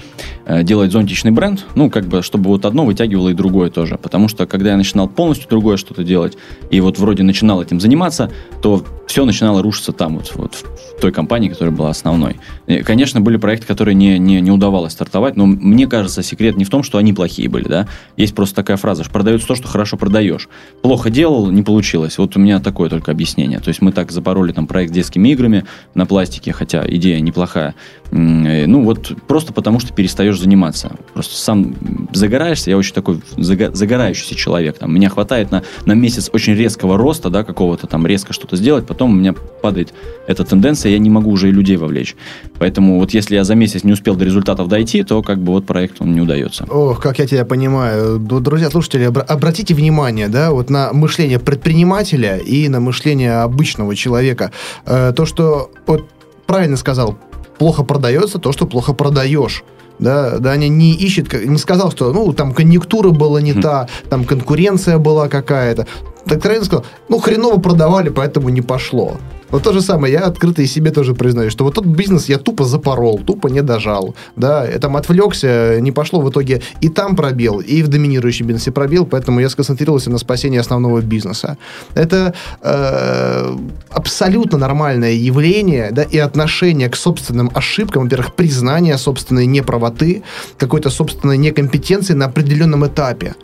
э, 0.44 0.62
делать 0.62 0.92
зонтичный 0.92 1.30
бренд, 1.30 1.64
ну, 1.74 1.88
как 1.88 2.04
бы, 2.04 2.22
чтобы 2.22 2.50
вот 2.50 2.66
одно 2.66 2.84
вытягивало 2.84 3.30
и 3.30 3.32
другое 3.32 3.70
тоже. 3.70 3.96
Потому 3.96 4.28
что, 4.28 4.44
когда 4.44 4.72
я 4.72 4.76
начинал 4.76 5.08
полностью 5.08 5.48
другое 5.48 5.78
что-то 5.78 6.04
делать, 6.04 6.36
и 6.70 6.78
вот 6.82 6.98
вроде 6.98 7.22
начинал 7.22 7.62
этим 7.62 7.80
заниматься, 7.80 8.30
то 8.60 8.84
все 9.06 9.24
начинало 9.24 9.62
рушиться 9.62 9.92
там, 9.92 10.16
вот, 10.16 10.32
вот 10.34 10.66
в 10.98 11.00
той 11.00 11.12
компании, 11.12 11.48
которая 11.48 11.74
была 11.74 11.88
основной. 11.88 12.36
И, 12.66 12.82
конечно, 12.82 13.22
были 13.22 13.38
проекты, 13.38 13.66
которые 13.66 13.94
не, 13.94 14.18
не, 14.18 14.42
не 14.42 14.50
удавалось 14.50 14.92
стартовать, 14.92 15.36
но 15.36 15.46
мне 15.46 15.86
кажется, 15.86 16.22
секрет 16.22 16.58
не 16.58 16.66
в 16.66 16.68
том, 16.68 16.82
что 16.82 16.98
они 16.98 17.14
плохие 17.14 17.48
были, 17.48 17.68
да. 17.68 17.88
Есть 18.18 18.34
просто 18.34 18.56
такая 18.56 18.76
фраза, 18.76 19.02
что 19.02 19.13
продается 19.14 19.46
то, 19.46 19.54
что 19.54 19.68
хорошо 19.68 19.96
продаешь. 19.96 20.48
Плохо 20.82 21.08
делал, 21.08 21.48
не 21.52 21.62
получилось. 21.62 22.18
Вот 22.18 22.36
у 22.36 22.40
меня 22.40 22.58
такое 22.58 22.90
только 22.90 23.12
объяснение. 23.12 23.60
То 23.60 23.68
есть 23.68 23.80
мы 23.80 23.92
так 23.92 24.10
запороли 24.10 24.52
там 24.52 24.66
проект 24.66 24.92
детскими 24.92 25.28
играми 25.28 25.64
на 25.94 26.04
пластике, 26.04 26.52
хотя 26.52 26.84
идея 26.86 27.20
неплохая. 27.20 27.76
Э, 28.10 28.66
ну 28.66 28.82
вот 28.82 29.12
просто 29.28 29.52
потому, 29.52 29.78
что 29.78 29.92
перестаешь 29.92 30.40
заниматься. 30.40 30.96
Просто 31.14 31.36
сам 31.36 31.76
загораешься, 32.12 32.70
я 32.70 32.76
очень 32.76 32.92
такой 32.92 33.20
загорающийся 33.36 34.34
человек. 34.34 34.78
Там, 34.78 34.92
меня 34.92 35.08
хватает 35.08 35.52
на, 35.52 35.62
на 35.86 35.92
месяц 35.92 36.28
очень 36.32 36.54
резкого 36.54 36.98
роста, 36.98 37.30
да, 37.30 37.44
какого-то 37.44 37.86
там 37.86 38.06
резко 38.08 38.32
что-то 38.32 38.56
сделать, 38.56 38.84
потом 38.84 39.12
у 39.12 39.14
меня 39.14 39.32
падает 39.62 39.94
эта 40.26 40.44
тенденция, 40.44 40.90
я 40.90 40.98
не 40.98 41.10
могу 41.10 41.30
уже 41.30 41.48
и 41.48 41.52
людей 41.52 41.76
вовлечь. 41.76 42.16
Поэтому 42.58 42.98
вот 42.98 43.14
если 43.14 43.36
я 43.36 43.44
за 43.44 43.54
месяц 43.54 43.84
не 43.84 43.92
успел 43.92 44.16
до 44.16 44.24
результатов 44.24 44.68
дойти, 44.68 45.04
то 45.04 45.22
как 45.22 45.38
бы 45.38 45.52
вот 45.52 45.66
проект 45.66 46.00
он 46.00 46.14
не 46.14 46.20
удается. 46.20 46.64
Ох, 46.64 47.00
как 47.00 47.20
я 47.20 47.26
тебя 47.26 47.44
понимаю. 47.44 48.18
Друзья, 48.18 48.70
слушатели, 48.70 49.03
обратите 49.06 49.74
внимание, 49.74 50.28
да, 50.28 50.50
вот 50.50 50.70
на 50.70 50.92
мышление 50.92 51.38
предпринимателя 51.38 52.38
и 52.38 52.68
на 52.68 52.80
мышление 52.80 53.42
обычного 53.42 53.94
человека. 53.96 54.50
Э, 54.86 55.12
то, 55.14 55.26
что 55.26 55.70
вот 55.86 56.08
правильно 56.46 56.76
сказал, 56.76 57.18
плохо 57.58 57.84
продается 57.84 58.38
то, 58.38 58.52
что 58.52 58.66
плохо 58.66 58.92
продаешь 58.92 59.64
да, 59.98 60.38
да, 60.38 60.52
они 60.52 60.68
не 60.68 60.92
ищет, 60.94 61.32
не 61.32 61.58
сказал, 61.58 61.90
что, 61.90 62.12
ну, 62.12 62.32
там 62.32 62.52
конъюнктура 62.52 63.10
была 63.10 63.40
не 63.40 63.52
та, 63.52 63.88
там 64.10 64.24
конкуренция 64.24 64.98
была 64.98 65.28
какая-то. 65.28 65.86
Так 66.26 66.42
Трейн 66.42 66.64
сказал, 66.64 66.84
ну, 67.08 67.18
хреново 67.18 67.60
продавали, 67.60 68.08
поэтому 68.08 68.48
не 68.48 68.62
пошло. 68.62 69.18
Вот 69.54 69.62
то 69.62 69.72
же 69.72 69.82
самое, 69.82 70.12
я 70.12 70.20
открыто 70.22 70.62
и 70.62 70.66
себе 70.66 70.90
тоже 70.90 71.14
признаю, 71.14 71.48
что 71.48 71.62
вот 71.64 71.74
тот 71.74 71.86
бизнес 71.86 72.28
я 72.28 72.38
тупо 72.38 72.64
запорол, 72.64 73.20
тупо 73.20 73.46
не 73.46 73.62
дожал, 73.62 74.16
да, 74.34 74.66
я 74.66 74.78
там 74.80 74.96
отвлекся, 74.96 75.80
не 75.80 75.92
пошло 75.92 76.20
в 76.20 76.28
итоге 76.28 76.60
и 76.80 76.88
там 76.88 77.14
пробел, 77.14 77.60
и 77.60 77.82
в 77.82 77.86
доминирующем 77.86 78.46
бизнесе 78.48 78.72
пробел, 78.72 79.06
поэтому 79.06 79.38
я 79.38 79.48
сконцентрировался 79.48 80.10
на 80.10 80.18
спасении 80.18 80.58
основного 80.58 81.00
бизнеса. 81.02 81.56
Это 81.94 82.34
э, 82.62 83.56
абсолютно 83.90 84.58
нормальное 84.58 85.12
явление, 85.12 85.92
да, 85.92 86.02
и 86.02 86.18
отношение 86.18 86.88
к 86.88 86.96
собственным 86.96 87.48
ошибкам, 87.54 88.02
во-первых, 88.02 88.34
признание 88.34 88.98
собственной 88.98 89.46
неправоты, 89.46 90.24
какой-то 90.58 90.90
собственной 90.90 91.38
некомпетенции 91.38 92.14
на 92.14 92.24
определенном 92.24 92.84
этапе. 92.86 93.34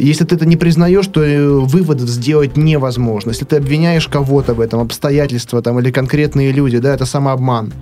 Если 0.00 0.24
ты 0.24 0.34
это 0.34 0.46
не 0.46 0.56
признаешь, 0.56 1.06
то 1.06 1.22
э, 1.22 1.46
выводов 1.46 2.08
сделать 2.08 2.56
невозможно. 2.56 3.30
Если 3.30 3.44
ты 3.44 3.56
обвиняешь 3.56 4.08
кого-то 4.08 4.54
в 4.54 4.60
этом, 4.60 4.80
обстоятельства 4.80 5.60
там, 5.60 5.78
или 5.78 5.90
конкретные 5.90 6.52
люди, 6.52 6.78
да, 6.78 6.94
это 6.94 7.04
самообман. 7.04 7.72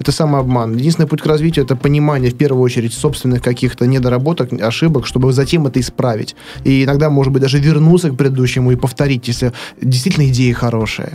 Это 0.00 0.12
самообман. 0.12 0.76
Единственный 0.76 1.06
путь 1.06 1.20
к 1.20 1.26
развитию– 1.26 1.64
это 1.66 1.76
понимание, 1.76 2.30
в 2.30 2.36
первую 2.36 2.62
очередь, 2.62 2.94
собственных 2.94 3.42
каких-то 3.42 3.86
недоработок, 3.86 4.52
ошибок, 4.52 5.06
чтобы 5.06 5.32
затем 5.32 5.66
это 5.66 5.80
исправить. 5.80 6.36
И 6.64 6.84
иногда, 6.84 7.10
может 7.10 7.32
быть, 7.32 7.42
даже 7.42 7.58
вернуться 7.58 8.10
к 8.10 8.16
предыдущему 8.16 8.72
и 8.72 8.76
повторить, 8.76 9.28
если 9.28 9.52
действительно 9.82 10.28
идеи 10.28 10.52
хорошие. 10.52 11.12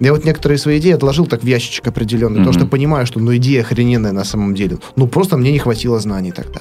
Я 0.00 0.12
вот 0.12 0.24
некоторые 0.24 0.58
свои 0.58 0.78
идеи 0.78 0.92
отложил 0.92 1.26
так 1.26 1.42
в 1.42 1.46
ящичек 1.46 1.86
определенный, 1.86 2.40
mm-hmm. 2.40 2.44
потому 2.44 2.58
что 2.58 2.66
понимаю, 2.66 3.06
что 3.06 3.20
ну 3.20 3.36
идея 3.36 3.60
охрененная 3.60 4.12
на 4.12 4.24
самом 4.24 4.54
деле. 4.54 4.78
Ну 4.96 5.06
просто 5.06 5.36
мне 5.36 5.52
не 5.52 5.58
хватило 5.58 6.00
знаний 6.00 6.32
тогда. 6.32 6.60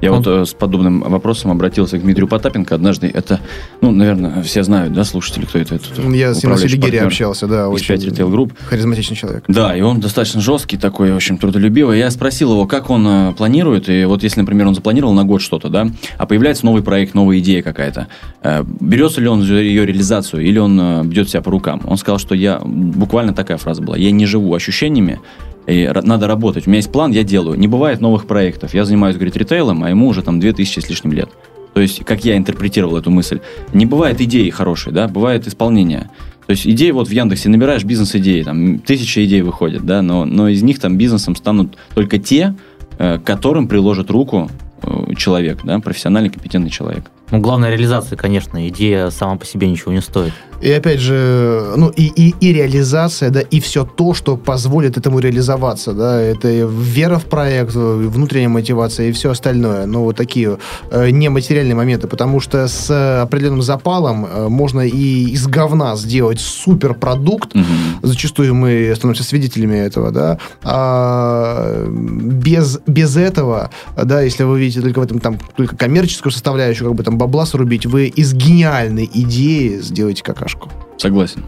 Я 0.00 0.12
Он... 0.12 0.18
вот 0.18 0.26
э, 0.26 0.44
с 0.44 0.54
подобным 0.54 1.00
вопросом 1.00 1.50
обратился 1.50 1.98
к 1.98 2.02
Дмитрию 2.02 2.28
Потапенко 2.28 2.74
однажды. 2.74 3.10
Это, 3.12 3.40
ну, 3.80 3.90
наверное, 3.90 4.42
все 4.42 4.62
знают, 4.62 4.92
да, 4.92 5.04
слушатели, 5.04 5.44
кто 5.44 5.58
это? 5.58 5.74
это 5.74 6.02
Я 6.10 6.34
с 6.34 6.42
ним 6.42 6.52
на 6.52 6.58
Селигере 6.58 7.00
общался, 7.02 7.46
да. 7.46 7.68
Очень 7.68 7.96
ритейл 7.96 8.28
групп. 8.28 8.52
Харизматичный 8.68 9.16
человек. 9.16 9.44
Да, 9.48 9.76
и 9.76 9.80
он 9.80 10.00
достаточно 10.00 10.40
жесткий 10.40 10.76
такой, 10.76 11.12
в 11.12 11.16
общем, 11.16 11.38
трудолюбивый. 11.38 11.98
Я 11.98 12.10
спросил 12.10 12.52
его, 12.52 12.66
как 12.66 12.90
он 12.90 13.06
э, 13.06 13.32
планирует, 13.34 13.88
и 13.88 14.04
вот 14.04 14.22
если, 14.22 14.40
например, 14.40 14.68
он 14.68 14.74
запланировал 14.74 15.12
на 15.14 15.24
год 15.24 15.42
что-то, 15.42 15.68
да, 15.68 15.88
а 16.16 16.26
появляется 16.26 16.64
новый 16.64 16.82
проект, 16.82 17.14
новая 17.14 17.38
идея 17.38 17.62
какая-то, 17.62 18.06
э, 18.42 18.64
берется 18.80 19.20
ли 19.20 19.28
он 19.28 19.42
ее 19.42 19.84
реализацию, 19.84 20.44
или 20.44 20.58
он 20.58 21.08
бьет 21.08 21.28
себя 21.28 21.42
по 21.42 21.50
рукам? 21.50 21.82
Он 21.84 21.96
сказал, 21.96 22.18
что 22.18 22.34
я, 22.34 22.60
буквально 22.64 23.34
такая 23.34 23.56
фраза 23.56 23.82
была, 23.82 23.96
я 23.96 24.10
не 24.10 24.26
живу 24.26 24.54
ощущениями, 24.54 25.20
и 25.68 25.90
надо 26.02 26.26
работать. 26.26 26.66
У 26.66 26.70
меня 26.70 26.78
есть 26.78 26.90
план, 26.90 27.12
я 27.12 27.22
делаю. 27.22 27.58
Не 27.58 27.68
бывает 27.68 28.00
новых 28.00 28.26
проектов. 28.26 28.72
Я 28.72 28.84
занимаюсь, 28.84 29.16
говорит, 29.16 29.36
ритейлом, 29.36 29.84
а 29.84 29.90
ему 29.90 30.08
уже 30.08 30.22
там 30.22 30.40
2000 30.40 30.80
с 30.80 30.88
лишним 30.88 31.12
лет. 31.12 31.28
То 31.74 31.82
есть, 31.82 32.04
как 32.04 32.24
я 32.24 32.36
интерпретировал 32.36 32.96
эту 32.96 33.10
мысль. 33.10 33.40
Не 33.72 33.84
бывает 33.84 34.20
идеи 34.20 34.48
хорошей, 34.50 34.92
да, 34.92 35.08
бывает 35.08 35.46
исполнение. 35.46 36.10
То 36.46 36.52
есть 36.52 36.66
идеи 36.66 36.90
вот 36.92 37.08
в 37.08 37.10
Яндексе 37.10 37.50
набираешь 37.50 37.84
бизнес-идеи, 37.84 38.42
там 38.42 38.78
тысяча 38.78 39.22
идей 39.26 39.42
выходит, 39.42 39.84
да, 39.84 40.00
но, 40.00 40.24
но 40.24 40.48
из 40.48 40.62
них 40.62 40.80
там 40.80 40.96
бизнесом 40.96 41.36
станут 41.36 41.76
только 41.94 42.18
те, 42.18 42.56
э, 42.98 43.18
которым 43.22 43.68
приложит 43.68 44.10
руку 44.10 44.50
э, 44.82 45.14
человек, 45.14 45.60
да, 45.62 45.78
профессиональный, 45.78 46.30
компетентный 46.30 46.70
человек. 46.70 47.10
Ну, 47.30 47.40
главная 47.40 47.70
реализация, 47.70 48.16
конечно, 48.16 48.68
идея 48.68 49.10
сама 49.10 49.36
по 49.36 49.44
себе 49.44 49.68
ничего 49.68 49.92
не 49.92 50.00
стоит. 50.00 50.32
И 50.60 50.72
опять 50.72 50.98
же, 50.98 51.72
ну 51.76 51.88
и, 51.88 52.06
и, 52.06 52.34
и 52.40 52.52
реализация, 52.52 53.30
да, 53.30 53.40
и 53.40 53.60
все 53.60 53.84
то, 53.84 54.12
что 54.12 54.36
позволит 54.36 54.96
этому 54.96 55.20
реализоваться, 55.20 55.92
да, 55.92 56.20
это 56.20 56.48
вера 56.48 57.18
в 57.18 57.26
проект, 57.26 57.74
внутренняя 57.74 58.48
мотивация 58.48 59.08
и 59.08 59.12
все 59.12 59.30
остальное. 59.30 59.86
Ну, 59.86 60.02
вот 60.02 60.16
такие 60.16 60.58
э, 60.90 61.10
нематериальные 61.10 61.76
моменты, 61.76 62.08
потому 62.08 62.40
что 62.40 62.66
с 62.66 63.22
определенным 63.22 63.62
запалом 63.62 64.26
э, 64.26 64.48
можно 64.48 64.80
и 64.80 65.30
из 65.30 65.46
говна 65.46 65.94
сделать 65.96 66.40
суперпродукт, 66.40 67.54
угу. 67.54 67.64
зачастую 68.02 68.54
мы 68.54 68.92
становимся 68.96 69.22
свидетелями 69.22 69.76
этого, 69.76 70.10
да, 70.10 70.38
а 70.64 71.86
без, 71.88 72.80
без 72.86 73.16
этого, 73.16 73.70
да, 73.96 74.22
если 74.22 74.42
вы 74.42 74.58
видите 74.58 74.80
только 74.80 74.98
в 74.98 75.02
этом 75.02 75.20
там 75.20 75.38
только 75.56 75.76
коммерческую 75.76 76.32
составляющую, 76.32 76.88
как 76.88 76.96
бы 76.96 77.04
там 77.04 77.17
бабла 77.18 77.44
срубить, 77.44 77.84
вы 77.84 78.06
из 78.06 78.32
гениальной 78.32 79.10
идеи 79.12 79.78
сделаете 79.80 80.22
какашку. 80.22 80.70
Согласен. 80.96 81.44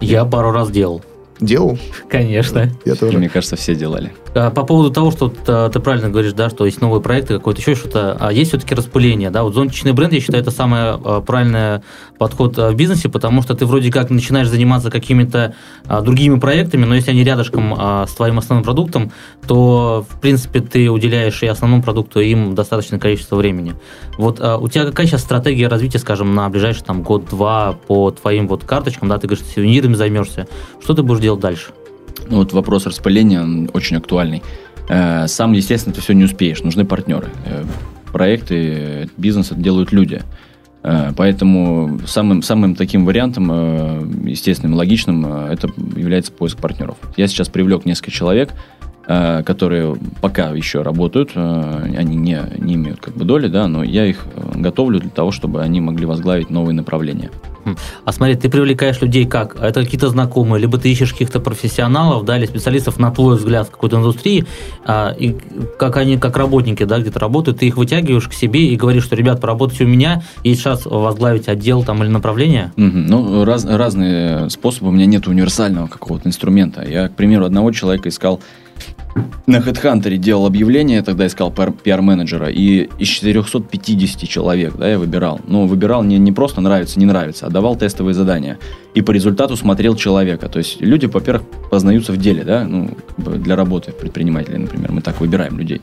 Я 0.00 0.24
пару 0.24 0.52
раз 0.52 0.70
делал. 0.70 1.02
Делал? 1.40 1.78
Конечно. 2.08 2.70
Я 2.84 2.94
тоже. 2.94 3.18
Мне 3.18 3.28
кажется, 3.28 3.56
все 3.56 3.74
делали. 3.74 4.12
А, 4.34 4.50
по 4.50 4.64
поводу 4.64 4.90
того, 4.90 5.10
что 5.10 5.28
ты 5.28 5.80
правильно 5.80 6.08
говоришь, 6.08 6.32
да, 6.32 6.50
что 6.50 6.66
есть 6.66 6.80
новые 6.80 7.00
проекты, 7.02 7.34
какое-то 7.34 7.60
еще 7.60 7.74
что-то, 7.74 8.16
а 8.20 8.32
есть 8.32 8.50
все-таки 8.50 8.74
распыление, 8.74 9.30
да, 9.30 9.42
вот 9.42 9.54
зонтичный 9.54 9.92
бренд, 9.92 10.12
я 10.12 10.20
считаю, 10.20 10.42
это 10.42 10.50
самый 10.50 10.80
а, 10.80 11.20
правильный 11.20 11.82
подход 12.18 12.56
в 12.56 12.74
бизнесе, 12.74 13.08
потому 13.08 13.42
что 13.42 13.54
ты 13.54 13.64
вроде 13.66 13.90
как 13.90 14.10
начинаешь 14.10 14.48
заниматься 14.48 14.90
какими-то 14.90 15.54
другими 16.02 16.38
проектами, 16.38 16.84
но 16.84 16.94
если 16.94 17.12
они 17.12 17.24
рядышком 17.24 17.74
с 18.06 18.12
твоим 18.12 18.38
основным 18.38 18.62
продуктом, 18.62 19.10
то, 19.46 20.04
в 20.08 20.20
принципе, 20.20 20.60
ты 20.60 20.90
уделяешь 20.90 21.42
и 21.42 21.46
основному 21.46 21.82
продукту, 21.82 22.20
и 22.20 22.28
им 22.28 22.54
достаточное 22.54 22.98
количество 22.98 23.36
времени. 23.36 23.74
Вот 24.18 24.38
у 24.38 24.68
тебя 24.68 24.84
какая 24.84 25.06
сейчас 25.06 25.22
стратегия 25.22 25.68
развития, 25.68 25.98
скажем, 25.98 26.34
на 26.34 26.48
ближайший 26.50 26.84
там 26.84 27.02
год-два 27.02 27.78
по 27.86 28.10
твоим 28.10 28.48
вот 28.48 28.64
карточкам, 28.64 29.08
да, 29.08 29.16
ты 29.16 29.26
говоришь, 29.26 29.46
ты 29.46 29.54
сувенирами 29.54 29.94
займешься, 29.94 30.46
что 30.82 30.92
ты 30.92 31.02
будешь 31.02 31.20
делать 31.20 31.29
дальше? 31.36 31.72
Ну, 32.28 32.36
вот 32.36 32.52
вопрос 32.52 32.86
распыления 32.86 33.40
он 33.42 33.70
очень 33.72 33.96
актуальный. 33.96 34.42
Э, 34.88 35.28
сам, 35.28 35.52
естественно, 35.52 35.94
ты 35.94 36.00
все 36.00 36.12
не 36.14 36.24
успеешь, 36.24 36.62
нужны 36.62 36.84
партнеры. 36.84 37.28
Э, 37.46 37.64
проекты, 38.12 39.08
бизнес 39.16 39.52
это 39.52 39.60
делают 39.60 39.92
люди. 39.92 40.22
Э, 40.82 41.12
поэтому 41.16 42.00
самым, 42.06 42.42
самым 42.42 42.74
таким 42.74 43.04
вариантом, 43.04 44.26
естественным, 44.26 44.76
логичным, 44.76 45.26
это 45.26 45.68
является 45.96 46.32
поиск 46.32 46.58
партнеров. 46.58 46.96
Я 47.16 47.28
сейчас 47.28 47.48
привлек 47.48 47.84
несколько 47.84 48.10
человек, 48.10 48.50
которые 49.06 49.96
пока 50.20 50.50
еще 50.50 50.82
работают, 50.82 51.32
они 51.34 52.16
не, 52.16 52.38
не 52.58 52.74
имеют 52.74 53.00
как 53.00 53.16
бы 53.16 53.24
доли, 53.24 53.48
да, 53.48 53.66
но 53.66 53.82
я 53.82 54.06
их 54.06 54.24
готовлю 54.54 55.00
для 55.00 55.10
того, 55.10 55.32
чтобы 55.32 55.62
они 55.62 55.80
могли 55.80 56.06
возглавить 56.06 56.50
новые 56.50 56.74
направления. 56.74 57.30
А 58.04 58.12
смотри, 58.12 58.36
ты 58.36 58.48
привлекаешь 58.48 59.00
людей 59.00 59.26
как? 59.26 59.56
Это 59.60 59.82
какие-то 59.82 60.08
знакомые, 60.08 60.60
либо 60.60 60.78
ты 60.78 60.90
ищешь 60.90 61.12
каких-то 61.12 61.40
профессионалов, 61.40 62.24
да, 62.24 62.38
или 62.38 62.46
специалистов, 62.46 62.98
на 62.98 63.10
твой 63.10 63.36
взгляд, 63.36 63.68
в 63.68 63.70
какой-то 63.70 63.96
индустрии, 63.96 64.46
а, 64.84 65.14
и 65.18 65.36
как 65.78 65.96
они, 65.96 66.18
как 66.18 66.36
работники, 66.36 66.84
да, 66.84 66.98
где-то 66.98 67.18
работают, 67.18 67.58
ты 67.58 67.66
их 67.66 67.76
вытягиваешь 67.76 68.28
к 68.28 68.32
себе 68.32 68.66
и 68.66 68.76
говоришь, 68.76 69.04
что, 69.04 69.16
ребят, 69.16 69.40
поработайте 69.40 69.84
у 69.84 69.88
меня, 69.88 70.22
есть 70.44 70.62
шанс 70.62 70.86
возглавить 70.86 71.48
отдел 71.48 71.84
там 71.84 72.02
или 72.02 72.10
направление? 72.10 72.72
Угу. 72.76 72.86
Ну, 72.86 73.44
раз, 73.44 73.64
разные 73.64 74.50
способы, 74.50 74.88
у 74.88 74.92
меня 74.92 75.06
нет 75.06 75.26
универсального 75.26 75.86
какого-то 75.86 76.28
инструмента. 76.28 76.86
Я, 76.86 77.08
к 77.08 77.14
примеру, 77.14 77.44
одного 77.44 77.72
человека 77.72 78.08
искал 78.08 78.40
на 79.46 79.56
HeadHunter 79.56 80.16
делал 80.16 80.46
объявление, 80.46 81.02
тогда 81.02 81.26
искал 81.26 81.52
пиар-менеджера, 81.52 82.48
и 82.48 82.88
из 82.98 83.08
450 83.08 84.28
человек, 84.28 84.76
да, 84.76 84.88
я 84.88 84.98
выбирал. 84.98 85.40
Ну, 85.46 85.66
выбирал 85.66 86.04
не, 86.04 86.18
не 86.18 86.32
просто 86.32 86.60
нравится, 86.60 87.00
не 87.00 87.06
нравится, 87.06 87.46
а 87.46 87.50
давал 87.50 87.76
тестовые 87.76 88.14
задания. 88.14 88.58
И 88.94 89.02
по 89.02 89.10
результату 89.10 89.56
смотрел 89.56 89.96
человека. 89.96 90.48
То 90.48 90.58
есть 90.58 90.80
люди, 90.80 91.06
во-первых, 91.06 91.42
познаются 91.70 92.12
в 92.12 92.16
деле, 92.16 92.44
да, 92.44 92.64
ну, 92.64 92.90
для 93.16 93.56
работы 93.56 93.92
предпринимателей, 93.92 94.58
например. 94.58 94.92
Мы 94.92 95.00
так 95.00 95.20
выбираем 95.20 95.58
людей. 95.58 95.80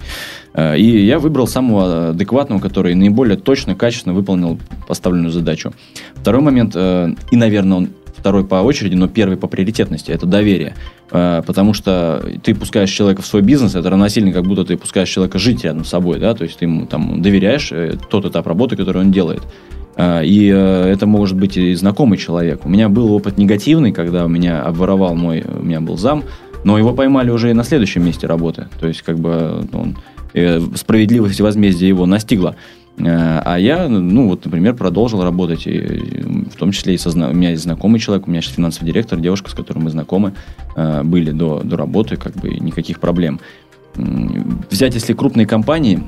Э, 0.53 0.77
и 0.77 1.05
я 1.05 1.19
выбрал 1.19 1.47
самого 1.47 2.09
адекватного, 2.09 2.59
который 2.59 2.95
наиболее 2.95 3.37
точно, 3.37 3.75
качественно 3.75 4.15
выполнил 4.15 4.59
поставленную 4.87 5.31
задачу. 5.31 5.73
Второй 6.15 6.41
момент, 6.41 6.73
э, 6.75 7.13
и, 7.31 7.35
наверное, 7.35 7.77
он 7.77 7.89
второй 8.27 8.43
по 8.43 8.55
очереди, 8.55 8.93
но 8.93 9.07
первый 9.07 9.37
по 9.37 9.47
приоритетности, 9.47 10.11
это 10.11 10.25
доверие. 10.25 10.75
Э, 11.11 11.41
потому 11.47 11.73
что 11.73 12.21
ты 12.43 12.53
пускаешь 12.53 12.89
человека 12.89 13.21
в 13.21 13.25
свой 13.25 13.41
бизнес, 13.41 13.73
это 13.73 13.89
равносильно, 13.89 14.33
как 14.33 14.43
будто 14.43 14.65
ты 14.65 14.75
пускаешь 14.75 15.07
человека 15.07 15.39
жить 15.39 15.63
рядом 15.63 15.85
с 15.85 15.87
собой, 15.87 16.19
да, 16.19 16.33
то 16.33 16.43
есть 16.43 16.59
ты 16.59 16.65
ему 16.65 16.85
там 16.87 17.21
доверяешь 17.21 17.71
э, 17.71 17.95
тот 18.09 18.25
этап 18.25 18.45
работы, 18.45 18.75
который 18.75 19.01
он 19.01 19.13
делает. 19.13 19.43
Э, 19.95 20.25
и 20.25 20.47
это 20.47 21.07
может 21.07 21.37
быть 21.37 21.55
и 21.55 21.73
знакомый 21.75 22.17
человек. 22.17 22.65
У 22.65 22.69
меня 22.69 22.89
был 22.89 23.13
опыт 23.13 23.37
негативный, 23.37 23.93
когда 23.93 24.27
меня 24.27 24.61
обворовал 24.61 25.15
мой, 25.15 25.41
у 25.47 25.63
меня 25.63 25.79
был 25.79 25.95
зам, 25.95 26.25
но 26.65 26.77
его 26.77 26.91
поймали 26.91 27.29
уже 27.29 27.51
и 27.51 27.53
на 27.53 27.63
следующем 27.63 28.03
месте 28.03 28.27
работы. 28.27 28.67
То 28.81 28.89
есть, 28.89 29.03
как 29.03 29.19
бы, 29.19 29.65
он, 29.71 29.95
справедливость 30.75 31.39
возмездия 31.39 31.87
его 31.87 32.05
настигла. 32.05 32.57
Э, 32.97 33.41
а 33.43 33.57
я, 33.57 33.87
ну, 33.87 34.27
вот, 34.27 34.45
например, 34.45 34.75
продолжил 34.75 35.23
работать, 35.23 35.67
и, 35.67 36.23
в 36.51 36.55
том 36.55 36.71
числе 36.71 36.95
и 36.95 36.97
со, 36.97 37.09
у 37.09 37.33
меня 37.33 37.51
есть 37.51 37.63
знакомый 37.63 37.99
человек, 37.99 38.27
у 38.27 38.31
меня 38.31 38.41
сейчас 38.41 38.55
финансовый 38.55 38.87
директор, 38.87 39.19
девушка, 39.19 39.49
с 39.49 39.53
которой 39.53 39.79
мы 39.79 39.89
знакомы, 39.89 40.33
э, 40.75 41.03
были 41.03 41.31
до, 41.31 41.61
до 41.63 41.77
работы, 41.77 42.17
как 42.17 42.33
бы 42.33 42.49
никаких 42.49 42.99
проблем. 42.99 43.39
Взять, 43.95 44.93
если 44.93 45.13
крупные 45.13 45.47
компании, 45.47 46.03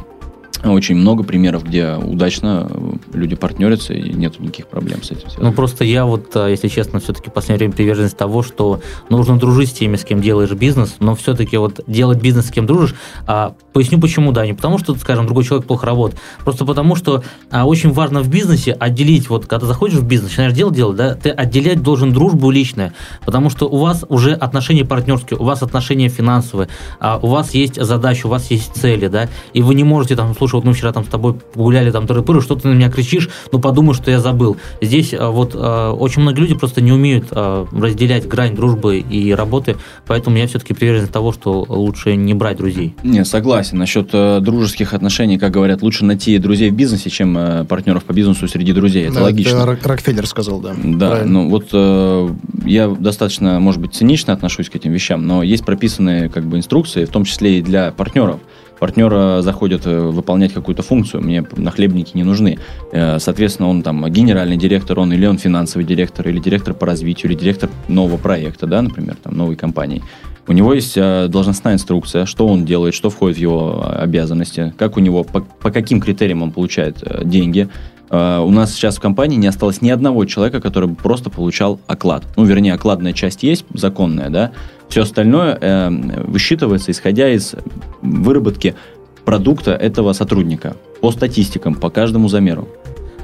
очень 0.64 0.96
много 0.96 1.24
примеров, 1.24 1.64
где 1.64 1.96
удачно 1.96 2.70
люди 3.14 3.36
партнерятся 3.36 3.94
и 3.94 4.14
нет 4.14 4.40
никаких 4.40 4.68
проблем 4.68 5.04
с 5.04 5.12
этим. 5.12 5.28
Ну, 5.38 5.52
просто 5.54 5.84
я 5.84 6.06
вот, 6.06 6.36
а, 6.36 6.48
если 6.48 6.68
честно, 6.68 7.00
все-таки 7.00 7.30
в 7.30 7.34
последнее 7.34 7.60
время 7.60 7.74
приверженность 7.74 8.18
того, 8.18 8.44
что 8.44 8.82
нужно 9.10 9.38
дружить 9.38 9.70
с 9.70 9.74
теми, 9.74 9.96
с 9.96 10.04
кем 10.04 10.22
делаешь 10.22 10.52
бизнес, 10.52 10.96
но 11.00 11.16
все-таки 11.16 11.58
вот 11.58 11.82
делать 11.88 12.22
бизнес 12.22 12.48
с 12.48 12.52
кем 12.52 12.66
дружишь, 12.66 12.96
а, 13.28 13.56
поясню 13.74 14.00
почему, 14.00 14.32
да, 14.32 14.46
не 14.46 14.54
потому 14.54 14.78
что, 14.78 14.96
скажем, 14.96 15.26
другой 15.26 15.44
человек 15.44 15.68
плохо 15.68 15.86
работает, 15.86 16.20
просто 16.44 16.66
потому 16.66 16.96
что 16.96 17.24
а, 17.52 17.66
очень 17.66 17.92
важно 17.92 18.22
в 18.22 18.30
бизнесе 18.30 18.74
отделить, 18.74 19.30
вот 19.30 19.46
когда 19.46 19.66
заходишь 19.66 19.98
в 20.00 20.08
бизнес, 20.08 20.32
начинаешь 20.32 20.54
делать, 20.54 20.76
делать, 20.76 20.98
да, 20.98 21.16
ты 21.16 21.30
отделять 21.30 21.82
должен 21.82 22.12
дружбу 22.12 22.52
личное, 22.52 22.94
потому 23.26 23.50
что 23.50 23.68
у 23.68 23.78
вас 23.78 24.06
уже 24.10 24.34
отношения 24.34 24.86
партнерские, 24.86 25.40
у 25.40 25.44
вас 25.44 25.64
отношения 25.64 26.10
финансовые, 26.10 26.70
а, 27.00 27.20
у 27.22 27.28
вас 27.28 27.54
есть 27.54 27.82
задача, 27.82 28.28
у 28.28 28.30
вас 28.30 28.52
есть 28.52 28.74
цели, 28.76 29.08
да, 29.08 29.30
и 29.54 29.62
вы 29.62 29.76
не 29.76 29.84
можете 29.84 30.16
там, 30.16 30.36
слушай, 30.36 30.49
вот 30.58 30.66
мы 30.66 30.74
вчера 30.74 30.92
там 30.92 31.04
с 31.04 31.08
тобой 31.08 31.34
погуляли 31.34 31.92
там 31.92 32.08
тыры 32.08 32.24
что 32.42 32.56
ты 32.56 32.68
на 32.68 32.74
меня 32.74 32.88
закричишь, 32.88 33.30
ну 33.52 33.60
подумай, 33.60 33.96
что 33.96 34.12
я 34.12 34.20
забыл. 34.20 34.58
Здесь 34.82 35.14
а, 35.14 35.30
вот 35.30 35.54
а, 35.56 35.94
очень 35.94 36.22
многие 36.22 36.42
люди 36.42 36.56
просто 36.56 36.82
не 36.82 36.92
умеют 36.92 37.28
а, 37.32 37.66
разделять 37.72 38.28
грань 38.28 38.56
дружбы 38.56 39.00
и 39.00 39.34
работы, 39.34 39.78
поэтому 40.06 40.38
я 40.38 40.48
все-таки 40.48 40.74
привержен 40.74 41.08
того, 41.08 41.32
что 41.32 41.66
лучше 41.68 42.16
не 42.16 42.34
брать 42.34 42.58
друзей. 42.58 42.96
Не, 43.04 43.26
согласен. 43.26 43.78
Насчет 43.78 44.10
э, 44.14 44.40
дружеских 44.42 44.94
отношений, 44.94 45.38
как 45.38 45.52
говорят, 45.52 45.82
лучше 45.82 46.06
найти 46.06 46.38
друзей 46.38 46.72
в 46.72 46.76
бизнесе, 46.76 47.10
чем 47.10 47.38
э, 47.38 47.66
партнеров 47.66 48.04
по 48.04 48.14
бизнесу 48.14 48.48
среди 48.48 48.74
друзей. 48.74 49.06
Это 49.06 49.16
Да, 49.16 49.24
логично. 49.24 49.58
Это 49.58 49.66
Рок- 49.66 49.86
Рокфеллер 49.86 50.28
сказал, 50.28 50.60
да. 50.60 50.76
Да, 50.84 51.10
Правильно. 51.12 51.32
ну 51.32 51.50
вот 51.50 51.70
э, 51.74 52.30
я 52.66 52.88
достаточно, 52.88 53.60
может 53.60 53.82
быть, 53.82 53.94
цинично 53.94 54.34
отношусь 54.34 54.70
к 54.70 54.76
этим 54.76 54.92
вещам, 54.92 55.26
но 55.26 55.44
есть 55.44 55.66
прописанные 55.66 56.30
как 56.30 56.46
бы 56.46 56.58
инструкции, 56.58 57.06
в 57.06 57.10
том 57.10 57.26
числе 57.26 57.60
и 57.60 57.62
для 57.62 57.92
партнеров. 57.92 58.40
Партнера 58.80 59.42
заходит 59.42 59.86
э, 59.86 60.00
выполнять 60.00 60.54
какую-то 60.54 60.84
функцию, 60.84 61.22
мне 61.22 61.46
нахлебники 61.56 62.12
не 62.16 62.24
нужны. 62.24 62.58
Э, 62.92 63.20
Соответственно, 63.20 63.70
он 63.70 63.82
там 63.82 64.10
генеральный 64.10 64.58
директор, 64.58 65.00
он 65.00 65.12
или 65.14 65.26
он 65.26 65.38
финансовый 65.38 65.84
директор, 65.84 66.28
или 66.28 66.40
директор 66.40 66.74
по 66.74 66.86
развитию, 66.86 67.32
или 67.32 67.38
директор 67.38 67.70
нового 67.88 68.18
проекта, 68.18 68.68
да, 68.68 68.82
например, 68.82 69.18
там 69.22 69.36
новой 69.38 69.56
компании. 69.56 70.02
У 70.48 70.52
него 70.52 70.74
есть 70.74 70.94
э, 70.96 71.28
должностная 71.28 71.76
инструкция, 71.76 72.26
что 72.26 72.48
он 72.48 72.66
делает, 72.66 72.96
что 72.96 73.10
входит 73.12 73.38
в 73.38 73.40
его 73.40 73.86
э, 73.86 74.02
обязанности, 74.02 74.74
как 74.78 74.98
у 74.98 75.00
него, 75.00 75.24
по, 75.24 75.42
по 75.42 75.70
каким 75.70 76.02
критериям 76.02 76.42
он 76.42 76.52
получает 76.52 77.04
э, 77.04 77.24
деньги. 77.24 77.70
Э, 78.10 78.40
У 78.40 78.50
нас 78.50 78.74
сейчас 78.74 78.98
в 78.98 79.00
компании 79.00 79.36
не 79.36 79.46
осталось 79.46 79.82
ни 79.84 79.92
одного 79.92 80.26
человека, 80.26 80.60
который 80.60 80.90
бы 80.90 80.96
просто 80.96 81.30
получал 81.30 81.80
оклад. 81.86 82.24
Ну, 82.36 82.46
вернее, 82.46 82.74
окладная 82.74 83.14
часть 83.14 83.44
есть, 83.44 83.66
законная, 83.76 84.30
да. 84.30 84.52
Все 84.90 85.04
остальное 85.04 85.58
э, 85.60 85.90
высчитывается, 86.26 86.92
исходя 86.92 87.30
из 87.30 87.56
выработки 88.02 88.76
продукта 89.24 89.72
этого 89.72 90.14
сотрудника 90.14 90.76
по 91.00 91.12
статистикам, 91.12 91.76
по 91.76 91.92
каждому 91.92 92.28
замеру. 92.28 92.68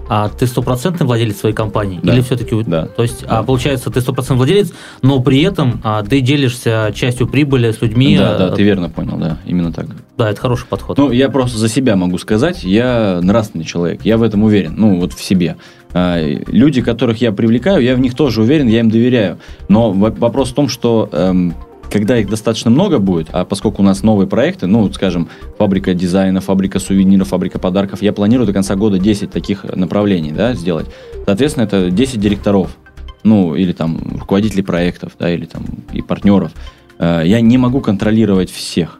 А 0.07 0.29
ты 0.29 0.45
стопроцентный 0.45 1.07
владелец 1.07 1.37
своей 1.37 1.55
компании? 1.55 1.99
Да. 2.03 2.13
Или 2.13 2.21
все-таки... 2.21 2.55
Да. 2.63 2.85
То 2.85 3.01
есть, 3.03 3.21
Да. 3.25 3.39
а, 3.39 3.43
получается, 3.43 3.89
ты 3.89 4.01
стопроцентный 4.01 4.37
владелец, 4.45 4.71
но 5.01 5.19
при 5.19 5.41
этом 5.41 5.81
а, 5.83 6.03
ты 6.03 6.21
делишься 6.21 6.91
частью 6.93 7.27
прибыли 7.27 7.71
с 7.71 7.81
людьми. 7.81 8.15
да, 8.17 8.37
да, 8.37 8.47
э, 8.49 8.55
ты 8.55 8.63
верно 8.63 8.89
понял, 8.89 9.17
да, 9.17 9.39
именно 9.45 9.71
так. 9.73 9.87
да, 10.17 10.29
это 10.29 10.39
хороший 10.39 10.67
подход. 10.67 10.97
Ну, 10.97 11.11
я 11.11 11.29
просто 11.29 11.57
за 11.57 11.69
себя 11.69 11.95
могу 11.95 12.17
сказать, 12.19 12.63
я 12.63 13.19
нравственный 13.23 13.65
человек, 13.65 14.01
я 14.05 14.17
в 14.17 14.23
этом 14.23 14.43
уверен, 14.43 14.75
ну, 14.77 14.99
вот 14.99 15.13
в 15.13 15.23
себе. 15.23 15.57
А, 15.93 16.21
Люди, 16.47 16.81
которых 16.81 17.21
я 17.21 17.31
привлекаю, 17.31 17.81
я 17.81 17.95
в 17.95 17.99
них 17.99 18.13
тоже 18.15 18.41
уверен, 18.41 18.67
я 18.67 18.81
им 18.81 18.91
доверяю. 18.91 19.37
Но 19.69 19.91
во- 19.91 20.11
вопрос 20.11 20.51
в 20.51 20.53
том, 20.53 20.67
что 20.69 21.09
эм, 21.11 21.53
когда 21.89 22.17
их 22.17 22.29
достаточно 22.29 22.71
много 22.71 22.99
будет, 22.99 23.27
а 23.31 23.45
поскольку 23.45 23.81
у 23.81 23.85
нас 23.85 24.03
новые 24.03 24.27
проекты, 24.27 24.67
ну, 24.67 24.91
скажем, 24.91 25.29
фабрика 25.57 25.93
дизайна, 25.93 26.41
фабрика 26.41 26.79
сувениров, 26.79 27.29
фабрика 27.29 27.59
подарков, 27.59 28.01
я 28.01 28.13
планирую 28.13 28.47
до 28.47 28.53
конца 28.53 28.75
года 28.75 28.99
10 28.99 29.31
таких 29.31 29.63
направлений, 29.75 30.31
да, 30.31 30.53
сделать. 30.53 30.87
Соответственно, 31.25 31.63
это 31.65 31.91
10 31.91 32.19
директоров, 32.19 32.75
ну, 33.23 33.55
или 33.55 33.71
там 33.71 33.99
руководителей 34.19 34.63
проектов, 34.63 35.13
да, 35.19 35.33
или 35.33 35.45
там 35.45 35.63
и 35.93 36.01
партнеров. 36.01 36.51
Э, 36.99 37.23
Я 37.25 37.41
не 37.41 37.57
могу 37.57 37.81
контролировать 37.81 38.51
всех. 38.51 38.99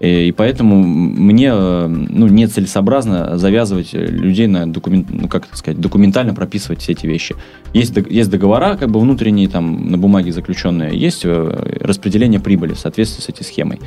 Э, 0.00 0.24
И 0.24 0.32
поэтому 0.32 0.82
мне 0.82 1.50
э, 1.52 1.86
ну, 1.86 2.26
нецелесообразно 2.26 3.38
завязывать 3.38 3.92
людей 3.92 4.46
на 4.46 4.66
документ, 4.66 5.08
ну, 5.10 5.28
как 5.28 5.46
это 5.46 5.56
сказать, 5.56 5.80
документально 5.80 6.34
прописывать 6.34 6.80
все 6.80 6.92
эти 6.92 7.06
вещи. 7.06 7.36
Есть, 7.74 7.96
есть 8.08 8.30
договора, 8.30 8.76
как 8.76 8.90
бы 8.90 8.98
внутренние, 8.98 9.48
там, 9.48 9.90
на 9.90 9.98
бумаге 9.98 10.32
заключенные, 10.32 10.98
есть 10.98 11.22
э, 11.24 11.78
распределение 11.80 12.40
прибыли 12.40 12.72
в 12.72 12.78
соответствии 12.78 13.22
с 13.22 13.28
этой 13.28 13.44
схемой. 13.44 13.78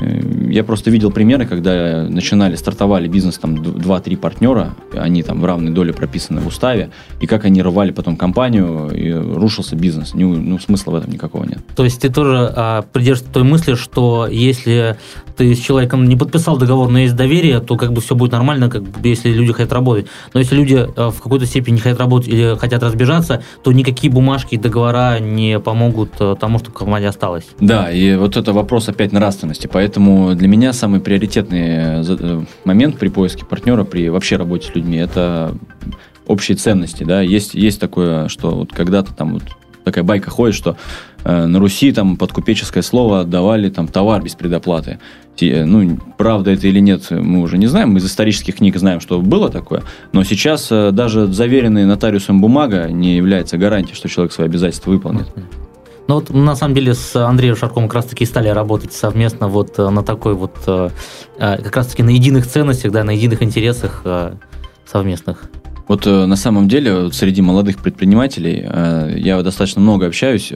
Э, 0.00 0.20
Я 0.50 0.64
просто 0.64 0.90
видел 0.90 1.10
примеры, 1.10 1.46
когда 1.46 2.06
начинали, 2.08 2.56
стартовали 2.56 3.08
бизнес, 3.08 3.38
там, 3.38 3.54
2-3 3.56 4.16
партнера, 4.16 4.74
они 4.94 5.22
там 5.22 5.40
в 5.40 5.44
равной 5.44 5.72
доле 5.72 5.92
прописаны 5.92 6.40
в 6.40 6.46
уставе, 6.46 6.90
и 7.20 7.26
как 7.26 7.44
они 7.44 7.62
рвали 7.62 7.90
потом 7.92 8.16
компанию, 8.16 8.90
и 8.90 9.12
рушился 9.12 9.76
бизнес. 9.76 10.14
Ну, 10.14 10.36
ну, 10.36 10.58
смысла 10.58 10.92
в 10.92 10.94
этом 10.94 11.12
никакого 11.12 11.44
нет. 11.44 11.58
То 11.74 11.84
есть 11.84 12.00
ты 12.00 12.08
тоже 12.08 12.52
а, 12.54 12.82
придерживаешься 12.82 13.32
той 13.32 13.42
мысли, 13.42 13.74
что 13.74 14.28
если 14.30 14.96
ты 15.36 15.54
с 15.54 15.58
человеком 15.58 16.04
не 16.04 16.16
подписал 16.16 16.56
договор, 16.56 16.88
но 16.90 16.98
есть 16.98 17.16
доверие, 17.16 17.60
то 17.60 17.76
как 17.76 17.92
бы 17.92 18.00
все 18.00 18.14
будет 18.14 18.32
нормально, 18.32 18.70
как 18.70 18.82
бы, 18.82 19.08
если 19.08 19.30
люди 19.30 19.52
хотят 19.52 19.72
работать. 19.72 20.06
Но 20.32 20.40
если 20.40 20.56
люди 20.56 20.86
а, 20.96 21.10
в 21.10 21.20
какой-то 21.20 21.46
степени 21.46 21.74
не 21.74 21.80
хотят 21.80 21.98
работать 21.98 22.28
или 22.28 22.56
хотят 22.56 22.82
разбежаться, 22.82 23.42
то 23.62 23.72
никакие 23.72 24.12
бумажки 24.12 24.54
и 24.54 24.58
договора 24.58 25.18
не 25.20 25.58
помогут 25.58 26.12
а, 26.20 26.34
тому, 26.36 26.58
чтобы 26.58 26.76
команде 26.78 27.08
осталось. 27.08 27.46
Да, 27.60 27.90
и 27.90 28.16
вот 28.16 28.36
это 28.36 28.52
вопрос 28.52 28.88
опять 28.88 29.12
нравственности. 29.12 29.66
Поэтому 29.72 29.85
для 29.94 30.48
меня 30.48 30.72
самый 30.72 31.00
приоритетный 31.00 31.66
э, 31.66 32.04
э, 32.06 32.42
момент 32.64 32.98
при 32.98 33.08
поиске 33.08 33.44
партнера, 33.44 33.84
при 33.84 34.08
вообще 34.08 34.36
работе 34.36 34.68
с 34.70 34.74
людьми, 34.74 34.96
это 34.96 35.54
общие 36.26 36.56
ценности. 36.56 37.04
Да? 37.04 37.20
Есть, 37.20 37.54
есть 37.54 37.80
такое, 37.80 38.28
что 38.28 38.50
вот 38.50 38.72
когда-то 38.72 39.14
там 39.14 39.34
вот 39.34 39.42
такая 39.84 40.02
байка 40.04 40.30
ходит, 40.30 40.54
что 40.56 40.76
э, 41.24 41.46
на 41.46 41.58
Руси 41.60 41.92
там 41.92 42.16
под 42.16 42.32
купеческое 42.32 42.82
слово 42.82 43.20
отдавали 43.20 43.70
там 43.70 43.86
товар 43.88 44.22
без 44.22 44.34
предоплаты. 44.34 44.98
Те- 45.36 45.64
Ну, 45.64 45.98
правда 46.18 46.50
это 46.50 46.66
или 46.66 46.80
нет, 46.80 47.08
мы 47.10 47.40
уже 47.40 47.58
не 47.58 47.66
знаем. 47.66 47.90
Мы 47.90 47.98
из 47.98 48.06
исторических 48.06 48.56
книг 48.56 48.76
знаем, 48.78 49.00
что 49.00 49.20
было 49.20 49.50
такое. 49.50 49.82
Но 50.12 50.24
сейчас 50.24 50.68
э, 50.72 50.90
даже 50.90 51.26
заверенная 51.26 51.86
нотариусом 51.86 52.40
бумага 52.40 52.88
не 52.90 53.16
является 53.16 53.58
гарантией, 53.58 53.94
что 53.94 54.08
человек 54.08 54.32
свои 54.32 54.48
обязательства 54.48 54.90
выполнит. 54.90 55.26
Ну 56.08 56.14
вот 56.16 56.30
на 56.30 56.54
самом 56.54 56.74
деле 56.74 56.94
с 56.94 57.16
Андреем 57.16 57.56
Шарком 57.56 57.84
как 57.84 57.94
раз 57.94 58.04
таки 58.06 58.24
стали 58.26 58.48
работать 58.48 58.92
совместно 58.92 59.48
вот 59.48 59.78
э, 59.78 59.88
на 59.88 60.04
такой 60.04 60.34
вот 60.34 60.56
э, 60.66 60.90
э, 61.38 61.62
как 61.62 61.76
раз 61.76 61.88
таки 61.88 62.02
на 62.02 62.10
единых 62.10 62.46
ценностях, 62.46 62.92
да, 62.92 63.02
на 63.02 63.10
единых 63.10 63.42
интересах 63.42 64.04
совместных. 64.86 65.50
Вот 65.88 66.04
на 66.04 66.34
самом 66.34 66.68
деле 66.68 67.12
среди 67.12 67.42
молодых 67.42 67.78
предпринимателей 67.78 68.68
я 69.20 69.40
достаточно 69.42 69.80
много 69.80 70.06
общаюсь, 70.06 70.52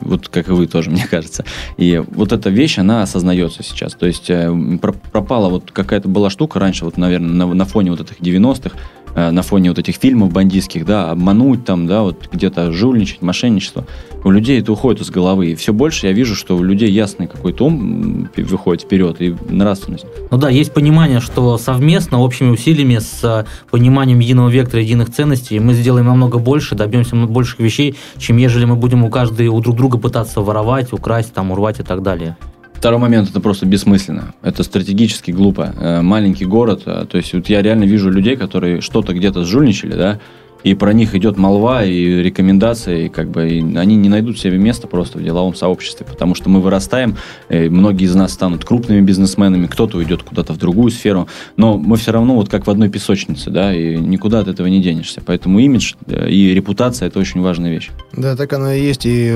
вот 0.00 0.28
как 0.28 0.48
и 0.48 0.52
вы 0.52 0.68
тоже, 0.68 0.90
мне 0.92 1.04
кажется. 1.04 1.44
И 1.76 2.00
вот 2.10 2.32
эта 2.32 2.48
вещь, 2.48 2.78
она 2.78 3.02
осознается 3.02 3.64
сейчас. 3.64 3.94
То 3.94 4.06
есть 4.06 4.26
про- 4.26 4.92
пропала 4.92 5.48
вот 5.48 5.72
какая-то 5.72 6.08
была 6.08 6.30
штука 6.30 6.60
раньше, 6.60 6.84
вот, 6.84 6.96
наверное, 6.96 7.46
на, 7.46 7.64
фоне 7.64 7.90
вот 7.90 8.00
этих 8.02 8.20
90-х, 8.20 8.76
э, 8.76 9.01
на 9.14 9.42
фоне 9.42 9.70
вот 9.70 9.78
этих 9.78 9.96
фильмов 9.96 10.32
бандитских, 10.32 10.84
да, 10.84 11.10
обмануть 11.10 11.64
там, 11.64 11.86
да, 11.86 12.02
вот 12.02 12.28
где-то 12.32 12.72
жульничать, 12.72 13.22
мошенничество. 13.22 13.86
У 14.24 14.30
людей 14.30 14.60
это 14.60 14.72
уходит 14.72 15.02
из 15.02 15.10
головы. 15.10 15.52
И 15.52 15.54
все 15.54 15.72
больше 15.72 16.06
я 16.06 16.12
вижу, 16.12 16.34
что 16.34 16.56
у 16.56 16.62
людей 16.62 16.90
ясный 16.90 17.26
какой-то 17.26 17.66
ум 17.66 18.28
выходит 18.36 18.84
вперед 18.84 19.20
и 19.20 19.34
нравственность. 19.48 20.06
Ну 20.30 20.38
да, 20.38 20.48
есть 20.48 20.72
понимание, 20.72 21.20
что 21.20 21.58
совместно, 21.58 22.20
общими 22.20 22.50
усилиями, 22.50 22.98
с 22.98 23.20
э, 23.24 23.44
пониманием 23.70 24.20
единого 24.20 24.48
вектора, 24.48 24.82
единых 24.82 25.12
ценностей, 25.12 25.58
мы 25.58 25.74
сделаем 25.74 26.06
намного 26.06 26.38
больше, 26.38 26.74
добьемся 26.74 27.16
больших 27.16 27.58
вещей, 27.58 27.96
чем 28.18 28.36
ежели 28.36 28.64
мы 28.64 28.76
будем 28.76 29.04
у 29.04 29.10
каждого, 29.10 29.50
у 29.50 29.60
друг 29.60 29.76
друга 29.76 29.98
пытаться 29.98 30.40
воровать, 30.40 30.92
украсть, 30.92 31.32
там, 31.34 31.50
урвать 31.50 31.80
и 31.80 31.82
так 31.82 32.02
далее. 32.02 32.36
Второй 32.82 32.98
момент 32.98 33.30
это 33.30 33.38
просто 33.38 33.64
бессмысленно. 33.64 34.34
Это 34.42 34.64
стратегически 34.64 35.30
глупо. 35.30 35.72
Э, 35.78 36.02
Маленький 36.02 36.46
город, 36.46 36.82
э, 36.84 37.06
то 37.08 37.16
есть 37.16 37.32
вот 37.32 37.48
я 37.48 37.62
реально 37.62 37.84
вижу 37.84 38.10
людей, 38.10 38.34
которые 38.34 38.80
что-то 38.80 39.14
где-то 39.14 39.44
сжульничали, 39.44 39.94
да, 39.94 40.18
и 40.64 40.74
про 40.74 40.92
них 40.92 41.14
идет 41.14 41.36
молва 41.36 41.84
и 41.84 42.22
рекомендации, 42.22 43.06
и 43.06 43.08
как 43.08 43.30
бы 43.30 43.48
и 43.48 43.76
они 43.76 43.96
не 43.96 44.08
найдут 44.08 44.38
себе 44.38 44.58
места 44.58 44.86
просто 44.86 45.18
в 45.18 45.22
деловом 45.22 45.54
сообществе, 45.54 46.06
потому 46.06 46.34
что 46.34 46.48
мы 46.48 46.60
вырастаем, 46.60 47.16
э, 47.48 47.68
многие 47.68 48.04
из 48.04 48.14
нас 48.14 48.32
станут 48.32 48.64
крупными 48.64 49.00
бизнесменами, 49.00 49.66
кто-то 49.66 49.98
уйдет 49.98 50.22
куда-то 50.22 50.52
в 50.52 50.58
другую 50.58 50.90
сферу, 50.90 51.28
но 51.56 51.78
мы 51.78 51.96
все 51.96 52.12
равно 52.12 52.34
вот 52.34 52.48
как 52.48 52.66
в 52.66 52.70
одной 52.70 52.88
песочнице, 52.88 53.50
да, 53.50 53.74
и 53.74 53.96
никуда 53.96 54.40
от 54.40 54.48
этого 54.48 54.66
не 54.66 54.80
денешься. 54.80 55.22
Поэтому 55.24 55.58
имидж 55.58 55.94
э, 56.06 56.28
и 56.28 56.54
репутация 56.54 57.08
это 57.08 57.18
очень 57.18 57.40
важная 57.40 57.70
вещь. 57.70 57.90
Да, 58.12 58.36
так 58.36 58.52
оно 58.52 58.72
и 58.72 58.80
есть. 58.80 59.06
И 59.06 59.32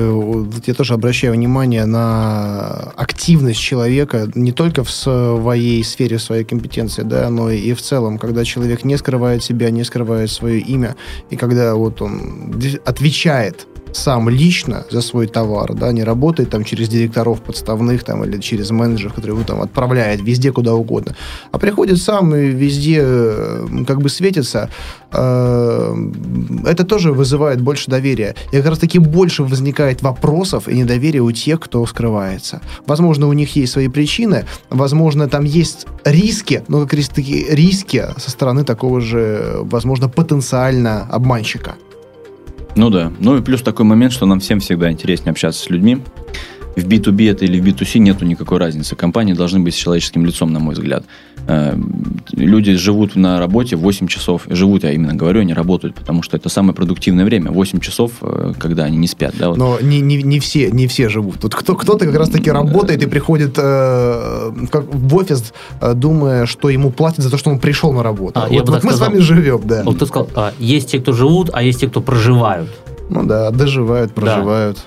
я 0.65 0.73
тоже 0.73 0.93
обращаю 0.93 1.33
внимание 1.33 1.85
на 1.85 2.91
активность 2.95 3.59
человека 3.59 4.29
не 4.35 4.51
только 4.51 4.83
в 4.83 4.91
своей 4.91 5.83
сфере, 5.83 6.17
в 6.17 6.21
своей 6.21 6.43
компетенции, 6.43 7.03
да, 7.03 7.29
но 7.29 7.49
и 7.49 7.73
в 7.73 7.81
целом, 7.81 8.17
когда 8.17 8.43
человек 8.45 8.83
не 8.83 8.97
скрывает 8.97 9.43
себя, 9.43 9.69
не 9.69 9.83
скрывает 9.83 10.31
свое 10.31 10.59
имя, 10.59 10.95
и 11.29 11.35
когда 11.35 11.75
вот 11.75 12.01
он 12.01 12.59
отвечает 12.85 13.67
сам 13.97 14.29
лично 14.29 14.85
за 14.91 15.01
свой 15.01 15.27
товар, 15.27 15.73
да, 15.73 15.91
не 15.91 16.03
работает 16.03 16.49
там 16.49 16.63
через 16.63 16.89
директоров 16.89 17.41
подставных 17.41 18.03
там 18.03 18.23
или 18.23 18.39
через 18.39 18.71
менеджеров, 18.71 19.13
которые 19.13 19.35
его 19.35 19.47
там 19.47 19.61
отправляет 19.61 20.21
везде, 20.21 20.51
куда 20.51 20.73
угодно, 20.73 21.15
а 21.51 21.57
приходит 21.57 21.97
сам 21.97 22.35
и 22.35 22.47
везде 22.47 23.03
как 23.87 24.01
бы 24.01 24.09
светится, 24.09 24.69
э, 25.11 25.95
это 26.65 26.83
тоже 26.83 27.11
вызывает 27.11 27.61
больше 27.61 27.89
доверия. 27.89 28.35
И 28.51 28.57
как 28.57 28.67
раз 28.67 28.79
таки 28.79 28.99
больше 28.99 29.43
возникает 29.43 30.01
вопросов 30.01 30.67
и 30.67 30.77
недоверия 30.77 31.21
у 31.21 31.31
тех, 31.31 31.59
кто 31.59 31.85
скрывается. 31.85 32.61
Возможно, 32.85 33.27
у 33.27 33.33
них 33.33 33.55
есть 33.55 33.73
свои 33.73 33.87
причины, 33.87 34.45
возможно, 34.69 35.27
там 35.27 35.43
есть 35.43 35.87
риски, 36.05 36.63
но 36.67 36.81
как 36.81 36.93
раз 36.93 37.09
таки 37.09 37.45
риски 37.49 38.05
со 38.17 38.31
стороны 38.31 38.63
такого 38.63 39.01
же, 39.01 39.57
возможно, 39.61 40.09
потенциально 40.09 41.07
обманщика. 41.09 41.75
Ну 42.77 42.91
да. 42.91 43.11
Ну 43.19 43.35
и 43.35 43.41
плюс 43.41 43.63
такой 43.63 43.85
момент, 43.85 44.13
что 44.13 44.27
нам 44.27 44.39
всем 44.39 44.59
всегда 44.59 44.91
интереснее 44.91 45.31
общаться 45.31 45.63
с 45.63 45.69
людьми. 45.69 45.97
в 46.75 46.87
B2B 46.87 47.31
это 47.31 47.43
или 47.43 47.59
в 47.59 47.65
B2C 47.65 47.97
нету 47.97 48.23
никакой 48.23 48.59
разницы. 48.59 48.95
Компании 48.95 49.33
должны 49.33 49.59
быть 49.59 49.73
с 49.73 49.77
человеческим 49.77 50.25
лицом, 50.27 50.53
на 50.53 50.59
мой 50.59 50.75
взгляд. 50.75 51.03
Э, 51.47 51.77
люди 52.33 52.75
живут 52.75 53.15
на 53.15 53.39
работе 53.39 53.75
8 53.75 54.07
часов. 54.07 54.43
Живут, 54.47 54.83
я 54.83 54.91
именно 54.91 55.15
говорю, 55.15 55.41
они 55.41 55.53
работают, 55.53 55.95
потому 55.95 56.21
что 56.21 56.37
это 56.37 56.49
самое 56.49 56.73
продуктивное 56.73 57.25
время. 57.25 57.51
8 57.51 57.79
часов, 57.79 58.11
э, 58.21 58.53
когда 58.59 58.83
они 58.83 58.97
не 58.97 59.07
спят. 59.07 59.33
Да, 59.37 59.49
вот. 59.49 59.57
Но 59.57 59.79
не, 59.81 60.01
не, 60.01 60.21
не, 60.23 60.39
все, 60.39 60.69
не 60.71 60.87
все 60.87 61.09
живут. 61.09 61.39
Тут 61.39 61.55
кто, 61.55 61.75
кто-то 61.75 62.05
как 62.05 62.15
раз-таки 62.15 62.51
работает 62.51 63.01
и 63.01 63.05
приходит 63.07 63.57
э, 63.57 64.51
как 64.71 64.93
в 64.93 65.15
офис, 65.15 65.53
э, 65.79 65.93
думая, 65.93 66.45
что 66.45 66.69
ему 66.69 66.91
платят 66.91 67.23
за 67.23 67.31
то, 67.31 67.37
что 67.37 67.49
он 67.49 67.59
пришел 67.59 67.93
на 67.93 68.03
работу. 68.03 68.39
А, 68.39 68.49
я 68.49 68.59
вот 68.59 68.67
бы 68.67 68.71
вот 68.73 68.81
так 68.81 68.83
мы 68.83 68.91
сказал. 68.91 69.07
с 69.07 69.11
вами 69.11 69.21
живем, 69.21 69.61
да. 69.65 69.83
Вот 69.83 69.99
ты 69.99 70.05
сказал, 70.05 70.29
а, 70.35 70.53
есть 70.59 70.91
те, 70.91 70.99
кто 70.99 71.13
живут, 71.13 71.49
а 71.53 71.63
есть 71.63 71.79
те, 71.79 71.87
кто 71.87 72.01
проживают. 72.01 72.69
Ну 73.09 73.23
да, 73.23 73.51
доживают, 73.51 74.13
проживают. 74.13 74.79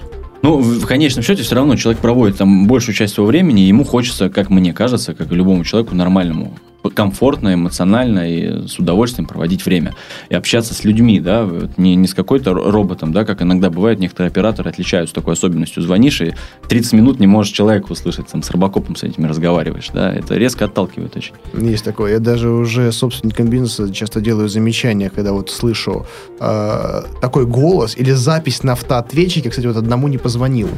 Ну, 0.43 0.59
в 0.59 0.87
конечном 0.87 1.23
счете, 1.23 1.43
все 1.43 1.55
равно 1.55 1.77
человек 1.77 2.01
проводит 2.01 2.39
там 2.39 2.67
большую 2.67 2.95
часть 2.95 3.15
своего 3.15 3.29
времени, 3.29 3.65
и 3.65 3.69
ему 3.69 3.85
хочется, 3.85 4.31
как 4.31 4.49
мне 4.49 4.73
кажется, 4.73 5.15
как 5.15 5.31
и 5.31 5.35
любому 5.35 5.65
человеку 5.65 5.95
нормальному, 5.95 6.55
комфортно, 6.95 7.55
эмоционально 7.55 8.31
и 8.31 8.67
с 8.67 8.79
удовольствием 8.79 9.27
проводить 9.27 9.65
время. 9.65 9.95
И 10.29 10.35
общаться 10.35 10.75
с 10.75 10.85
людьми, 10.85 11.21
да, 11.21 11.45
вот 11.45 11.79
не, 11.79 11.95
не 11.95 12.09
с 12.09 12.15
какой-то 12.15 12.51
ро- 12.51 12.71
роботом, 12.71 13.13
да, 13.13 13.25
как 13.25 13.43
иногда 13.43 13.71
бывает, 13.71 13.99
некоторые 13.99 14.31
операторы 14.31 14.71
отличаются 14.71 15.15
такой 15.15 15.35
особенностью. 15.35 15.83
Звонишь, 15.83 16.21
и 16.21 16.35
30 16.69 16.93
минут 16.95 17.21
не 17.21 17.27
можешь 17.27 17.53
человека 17.53 17.93
услышать, 17.93 18.27
там, 18.29 18.43
с 18.43 18.51
робокопом 18.51 18.97
с 18.97 19.03
этими 19.03 19.27
разговариваешь, 19.27 19.89
да, 19.93 20.13
это 20.13 20.37
резко 20.37 20.65
отталкивает 20.65 21.17
очень. 21.17 21.35
Есть 21.55 21.85
такое. 21.85 22.13
Я 22.13 22.19
даже 22.19 22.49
уже 22.49 22.93
собственникам 22.93 23.49
бизнеса 23.49 23.93
часто 23.93 24.21
делаю 24.21 24.49
замечания, 24.49 25.11
когда 25.11 25.33
вот 25.33 25.51
слышу 25.51 26.07
э, 26.39 27.03
такой 27.21 27.47
голос 27.47 27.97
или 27.97 28.13
запись 28.13 28.63
на 28.63 28.73
автоответчике. 28.73 29.51
Кстати, 29.51 29.67
вот 29.67 29.77
одному 29.77 30.09
не 30.09 30.19
позвонил. 30.19 30.69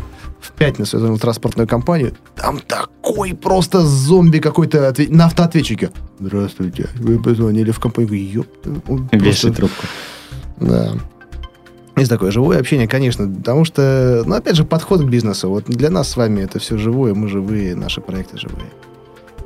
В 0.43 0.51
пятницу 0.53 0.97
я 0.97 1.01
звонил 1.01 1.19
транспортную 1.19 1.69
компанию. 1.69 2.13
Там 2.35 2.59
такой 2.59 3.33
просто 3.35 3.81
зомби 3.81 4.39
какой-то 4.39 4.89
отве- 4.89 5.09
на 5.09 5.27
автоответчике. 5.27 5.91
Здравствуйте. 6.19 6.89
Вы 6.97 7.23
позвонили 7.23 7.71
в 7.71 7.79
компанию. 7.79 8.31
Ёп, 8.33 8.47
просто- 8.85 9.17
Вешай 9.17 9.53
трубку. 9.53 9.87
Да. 10.59 10.95
Есть 11.97 12.11
такое 12.11 12.31
живое 12.31 12.59
общение, 12.59 12.89
конечно, 12.89 13.29
потому 13.29 13.65
что, 13.65 14.25
ну, 14.27 14.35
опять 14.35 14.57
же, 14.57 14.65
подход 14.65 15.03
к 15.03 15.05
бизнесу. 15.05 15.49
Вот 15.49 15.65
для 15.67 15.91
нас 15.91 16.09
с 16.11 16.17
вами 16.17 16.41
это 16.41 16.59
все 16.59 16.77
живое, 16.77 17.15
мы 17.15 17.29
живые, 17.29 17.77
наши 17.77 18.01
проекты 18.01 18.39
живые. 18.39 18.67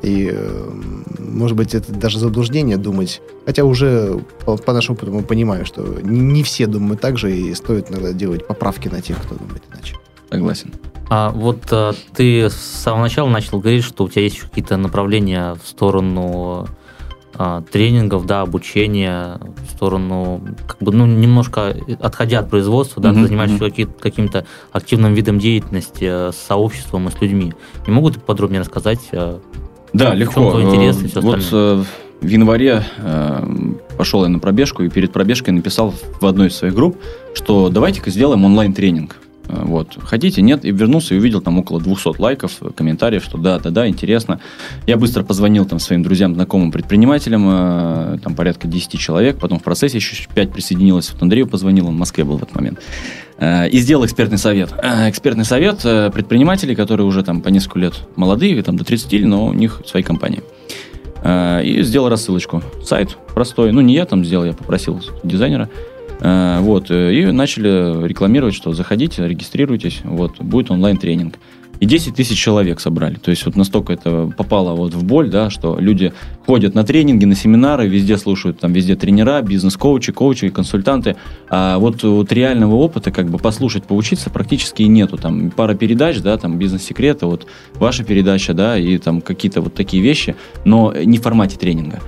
И, 0.02 0.30
э, 0.32 0.70
может 1.18 1.56
быть, 1.56 1.74
это 1.74 1.92
даже 1.92 2.18
заблуждение 2.18 2.76
думать. 2.76 3.20
Хотя 3.44 3.64
уже 3.64 4.20
по, 4.44 4.56
по 4.56 4.72
нашему 4.72 4.96
опыту 4.96 5.12
мы 5.12 5.22
понимаем, 5.22 5.64
что 5.66 5.82
не, 6.02 6.20
не 6.20 6.42
все 6.42 6.66
думают 6.66 7.00
так 7.00 7.18
же, 7.18 7.36
и 7.36 7.52
стоит 7.54 7.90
иногда 7.90 8.12
делать 8.12 8.46
поправки 8.46 8.88
на 8.88 9.00
тех, 9.02 9.20
кто 9.22 9.34
думает 9.34 9.62
иначе. 9.72 9.96
Согласен. 10.30 10.72
А 11.08 11.30
вот 11.30 11.60
а, 11.70 11.92
ты 12.14 12.50
с 12.50 12.54
самого 12.54 13.02
начала 13.02 13.28
начал 13.28 13.60
говорить, 13.60 13.84
что 13.84 14.04
у 14.04 14.08
тебя 14.08 14.22
есть 14.22 14.40
какие-то 14.40 14.76
направления 14.76 15.54
в 15.62 15.68
сторону 15.68 16.66
а, 17.38 17.62
тренингов, 17.70 18.26
да, 18.26 18.40
обучения, 18.40 19.38
в 19.68 19.70
сторону, 19.70 20.40
как 20.66 20.78
бы, 20.80 20.90
ну, 20.92 21.06
немножко 21.06 21.76
отходя 22.00 22.40
от 22.40 22.50
производства, 22.50 23.00
да, 23.02 23.10
Мгм, 23.12 23.22
ты 23.22 23.28
занимаешься 23.28 23.58
какие- 23.58 23.86
каким-то 23.86 24.46
активным 24.72 25.12
видом 25.14 25.38
деятельности 25.38 26.04
э, 26.08 26.32
с 26.32 26.36
сообществом 26.36 27.08
и 27.08 27.10
с 27.12 27.20
людьми. 27.20 27.52
Не 27.86 27.92
могу 27.92 28.10
ты 28.10 28.18
подробнее 28.18 28.60
рассказать? 28.62 29.00
Да, 29.12 30.10
В 30.10 30.14
легко. 30.14 30.50
твой 30.50 30.62
интерес 30.64 31.00
и 31.02 31.08
всё 31.08 31.20
Вот 31.20 31.36
остальное? 31.38 31.84
в 32.22 32.26
январе 32.26 32.82
э, 32.98 33.46
пошел 33.98 34.22
я 34.24 34.28
на 34.30 34.38
пробежку, 34.38 34.82
и 34.82 34.88
перед 34.88 35.12
пробежкой 35.12 35.52
написал 35.52 35.92
в 36.20 36.26
одной 36.26 36.48
из 36.48 36.56
своих 36.56 36.74
групп, 36.74 36.96
что 37.34 37.68
давайте-ка 37.68 38.10
сделаем 38.10 38.44
онлайн-тренинг. 38.44 39.16
Э, 39.48 39.62
Вот. 39.64 39.98
Хотите, 40.02 40.42
нет? 40.42 40.64
И 40.64 40.70
вернулся 40.70 41.14
и 41.14 41.18
увидел 41.18 41.40
там 41.40 41.58
около 41.58 41.80
200 41.80 42.20
лайков, 42.20 42.52
э, 42.60 42.70
комментариев, 42.74 43.24
что 43.24 43.38
да, 43.38 43.58
да, 43.58 43.70
да, 43.70 43.88
интересно. 43.88 44.40
Я 44.86 44.96
быстро 44.96 45.22
позвонил 45.22 45.64
там 45.64 45.78
своим 45.78 46.02
друзьям, 46.02 46.34
знакомым 46.34 46.72
предпринимателям, 46.72 47.46
э, 47.48 48.18
там 48.22 48.34
порядка 48.34 48.66
10 48.66 48.98
человек, 48.98 49.38
потом 49.38 49.58
в 49.58 49.62
процессе 49.62 49.98
еще 49.98 50.16
5 50.34 50.52
присоединилось. 50.52 51.10
Вот 51.12 51.22
Андрею 51.22 51.46
позвонил, 51.46 51.88
он 51.88 51.94
в 51.94 51.98
Москве 51.98 52.24
был 52.24 52.38
в 52.38 52.42
этот 52.42 52.54
момент. 52.54 52.80
И 53.38 53.78
сделал 53.80 54.06
экспертный 54.06 54.38
совет. 54.38 54.72
Экспертный 54.82 55.44
совет 55.44 55.82
предпринимателей, 55.82 56.74
которые 56.74 57.06
уже 57.06 57.22
там 57.22 57.42
по 57.42 57.48
несколько 57.50 57.78
лет 57.80 57.92
молодые, 58.16 58.62
там 58.62 58.78
до 58.78 58.84
30, 58.84 59.26
но 59.26 59.48
у 59.48 59.52
них 59.52 59.82
свои 59.84 60.02
компании. 60.02 60.42
И 61.62 61.82
сделал 61.82 62.08
рассылочку. 62.08 62.62
Сайт 62.82 63.18
простой. 63.34 63.72
Ну, 63.72 63.82
не 63.82 63.92
я 63.92 64.06
там 64.06 64.24
сделал, 64.24 64.46
я 64.46 64.54
попросил 64.54 65.02
дизайнера. 65.22 65.68
Э, 66.20 66.58
Вот. 66.60 66.90
э, 66.90 67.14
И 67.14 67.26
начали 67.26 68.06
рекламировать, 68.06 68.54
что 68.54 68.72
заходите, 68.72 69.26
регистрируйтесь, 69.26 70.00
вот, 70.04 70.40
будет 70.40 70.70
онлайн-тренинг. 70.70 71.38
И 71.78 71.84
10 71.84 72.14
тысяч 72.14 72.38
человек 72.38 72.80
собрали. 72.80 73.16
То 73.16 73.30
есть 73.30 73.44
вот 73.44 73.54
настолько 73.54 73.92
это 73.92 74.32
попало 74.34 74.74
вот 74.74 74.94
в 74.94 75.04
боль, 75.04 75.28
да, 75.28 75.50
что 75.50 75.76
люди 75.78 76.14
ходят 76.46 76.74
на 76.74 76.84
тренинги, 76.84 77.26
на 77.26 77.34
семинары, 77.34 77.86
везде 77.86 78.16
слушают, 78.16 78.58
там 78.60 78.72
везде 78.72 78.96
тренера, 78.96 79.42
бизнес-коучи, 79.42 80.12
коучи, 80.12 80.48
консультанты. 80.48 81.16
А 81.50 81.78
вот, 81.78 82.02
вот 82.02 82.32
реального 82.32 82.76
опыта, 82.76 83.10
как 83.10 83.28
бы 83.28 83.36
послушать, 83.38 83.84
поучиться 83.84 84.30
практически 84.30 84.82
и 84.82 84.88
нету. 84.88 85.18
Там 85.18 85.50
пара 85.50 85.74
передач, 85.74 86.18
да, 86.20 86.38
там 86.38 86.56
бизнес-секреты, 86.56 87.26
вот 87.26 87.46
ваша 87.74 88.04
передача, 88.04 88.54
да, 88.54 88.78
и 88.78 88.96
там 88.96 89.20
какие-то 89.20 89.60
вот 89.60 89.74
такие 89.74 90.02
вещи, 90.02 90.34
но 90.64 90.94
не 90.96 91.18
в 91.18 91.22
формате 91.22 91.58
тренинга. 91.58 92.00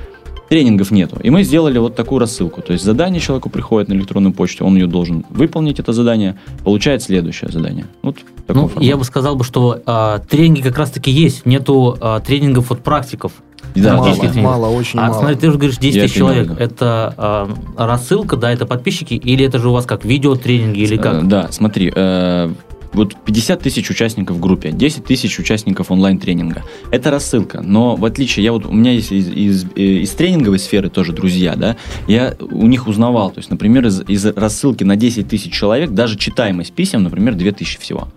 Тренингов 0.48 0.90
нету. 0.90 1.18
И 1.22 1.30
мы 1.30 1.42
сделали 1.42 1.78
вот 1.78 1.94
такую 1.94 2.20
рассылку. 2.20 2.62
То 2.62 2.72
есть 2.72 2.84
задание 2.84 3.20
человеку 3.20 3.50
приходит 3.50 3.88
на 3.88 3.94
электронную 3.94 4.32
почту, 4.32 4.64
он 4.64 4.74
ее 4.76 4.86
должен 4.86 5.24
выполнить, 5.30 5.78
это 5.78 5.92
задание, 5.92 6.38
получает 6.64 7.02
следующее 7.02 7.50
задание. 7.50 7.86
Вот 8.02 8.16
такой 8.46 8.62
Ну, 8.62 8.68
формат. 8.68 8.84
я 8.84 8.96
бы 8.96 9.04
сказал 9.04 9.36
бы, 9.36 9.44
что 9.44 9.80
а, 9.84 10.20
тренинги 10.20 10.62
как 10.62 10.78
раз-таки 10.78 11.10
есть, 11.10 11.44
нету 11.44 11.96
а, 12.00 12.20
тренингов 12.20 12.72
от 12.72 12.82
практиков. 12.82 13.32
Да, 13.74 13.92
мало, 13.94 14.04
практически 14.04 14.32
тренинг. 14.32 14.46
мало, 14.50 14.66
очень 14.68 14.98
а 14.98 15.08
мало. 15.08 15.18
смотри, 15.20 15.36
ты 15.36 15.50
же 15.50 15.58
говоришь 15.58 15.76
10 15.78 15.94
Я 15.96 16.02
тысяч 16.04 16.16
имею 16.18 16.34
человек. 16.46 16.60
Это 16.60 17.14
а, 17.18 17.50
рассылка, 17.76 18.36
да, 18.36 18.50
это 18.50 18.64
подписчики, 18.64 19.14
или 19.14 19.44
это 19.44 19.58
же 19.58 19.68
у 19.68 19.72
вас 19.72 19.84
как 19.84 20.04
видеотренинги, 20.06 20.80
или 20.80 20.96
Э, 20.98 21.02
как? 21.02 21.28
Да, 21.28 21.48
смотри, 21.50 21.92
э, 21.94 22.50
вот 22.92 23.16
50 23.24 23.60
тысяч 23.60 23.90
участников 23.90 24.36
в 24.36 24.40
группе, 24.40 24.70
10 24.70 25.04
тысяч 25.04 25.38
участников 25.38 25.90
онлайн-тренинга. 25.90 26.64
Это 26.90 27.10
рассылка, 27.10 27.60
но 27.60 27.96
в 27.96 28.04
отличие, 28.04 28.44
я 28.44 28.52
вот, 28.52 28.66
у 28.66 28.72
меня 28.72 28.92
есть 28.92 29.12
из, 29.12 29.28
из, 29.28 29.64
э, 29.76 29.80
из 29.80 30.10
тренинговой 30.10 30.58
сферы 30.58 30.88
тоже 30.90 31.12
друзья, 31.12 31.54
да, 31.56 31.76
я 32.06 32.34
у 32.40 32.66
них 32.66 32.86
узнавал, 32.86 33.30
то 33.30 33.38
есть, 33.38 33.50
например, 33.50 33.86
из, 33.86 34.00
из 34.08 34.24
рассылки 34.26 34.84
на 34.84 34.96
10 34.96 35.28
тысяч 35.28 35.52
человек, 35.52 35.90
даже 35.90 36.16
читаемость 36.16 36.72
писем, 36.72 37.02
например, 37.02 37.34
2 37.34 37.52
тысячи 37.52 37.78
всего. 37.78 38.08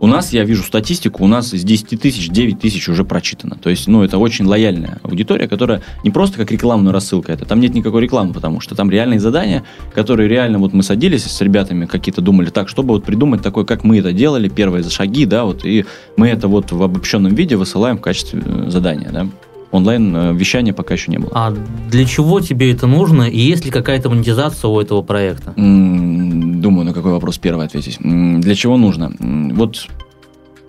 У 0.00 0.06
нас, 0.06 0.32
я 0.32 0.44
вижу 0.44 0.62
статистику, 0.62 1.24
у 1.24 1.26
нас 1.26 1.52
из 1.52 1.64
10 1.64 2.00
тысяч 2.00 2.28
9 2.28 2.60
тысяч 2.60 2.88
уже 2.88 3.04
прочитано. 3.04 3.56
То 3.60 3.68
есть, 3.68 3.88
ну, 3.88 4.02
это 4.04 4.18
очень 4.18 4.44
лояльная 4.44 5.00
аудитория, 5.02 5.48
которая 5.48 5.82
не 6.04 6.10
просто 6.10 6.38
как 6.38 6.52
рекламная 6.52 6.92
рассылка, 6.92 7.32
это 7.32 7.44
там 7.44 7.58
нет 7.58 7.74
никакой 7.74 8.02
рекламы, 8.02 8.32
потому 8.32 8.60
что 8.60 8.76
там 8.76 8.90
реальные 8.90 9.18
задания, 9.18 9.64
которые 9.92 10.28
реально 10.28 10.60
вот 10.60 10.72
мы 10.72 10.84
садились 10.84 11.24
с 11.24 11.40
ребятами, 11.40 11.86
какие-то 11.86 12.20
думали 12.20 12.50
так, 12.50 12.68
чтобы 12.68 12.94
вот 12.94 13.04
придумать 13.04 13.42
такое, 13.42 13.64
как 13.64 13.82
мы 13.82 13.98
это 13.98 14.12
делали, 14.12 14.48
первые 14.48 14.84
шаги, 14.84 15.26
да, 15.26 15.44
вот, 15.44 15.64
и 15.64 15.84
мы 16.16 16.28
это 16.28 16.46
вот 16.46 16.70
в 16.70 16.80
обобщенном 16.80 17.34
виде 17.34 17.56
высылаем 17.56 17.98
в 17.98 18.00
качестве 18.00 18.40
э, 18.44 18.70
задания, 18.70 19.10
да. 19.10 19.26
Онлайн 19.70 20.16
э, 20.16 20.32
вещания 20.32 20.72
пока 20.72 20.94
еще 20.94 21.10
не 21.10 21.18
было. 21.18 21.30
А 21.34 21.54
для 21.90 22.04
чего 22.04 22.40
тебе 22.40 22.72
это 22.72 22.86
нужно, 22.86 23.24
и 23.24 23.38
есть 23.38 23.64
ли 23.64 23.70
какая-то 23.70 24.08
монетизация 24.08 24.68
у 24.68 24.80
этого 24.80 25.02
проекта? 25.02 25.52
Думаю, 25.56 26.84
на 26.84 26.94
какой 26.94 27.12
вопрос 27.12 27.38
первый 27.38 27.66
ответить. 27.66 27.98
Для 28.00 28.54
чего 28.54 28.76
нужно? 28.76 29.12
Вот, 29.18 29.88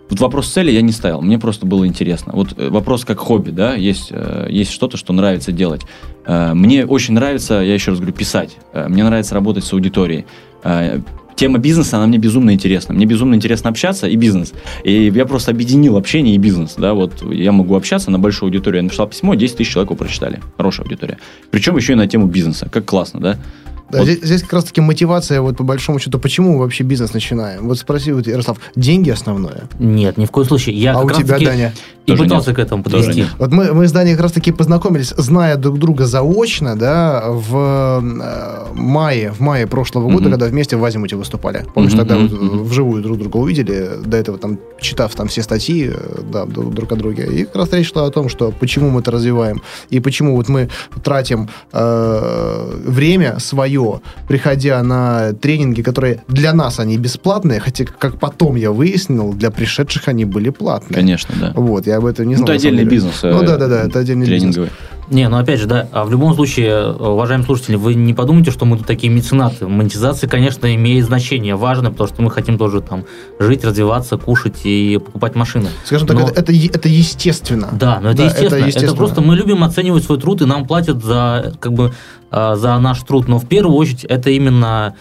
вот 0.09 0.19
вопрос 0.19 0.49
цели 0.49 0.71
я 0.71 0.81
не 0.81 0.91
ставил, 0.91 1.21
мне 1.21 1.39
просто 1.39 1.65
было 1.65 1.87
интересно. 1.87 2.33
Вот 2.35 2.53
э, 2.57 2.69
вопрос 2.69 3.05
как 3.05 3.19
хобби, 3.19 3.51
да, 3.51 3.73
есть, 3.73 4.09
э, 4.11 4.47
есть 4.49 4.71
что-то, 4.71 4.97
что 4.97 5.13
нравится 5.13 5.51
делать. 5.51 5.81
Мне 6.27 6.85
очень 6.85 7.15
нравится, 7.15 7.55
я 7.55 7.73
еще 7.73 7.91
раз 7.91 7.99
говорю, 7.99 8.15
писать. 8.15 8.57
Мне 8.73 9.03
нравится 9.03 9.33
работать 9.33 9.63
с 9.63 9.73
аудиторией. 9.73 10.25
Тема 11.39 11.57
бизнеса, 11.57 11.95
она 11.95 12.07
мне 12.07 12.17
безумно 12.17 12.53
интересна. 12.53 12.93
Мне 12.93 13.05
безумно 13.05 13.33
интересно 13.33 13.69
общаться 13.69 14.07
и 14.07 14.17
бизнес. 14.17 14.51
И 14.83 15.05
я 15.07 15.25
просто 15.25 15.51
объединил 15.51 15.95
общение 15.95 16.35
и 16.35 16.37
бизнес. 16.37 16.75
Да, 16.77 16.93
вот 16.93 17.23
я 17.31 17.53
могу 17.53 17.77
общаться 17.77 18.11
на 18.11 18.19
большую 18.19 18.47
аудиторию. 18.47 18.79
Я 18.79 18.83
написал 18.83 19.07
письмо, 19.07 19.35
10 19.35 19.55
тысяч 19.55 19.71
человек 19.71 19.89
его 19.91 19.97
прочитали. 19.97 20.41
Хорошая 20.57 20.85
аудитория. 20.85 21.17
Причем 21.49 21.77
еще 21.77 21.93
и 21.93 21.95
на 21.95 22.07
тему 22.07 22.27
бизнеса. 22.27 22.67
Как 22.69 22.83
классно, 22.83 23.21
да? 23.21 23.37
Да, 23.89 23.99
Вот. 23.99 24.07
здесь, 24.07 24.19
здесь 24.21 24.41
как 24.41 24.53
раз-таки 24.53 24.81
мотивация, 24.81 25.39
вот 25.39 25.55
по 25.55 25.63
большому 25.63 25.97
счету, 25.99 26.19
почему 26.19 26.53
мы 26.53 26.59
вообще 26.59 26.83
бизнес 26.83 27.13
начинаем. 27.13 27.69
Вот 27.69 27.79
спроси, 27.79 28.11
вот, 28.11 28.27
Ярослав, 28.27 28.59
деньги 28.75 29.09
основное. 29.09 29.63
Нет, 29.79 30.17
ни 30.17 30.25
в 30.25 30.31
коем 30.31 30.45
случае. 30.45 30.75
Я 30.75 30.93
а 30.93 30.99
у 30.99 31.09
тебя, 31.09 31.19
раз-таки- 31.19 31.45
Даня? 31.45 31.73
И 32.13 32.17
пытался 32.17 32.49
нет. 32.49 32.55
к 32.57 32.59
этому 32.59 32.83
подвести. 32.83 33.25
Вот 33.37 33.51
мы, 33.51 33.73
мы 33.73 33.87
с 33.87 33.91
Даней 33.91 34.13
как 34.13 34.23
раз 34.23 34.31
таки 34.31 34.51
познакомились, 34.51 35.13
зная 35.17 35.55
друг 35.55 35.79
друга 35.79 36.05
заочно, 36.05 36.75
да, 36.75 37.23
в 37.27 38.01
э, 38.01 38.73
мае, 38.73 39.31
в 39.31 39.39
мае 39.39 39.67
прошлого 39.67 40.05
года, 40.05 40.23
Мгм. 40.23 40.31
когда 40.31 40.45
вместе 40.47 40.75
в 40.77 40.83
Азимуте 40.83 41.15
выступали. 41.15 41.65
Помнишь, 41.73 41.93
Мгм, 41.93 41.99
тогда 41.99 42.17
вот 42.17 42.31
мгм. 42.31 42.63
вживую 42.63 43.01
друг 43.03 43.17
друга 43.17 43.37
увидели, 43.37 43.89
до 44.05 44.17
этого 44.17 44.37
там, 44.37 44.57
читав 44.79 45.13
там 45.15 45.27
все 45.27 45.41
статьи, 45.43 45.91
э, 45.93 46.21
да, 46.31 46.45
друг 46.45 46.73
друг 46.73 46.91
о 46.91 46.95
друге. 46.95 47.27
И 47.27 47.45
как 47.45 47.55
раз 47.55 47.73
речь 47.73 47.91
шла 47.91 48.05
о 48.05 48.09
том, 48.11 48.29
что 48.29 48.51
почему 48.59 48.89
мы 48.89 49.01
это 49.01 49.11
развиваем, 49.11 49.61
и 49.89 49.99
почему 49.99 50.35
вот 50.35 50.49
мы 50.49 50.69
тратим 51.03 51.49
э, 51.73 52.71
время 52.85 53.39
свое, 53.39 54.01
приходя 54.27 54.81
на 54.83 55.33
тренинги, 55.33 55.81
которые 55.81 56.23
для 56.27 56.53
нас 56.53 56.79
они 56.79 56.97
бесплатные, 56.97 57.59
хотя, 57.59 57.85
как 57.85 58.19
потом 58.19 58.55
я 58.55 58.71
выяснил, 58.71 59.33
для 59.33 59.51
пришедших 59.51 60.07
они 60.07 60.25
были 60.25 60.49
платные. 60.49 60.95
Конечно, 60.95 61.35
да. 61.39 61.53
Вот, 61.55 61.87
я 61.87 61.98
об 61.99 62.05
этом 62.05 62.27
не 62.27 62.33
Ну, 62.35 62.37
знал. 62.39 62.49
это 62.49 62.53
отдельный 62.57 62.83
бизнес. 62.85 63.21
Ну 63.23 63.43
э, 63.43 63.45
да, 63.45 63.57
да, 63.57 63.67
да, 63.67 63.83
это 63.83 63.99
отдельный 63.99 64.25
бизнес. 64.27 64.55
тренинговый. 64.55 64.69
Не, 65.11 65.27
ну 65.27 65.37
опять 65.37 65.59
же, 65.59 65.65
да, 65.65 65.87
а 65.91 66.05
в 66.05 66.11
любом 66.11 66.35
случае, 66.35 66.67
э, 66.69 66.91
уважаемые 66.91 67.45
слушатели, 67.45 67.75
вы 67.75 67.95
не 67.95 68.13
подумайте, 68.13 68.51
что 68.51 68.65
мы 68.65 68.77
тут 68.77 68.85
такие 68.85 69.11
меценаты. 69.11 69.65
Монетизация, 69.67 70.29
конечно, 70.29 70.73
имеет 70.75 71.05
значение, 71.05 71.55
важно, 71.55 71.89
потому 71.89 72.07
что 72.09 72.21
мы 72.21 72.29
хотим 72.29 72.57
тоже 72.59 72.81
там 72.81 73.05
жить, 73.39 73.63
развиваться, 73.63 74.17
кушать 74.17 74.59
и 74.65 74.99
покупать 75.03 75.33
машины. 75.35 75.69
Скажем 75.83 76.07
так, 76.07 76.17
Но- 76.19 76.27
это, 76.27 76.39
это, 76.41 76.51
е- 76.51 76.69
это 76.71 76.87
естественно. 76.89 77.69
Да, 77.71 77.99
но 78.01 78.09
это, 78.09 78.17
Да, 78.19 78.23
естественно. 78.25 78.55
это 78.59 78.67
естественно. 78.67 78.95
просто 78.95 79.21
мы 79.21 79.35
любим 79.35 79.63
оценивать 79.63 80.03
свой 80.03 80.19
труд, 80.19 80.41
и 80.41 80.45
нам 80.45 80.67
платят 80.67 81.03
за 81.03 81.53
как 81.59 81.73
бы 81.73 81.91
а, 82.31 82.55
за 82.55 82.77
наш 82.77 82.99
труд. 83.01 83.27
Но 83.27 83.39
в 83.39 83.47
первую 83.47 83.75
очередь 83.75 84.03
это 84.03 84.29
именно 84.29 84.93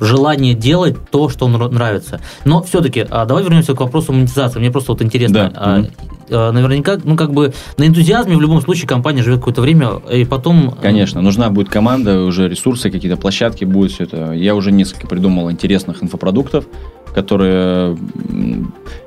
желание 0.00 0.54
делать 0.54 0.96
то, 1.10 1.28
что 1.28 1.46
нра- 1.48 1.70
нравится. 1.70 2.20
Но 2.44 2.62
все-таки 2.62 3.04
давай 3.04 3.42
вернемся 3.42 3.74
к 3.74 3.80
вопросу 3.80 4.12
монетизации. 4.12 4.58
Мне 4.58 4.70
просто 4.70 4.92
вот 4.92 5.02
интересно. 5.02 5.50
Да. 5.54 5.84
А, 6.30 6.52
Наверняка, 6.52 6.98
ну 7.02 7.16
как 7.16 7.32
бы 7.32 7.52
на 7.76 7.86
энтузиазме 7.86 8.36
в 8.36 8.40
любом 8.40 8.60
случае 8.60 8.88
компания 8.88 9.22
живет 9.22 9.38
какое-то 9.40 9.60
время, 9.60 9.90
и 10.12 10.24
потом... 10.24 10.74
Конечно, 10.80 11.20
нужна 11.20 11.50
будет 11.50 11.68
команда, 11.68 12.22
уже 12.24 12.48
ресурсы, 12.48 12.90
какие-то 12.90 13.16
площадки 13.16 13.64
будет 13.64 13.92
все 13.92 14.04
это. 14.04 14.32
Я 14.32 14.54
уже 14.54 14.72
несколько 14.72 15.06
придумал 15.06 15.50
интересных 15.50 16.02
инфопродуктов, 16.02 16.66
которые, 17.14 17.96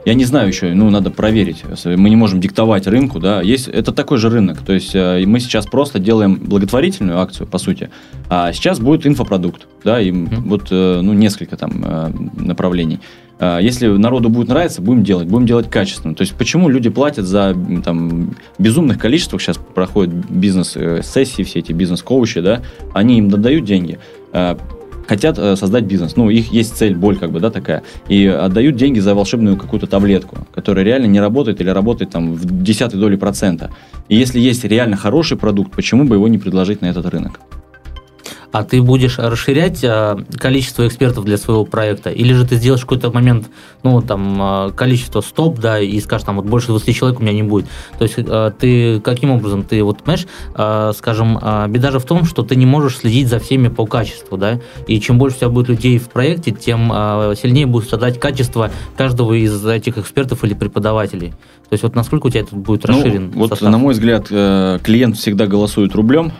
я 0.06 0.14
не 0.14 0.24
знаю 0.24 0.48
еще, 0.48 0.74
ну, 0.74 0.90
надо 0.90 1.10
проверить. 1.12 1.64
Мы 1.86 2.10
не 2.10 2.16
можем 2.16 2.40
диктовать 2.40 2.88
рынку, 2.88 3.20
да, 3.20 3.42
есть, 3.42 3.68
это 3.68 3.92
такой 3.92 4.18
же 4.18 4.30
рынок, 4.30 4.60
то 4.66 4.72
есть 4.72 4.96
э, 4.96 5.24
мы 5.26 5.42
сейчас 5.42 5.66
просто 5.66 6.00
делаем 6.00 6.36
благотворительную 6.36 7.20
акцию, 7.20 7.48
по 7.48 7.58
сути, 7.58 7.90
а 8.30 8.54
сейчас 8.54 8.80
будет 8.80 9.06
инфопродукт, 9.06 9.68
да, 9.84 10.00
и 10.00 10.12
Мгм. 10.12 10.44
вот, 10.48 10.68
э, 10.72 11.02
ну, 11.02 11.12
несколько 11.14 11.58
там 11.58 11.84
э, 11.86 12.12
направлений. 12.38 13.00
А, 13.40 13.60
Если 13.60 13.88
народу 13.88 14.30
будет 14.30 14.48
нравиться, 14.48 14.82
будем 14.82 15.04
делать, 15.04 15.28
будем 15.28 15.46
делать 15.46 15.70
качественно. 15.70 16.16
То 16.16 16.22
есть 16.22 16.34
почему 16.36 16.70
люди 16.70 16.90
платят 16.90 17.26
за 17.26 17.56
там 17.84 18.36
безумных 18.58 19.00
количествах 19.00 19.42
сейчас 19.42 19.58
проходят 19.58 20.14
бизнес-сессии, 20.14 21.44
все 21.44 21.60
эти 21.60 21.72
бизнес-коучи, 21.72 22.42
да, 22.42 22.62
они 22.94 23.20
им 23.20 23.30
додают 23.30 23.66
деньги, 23.66 24.00
а, 24.34 24.58
хотят 25.08 25.40
э, 25.40 25.56
создать 25.56 25.86
бизнес. 25.86 26.16
Ну, 26.16 26.30
их 26.30 26.52
есть 26.52 26.76
цель, 26.76 26.96
боль 26.96 27.18
как 27.18 27.32
бы, 27.32 27.40
да, 27.40 27.50
такая. 27.50 27.84
И 28.10 28.26
отдают 28.26 28.76
деньги 28.76 29.00
за 29.00 29.16
волшебную 29.16 29.58
какую-то 29.58 29.88
таблетку, 29.88 30.40
которая 30.54 30.84
реально 30.84 31.06
не 31.06 31.20
работает 31.20 31.62
или 31.62 31.70
работает 31.70 32.12
там 32.12 32.34
в 32.34 32.64
десятой 32.64 33.00
доли 33.00 33.16
процента. 33.16 33.72
И 34.10 34.16
если 34.16 34.40
есть 34.40 34.66
реально 34.66 34.98
хороший 34.98 35.38
продукт, 35.38 35.72
почему 35.72 36.04
бы 36.04 36.16
его 36.16 36.28
не 36.28 36.38
предложить 36.38 36.82
на 36.82 36.88
этот 36.88 37.06
рынок? 37.08 37.40
А 38.52 38.64
ты 38.64 38.82
будешь 38.82 39.20
расширять 39.20 39.84
а, 39.84 40.18
количество 40.38 40.88
экспертов 40.88 41.26
для 41.26 41.38
своего 41.38 41.66
проекта? 41.66 42.10
Или 42.10 42.34
же 42.34 42.46
ты 42.48 42.56
сделаешь 42.56 42.82
какой-то 42.82 43.12
момент, 43.12 43.50
ну, 43.84 44.02
там, 44.02 44.38
а, 44.42 44.72
количество 44.72 45.22
стоп, 45.22 45.60
да, 45.60 45.80
и 45.80 46.00
скажешь, 46.00 46.26
там, 46.26 46.38
вот 46.38 46.46
больше 46.46 46.68
20 46.68 46.96
человек 46.96 47.20
у 47.20 47.24
меня 47.24 47.34
не 47.34 47.44
будет. 47.44 47.68
То 47.98 48.04
есть 48.04 48.16
а, 48.18 48.52
ты 48.52 49.00
каким 49.02 49.32
образом, 49.32 49.64
ты 49.64 49.84
вот, 49.84 50.04
понимаешь, 50.04 50.26
скажем, 50.98 51.38
беда 51.70 51.92
же 51.92 52.00
в 52.00 52.06
том, 52.06 52.26
что 52.26 52.44
ты 52.44 52.56
не 52.56 52.66
можешь 52.66 52.98
следить 52.98 53.28
за 53.28 53.40
всеми 53.40 53.68
по 53.68 53.86
качеству, 53.86 54.38
да, 54.38 54.60
и 54.88 55.00
чем 55.00 55.18
больше 55.18 55.38
у 55.38 55.40
тебя 55.40 55.50
будет 55.50 55.70
людей 55.70 55.98
в 55.98 56.10
проекте, 56.10 56.52
тем 56.52 56.90
сильнее 57.36 57.66
будет 57.66 57.86
страдать 57.86 58.20
качество 58.20 58.72
каждого 58.98 59.34
из 59.34 59.66
этих 59.66 59.98
экспертов 59.98 60.44
или 60.44 60.54
преподавателей. 60.54 61.32
То 61.70 61.74
есть 61.74 61.84
вот 61.84 61.96
насколько 61.96 62.28
у 62.28 62.30
тебя 62.30 62.44
тут 62.44 62.60
будет 62.60 62.86
расширен 62.86 63.32
Ну, 63.34 63.40
вот, 63.40 63.50
состав? 63.50 63.70
на 63.72 63.78
мой 63.78 63.94
взгляд, 63.94 64.28
э, 64.30 64.80
клиент 64.84 65.18
всегда 65.18 65.48
голосует 65.48 65.94
рублем. 65.96 66.32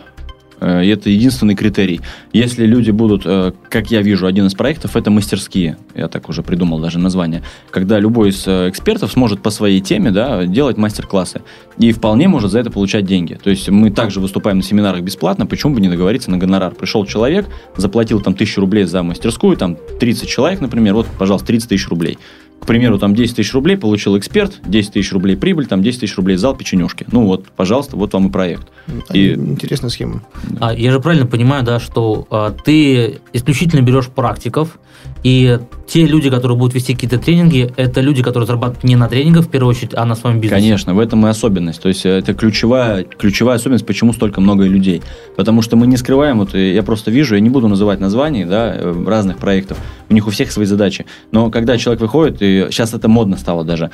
Э, 0.60 0.84
И 0.84 0.88
это 0.88 1.10
единственный 1.10 1.54
критерий. 1.54 2.00
Если 2.32 2.66
люди 2.66 2.90
будут, 2.90 3.22
э, 3.24 3.52
как 3.68 3.90
я 3.90 4.02
вижу, 4.02 4.26
один 4.26 4.46
из 4.46 4.54
проектов, 4.54 4.96
это 4.96 5.10
мастерские. 5.10 5.76
Я 5.94 6.08
так 6.08 6.28
уже 6.28 6.42
придумал 6.42 6.78
даже 6.80 6.98
название. 6.98 7.42
Когда 7.70 7.98
любой 7.98 8.30
из 8.30 8.46
э, 8.46 8.68
экспертов 8.68 9.12
сможет 9.12 9.42
по 9.42 9.50
своей 9.50 9.80
теме 9.80 10.10
да, 10.10 10.44
делать 10.44 10.76
мастер-классы. 10.76 11.42
И 11.78 11.92
вполне 11.92 12.28
может 12.28 12.50
за 12.50 12.60
это 12.60 12.70
получать 12.70 13.04
деньги. 13.04 13.38
То 13.42 13.50
есть 13.50 13.68
мы 13.68 13.90
также 13.90 14.20
выступаем 14.20 14.58
на 14.58 14.62
семинарах 14.62 15.02
бесплатно, 15.02 15.46
почему 15.46 15.74
бы 15.74 15.80
не 15.80 15.88
договориться 15.88 16.30
на 16.30 16.38
гонорар? 16.38 16.74
Пришел 16.74 17.06
человек, 17.06 17.46
заплатил 17.76 18.20
там 18.20 18.34
тысячу 18.34 18.60
рублей 18.60 18.84
за 18.84 19.02
мастерскую, 19.02 19.56
там 19.56 19.76
30 20.00 20.28
человек, 20.28 20.60
например, 20.60 20.94
вот, 20.94 21.06
пожалуйста, 21.18 21.46
30 21.48 21.68
тысяч 21.68 21.88
рублей. 21.88 22.18
К 22.60 22.66
примеру, 22.66 22.98
там 22.98 23.14
10 23.14 23.36
тысяч 23.36 23.54
рублей 23.54 23.76
получил 23.76 24.18
эксперт, 24.18 24.60
10 24.66 24.92
тысяч 24.92 25.12
рублей 25.12 25.36
прибыль, 25.36 25.66
там 25.66 25.82
10 25.82 26.00
тысяч 26.00 26.16
рублей 26.16 26.36
зал 26.36 26.54
печенюшки. 26.54 27.06
Ну 27.10 27.24
вот, 27.24 27.46
пожалуйста, 27.56 27.96
вот 27.96 28.12
вам 28.12 28.28
и 28.28 28.30
проект. 28.30 28.68
И- 29.12 29.32
Интересная 29.32 29.90
схема. 29.90 30.22
А, 30.60 30.74
я 30.74 30.90
же 30.92 31.00
правильно 31.00 31.26
понимаю, 31.26 31.64
да, 31.64 31.80
что 31.80 32.26
а, 32.30 32.50
ты 32.50 33.20
исключительно 33.32 33.80
берешь 33.80 34.08
практиков, 34.08 34.78
и 35.22 35.58
те 35.86 36.06
люди, 36.06 36.30
которые 36.30 36.56
будут 36.56 36.74
вести 36.74 36.94
какие-то 36.94 37.18
тренинги, 37.18 37.72
это 37.76 38.00
люди, 38.00 38.22
которые 38.22 38.46
зарабатывают 38.46 38.84
не 38.84 38.96
на 38.96 39.08
тренингах 39.08 39.46
в 39.46 39.48
первую 39.48 39.70
очередь, 39.70 39.92
а 39.94 40.04
на 40.04 40.14
своем 40.14 40.40
бизнесе. 40.40 40.62
Конечно, 40.62 40.94
в 40.94 40.98
этом 40.98 41.26
и 41.26 41.30
особенность. 41.30 41.80
То 41.80 41.88
есть 41.88 42.04
э, 42.04 42.10
это 42.10 42.34
ключевая, 42.34 43.04
ключевая 43.04 43.56
особенность, 43.56 43.86
почему 43.86 44.12
столько 44.12 44.40
много 44.40 44.64
людей. 44.64 45.02
Потому 45.36 45.62
что 45.62 45.76
мы 45.76 45.86
не 45.86 45.96
скрываем, 45.96 46.38
вот 46.38 46.54
э, 46.54 46.72
я 46.72 46.82
просто 46.82 47.10
вижу, 47.10 47.34
я 47.34 47.40
не 47.40 47.50
буду 47.50 47.68
называть 47.68 48.00
названий 48.00 48.44
да, 48.44 48.74
э, 48.74 49.04
разных 49.06 49.38
проектов, 49.38 49.78
у 50.08 50.14
них 50.14 50.26
у 50.26 50.30
всех 50.30 50.52
свои 50.52 50.66
задачи. 50.66 51.06
Но 51.32 51.50
когда 51.50 51.78
человек 51.78 52.00
выходит, 52.00 52.42
и 52.42 52.66
сейчас 52.70 52.94
это 52.94 53.08
модно 53.08 53.36
стало 53.36 53.64
даже, 53.64 53.90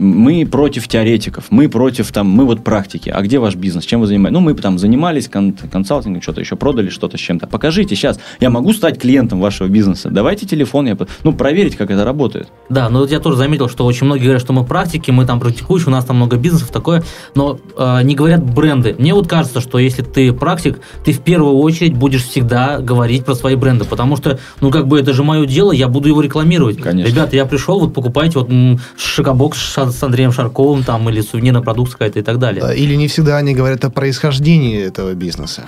мы 0.00 0.46
против 0.46 0.88
теоретиков, 0.88 1.44
мы 1.50 1.68
против 1.68 2.10
там, 2.10 2.26
мы 2.26 2.46
вот 2.46 2.64
практики. 2.64 3.10
А 3.10 3.20
где 3.20 3.38
ваш 3.38 3.54
бизнес? 3.54 3.84
Чем 3.84 4.00
вы 4.00 4.06
занимаетесь? 4.06 4.32
Ну, 4.32 4.40
мы 4.40 4.54
там 4.54 4.78
занимались 4.78 5.28
кон- 5.28 5.52
консалтингом, 5.52 6.22
что-то 6.22 6.40
еще 6.40 6.56
продали, 6.56 6.88
что-то 6.88 7.18
с 7.18 7.20
чем-то. 7.20 7.46
Покажите 7.46 7.94
сейчас. 7.94 8.18
Я 8.40 8.48
могу 8.48 8.72
стать 8.72 8.98
клиентом 8.98 9.40
вашего 9.40 9.68
бизнеса. 9.68 10.08
Давайте 10.10 10.46
телефон, 10.46 10.86
я, 10.86 10.96
ну, 11.22 11.34
проверить, 11.34 11.76
как 11.76 11.90
это 11.90 12.02
работает. 12.04 12.48
Да, 12.70 12.88
но 12.88 13.00
вот 13.00 13.10
я 13.10 13.20
тоже 13.20 13.36
заметил, 13.36 13.68
что 13.68 13.84
очень 13.84 14.06
многие 14.06 14.24
говорят, 14.24 14.42
что 14.42 14.54
мы 14.54 14.64
практики, 14.64 15.10
мы 15.10 15.26
там 15.26 15.38
практикующие, 15.38 15.88
у 15.88 15.92
нас 15.92 16.06
там 16.06 16.16
много 16.16 16.36
бизнесов, 16.36 16.68
такое, 16.68 17.02
но 17.34 17.58
э, 17.76 18.02
не 18.02 18.14
говорят 18.14 18.42
бренды. 18.42 18.96
Мне 18.98 19.12
вот 19.12 19.28
кажется, 19.28 19.60
что 19.60 19.78
если 19.78 20.02
ты 20.02 20.32
практик, 20.32 20.80
ты 21.04 21.12
в 21.12 21.20
первую 21.20 21.58
очередь 21.58 21.94
будешь 21.94 22.24
всегда 22.24 22.78
говорить 22.78 23.26
про 23.26 23.34
свои 23.34 23.54
бренды, 23.54 23.84
потому 23.84 24.16
что, 24.16 24.38
ну, 24.62 24.70
как 24.70 24.88
бы 24.88 24.98
это 24.98 25.12
же 25.12 25.22
мое 25.22 25.44
дело, 25.44 25.72
я 25.72 25.88
буду 25.88 26.08
его 26.08 26.22
рекламировать. 26.22 26.78
Конечно. 26.78 27.10
Ребята, 27.10 27.36
я 27.36 27.44
пришел, 27.44 27.80
вот 27.80 27.92
покупайте 27.92 28.38
вот 28.38 28.48
шокобокс 28.96 29.58
с 29.90 30.02
Андреем 30.02 30.32
Шарковым 30.32 30.82
там 30.84 31.08
или 31.08 31.20
сувенирная 31.20 31.62
продукция 31.62 31.94
какая-то 31.94 32.18
и 32.18 32.22
так 32.22 32.38
далее. 32.38 32.62
Да, 32.62 32.72
Или 32.74 32.94
не 32.94 33.08
всегда 33.08 33.36
они 33.38 33.54
говорят 33.54 33.84
о 33.84 33.90
происхождении 33.90 34.82
этого 34.82 35.14
бизнеса. 35.14 35.64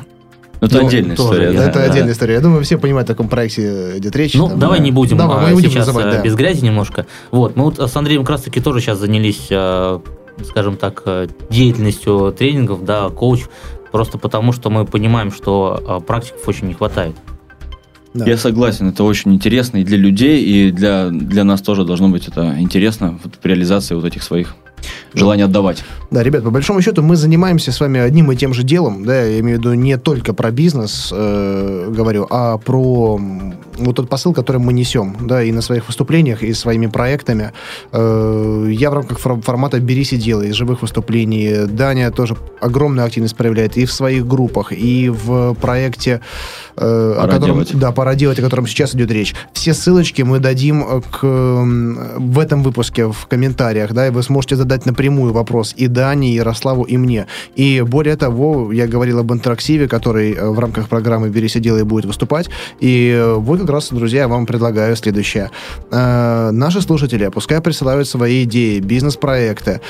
Ну, 0.61 0.68
Это 0.68 0.81
Ну, 0.81 0.87
отдельная 0.87 1.16
тоже 1.16 1.31
история. 1.33 1.53
да, 1.53 1.64
это 1.68 1.79
да. 1.81 1.85
отдельная 1.87 2.12
история. 2.12 2.35
Я 2.35 2.41
думаю, 2.41 2.62
все 2.62 2.79
понимают, 2.79 3.11
о 3.11 3.14
каком 3.14 3.29
проекте 3.29 3.99
идет 3.99 4.14
речь. 4.14 4.35
Ну, 4.35 4.49
Там, 4.49 4.61
давай 4.61 4.79
да. 4.79 4.85
не 4.85 4.93
будем 4.93 5.16
Давай, 5.16 5.43
мы 5.43 5.49
а, 5.49 5.53
будем 5.53 5.70
сейчас 5.70 5.89
называть, 5.89 6.07
а, 6.07 6.12
да. 6.18 6.23
без 6.23 6.35
грязи 6.37 6.64
немножко. 6.64 7.07
Вот, 7.33 7.57
мы 7.57 7.64
вот 7.64 7.81
с 7.81 7.97
Андреем 7.97 8.23
как 8.23 8.31
раз 8.31 8.43
таки 8.43 8.61
тоже 8.61 8.81
сейчас 8.81 8.99
занялись, 8.99 9.49
а, 9.51 10.01
скажем 10.49 10.77
так, 10.77 11.03
а, 11.05 11.27
деятельностью 11.51 12.33
тренингов, 12.39 12.85
да, 12.85 13.09
коуч, 13.09 13.47
просто 13.91 14.18
потому 14.18 14.53
что 14.53 14.70
мы 14.70 14.85
понимаем, 14.85 15.33
что 15.33 16.03
практиков 16.07 16.47
очень 16.47 16.68
не 16.68 16.75
хватает. 16.75 17.16
Да. 18.15 18.27
Я 18.27 18.37
согласен, 18.37 18.89
это 18.89 19.05
очень 19.05 19.35
интересно 19.35 19.79
и 19.79 19.85
для 19.85 19.97
людей, 19.97 20.43
и 20.45 20.71
для, 20.71 21.09
для 21.09 21.45
нас 21.45 21.63
тоже 21.63 21.85
должно 21.85 22.11
быть 22.11 22.29
это 22.29 22.57
интересно 22.59 23.19
вот, 23.23 23.39
при 23.39 23.51
реализации 23.51 23.95
вот 23.95 24.05
этих 24.05 24.23
своих 24.23 24.55
желаний 25.14 25.43
отдавать. 25.43 25.85
Да, 26.11 26.22
ребят, 26.22 26.45
по 26.45 26.51
большому 26.51 26.83
счету 26.83 27.03
мы 27.03 27.16
занимаемся 27.16 27.72
с 27.72 27.80
вами 27.80 28.01
одним 28.01 28.30
и 28.33 28.37
тем 28.37 28.53
же 28.55 28.62
делом, 28.62 29.05
да, 29.05 29.22
я 29.22 29.41
имею 29.41 29.59
в 29.59 29.61
виду 29.61 29.74
не 29.74 29.97
только 29.97 30.35
про 30.35 30.51
бизнес 30.51 31.11
э, 31.12 31.91
говорю, 31.91 32.26
а 32.30 32.59
про 32.59 33.20
вот 33.78 33.97
тот 33.97 34.09
посыл, 34.09 34.35
который 34.35 34.59
мы 34.59 34.72
несем, 34.72 35.16
да, 35.20 35.43
и 35.43 35.53
на 35.53 35.62
своих 35.62 35.87
выступлениях, 35.87 36.43
и 36.43 36.53
своими 36.53 36.87
проектами. 36.87 37.53
Э, 37.93 38.68
я 38.70 38.91
в 38.91 38.95
рамках 38.95 39.18
фор- 39.18 39.41
формата 39.41 39.80
«Берись 39.80 40.12
и 40.12 40.16
делай» 40.16 40.49
из 40.49 40.55
живых 40.55 40.83
выступлений. 40.83 41.66
Даня 41.66 42.11
тоже 42.11 42.37
огромную 42.61 43.07
активность 43.07 43.37
проявляет 43.37 43.76
и 43.76 43.87
в 43.87 43.93
своих 43.93 44.26
группах, 44.26 44.72
и 44.72 45.09
в 45.09 45.55
проекте, 45.55 46.20
э, 46.76 47.14
о 47.16 47.20
«Пора 47.22 47.33
котором, 47.33 47.55
делать». 47.55 47.78
да, 47.78 47.93
пора 47.93 48.14
делать, 48.14 48.39
о 48.39 48.43
котором 48.43 48.66
сейчас 48.66 48.95
идет 48.95 49.11
речь. 49.11 49.35
Все 49.53 49.74
ссылочки 49.74 50.22
мы 50.22 50.39
дадим 50.39 51.03
к, 51.03 51.22
в 51.22 52.39
этом 52.39 52.62
выпуске 52.62 53.07
в 53.07 53.26
комментариях, 53.26 53.93
да, 53.93 54.09
и 54.09 54.11
вы 54.11 54.22
сможете 54.22 54.57
задать 54.57 54.72
напрямую 54.87 55.12
напрямую 55.12 55.33
вопрос 55.33 55.75
и 55.79 55.89
Дане, 55.89 56.31
и 56.31 56.35
Ярославу, 56.35 56.85
и 56.85 56.97
мне. 56.97 57.27
И 57.59 57.83
более 57.83 58.16
того, 58.16 58.73
я 58.73 58.87
говорил 58.87 59.18
об 59.18 59.33
интерактиве, 59.33 59.87
который 59.87 60.33
э, 60.33 60.51
в 60.51 60.59
рамках 60.59 60.89
программы 60.89 61.29
«Берись 61.29 61.57
и 61.57 61.61
делай» 61.61 61.85
будет 61.85 62.05
выступать. 62.05 62.51
И 62.81 63.11
э, 63.11 63.35
вот 63.35 63.61
как 63.61 63.70
раз, 63.70 63.91
друзья, 63.91 64.20
я 64.20 64.29
вам 64.29 64.47
предлагаю 64.47 64.97
следующее. 64.97 65.51
Э, 65.91 66.51
наши 66.53 66.81
слушатели, 66.81 67.29
пускай 67.29 67.61
присылают 67.61 68.09
свои 68.09 68.45
идеи, 68.45 68.81
бизнес-проекты, 68.81 69.81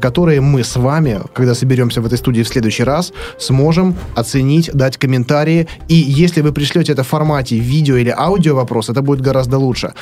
которые 0.00 0.40
мы 0.40 0.62
с 0.62 0.76
вами, 0.76 1.20
когда 1.34 1.54
соберемся 1.54 2.00
в 2.00 2.06
этой 2.06 2.18
студии 2.18 2.42
в 2.42 2.48
следующий 2.48 2.84
раз, 2.84 3.12
сможем 3.38 3.94
оценить, 4.16 4.70
дать 4.72 4.96
комментарии. 4.96 5.66
И 5.88 5.94
если 5.94 6.42
вы 6.42 6.52
пришлете 6.52 6.92
это 6.92 7.02
в 7.02 7.06
формате 7.06 7.58
видео 7.58 7.96
или 7.96 8.14
аудио 8.16 8.54
вопрос, 8.54 8.90
это 8.90 9.02
будет 9.02 9.20
гораздо 9.20 9.58
лучше, 9.58 9.92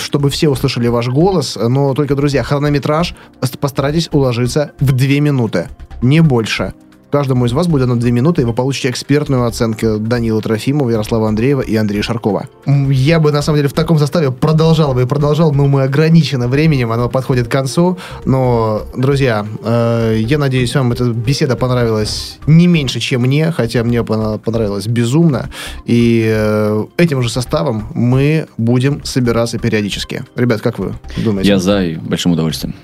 чтобы 0.00 0.28
все 0.28 0.48
услышали 0.48 0.88
ваш 0.88 1.08
голос. 1.08 1.58
Но 1.60 1.94
только, 1.94 2.14
друзья, 2.14 2.42
хронометраж 2.42 3.14
постарайтесь 3.62 4.10
уложиться 4.12 4.72
в 4.80 4.92
две 4.92 5.20
минуты, 5.20 5.68
не 6.02 6.20
больше. 6.20 6.74
Каждому 7.12 7.44
из 7.44 7.52
вас 7.52 7.66
будет 7.66 7.88
на 7.88 8.00
2 8.00 8.10
минуты, 8.10 8.40
и 8.40 8.44
вы 8.46 8.54
получите 8.54 8.88
экспертную 8.88 9.44
оценку 9.44 9.98
Данила 9.98 10.40
Трофимова, 10.40 10.88
Ярослава 10.88 11.28
Андреева 11.28 11.60
и 11.60 11.76
Андрея 11.76 12.02
Шаркова. 12.02 12.48
Я 12.66 13.20
бы, 13.20 13.30
на 13.32 13.42
самом 13.42 13.58
деле, 13.58 13.68
в 13.68 13.74
таком 13.74 13.98
составе 13.98 14.32
продолжал 14.32 14.94
бы 14.94 15.02
и 15.02 15.04
продолжал, 15.04 15.52
но 15.52 15.66
мы 15.66 15.82
ограничены 15.82 16.48
временем, 16.48 16.90
оно 16.90 17.10
подходит 17.10 17.48
к 17.48 17.50
концу. 17.50 17.98
Но, 18.24 18.86
друзья, 18.96 19.46
э, 19.62 20.20
я 20.20 20.38
надеюсь, 20.38 20.74
вам 20.74 20.92
эта 20.92 21.04
беседа 21.04 21.54
понравилась 21.54 22.38
не 22.46 22.66
меньше, 22.66 22.98
чем 22.98 23.20
мне, 23.20 23.52
хотя 23.52 23.84
мне 23.84 24.00
она 24.00 24.38
понравилась 24.38 24.86
безумно. 24.86 25.50
И 25.84 26.24
э, 26.34 26.86
этим 26.96 27.20
же 27.20 27.28
составом 27.28 27.88
мы 27.92 28.46
будем 28.56 29.04
собираться 29.04 29.58
периодически. 29.58 30.24
Ребят, 30.34 30.62
как 30.62 30.78
вы 30.78 30.94
думаете? 31.18 31.50
Я 31.50 31.58
за 31.58 31.84
и 31.84 31.96
большим 31.96 32.32
удовольствием. 32.32 32.74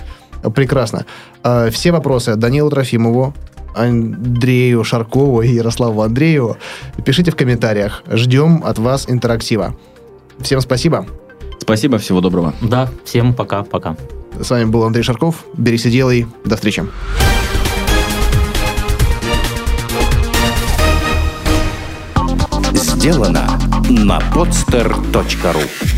Прекрасно. 0.55 1.05
Э, 1.43 1.70
все 1.70 1.93
вопросы 1.93 2.36
Данилу 2.36 2.70
Трофимову, 2.70 3.34
Андрею 3.74 4.84
Шаркову 4.84 5.43
и 5.43 5.49
Ярославу 5.49 6.03
Андрееву. 6.03 6.57
Пишите 7.05 7.30
в 7.30 7.36
комментариях. 7.36 8.03
Ждем 8.11 8.62
от 8.64 8.78
вас 8.78 9.07
интерактива. 9.09 9.74
Всем 10.41 10.61
спасибо. 10.61 11.07
Спасибо, 11.61 11.99
всего 11.99 12.20
доброго. 12.20 12.55
Да, 12.61 12.89
всем 13.05 13.34
пока-пока. 13.34 13.97
С 14.41 14.51
вами 14.51 14.64
был 14.64 14.84
Андрей 14.84 15.03
Шарков. 15.03 15.45
Берись 15.57 15.86
и 15.86 15.91
делай. 15.91 16.26
До 16.45 16.57
встречи. 16.57 16.84
Сделано 22.72 23.49
на 23.89 24.18
podster.ru 24.34 25.97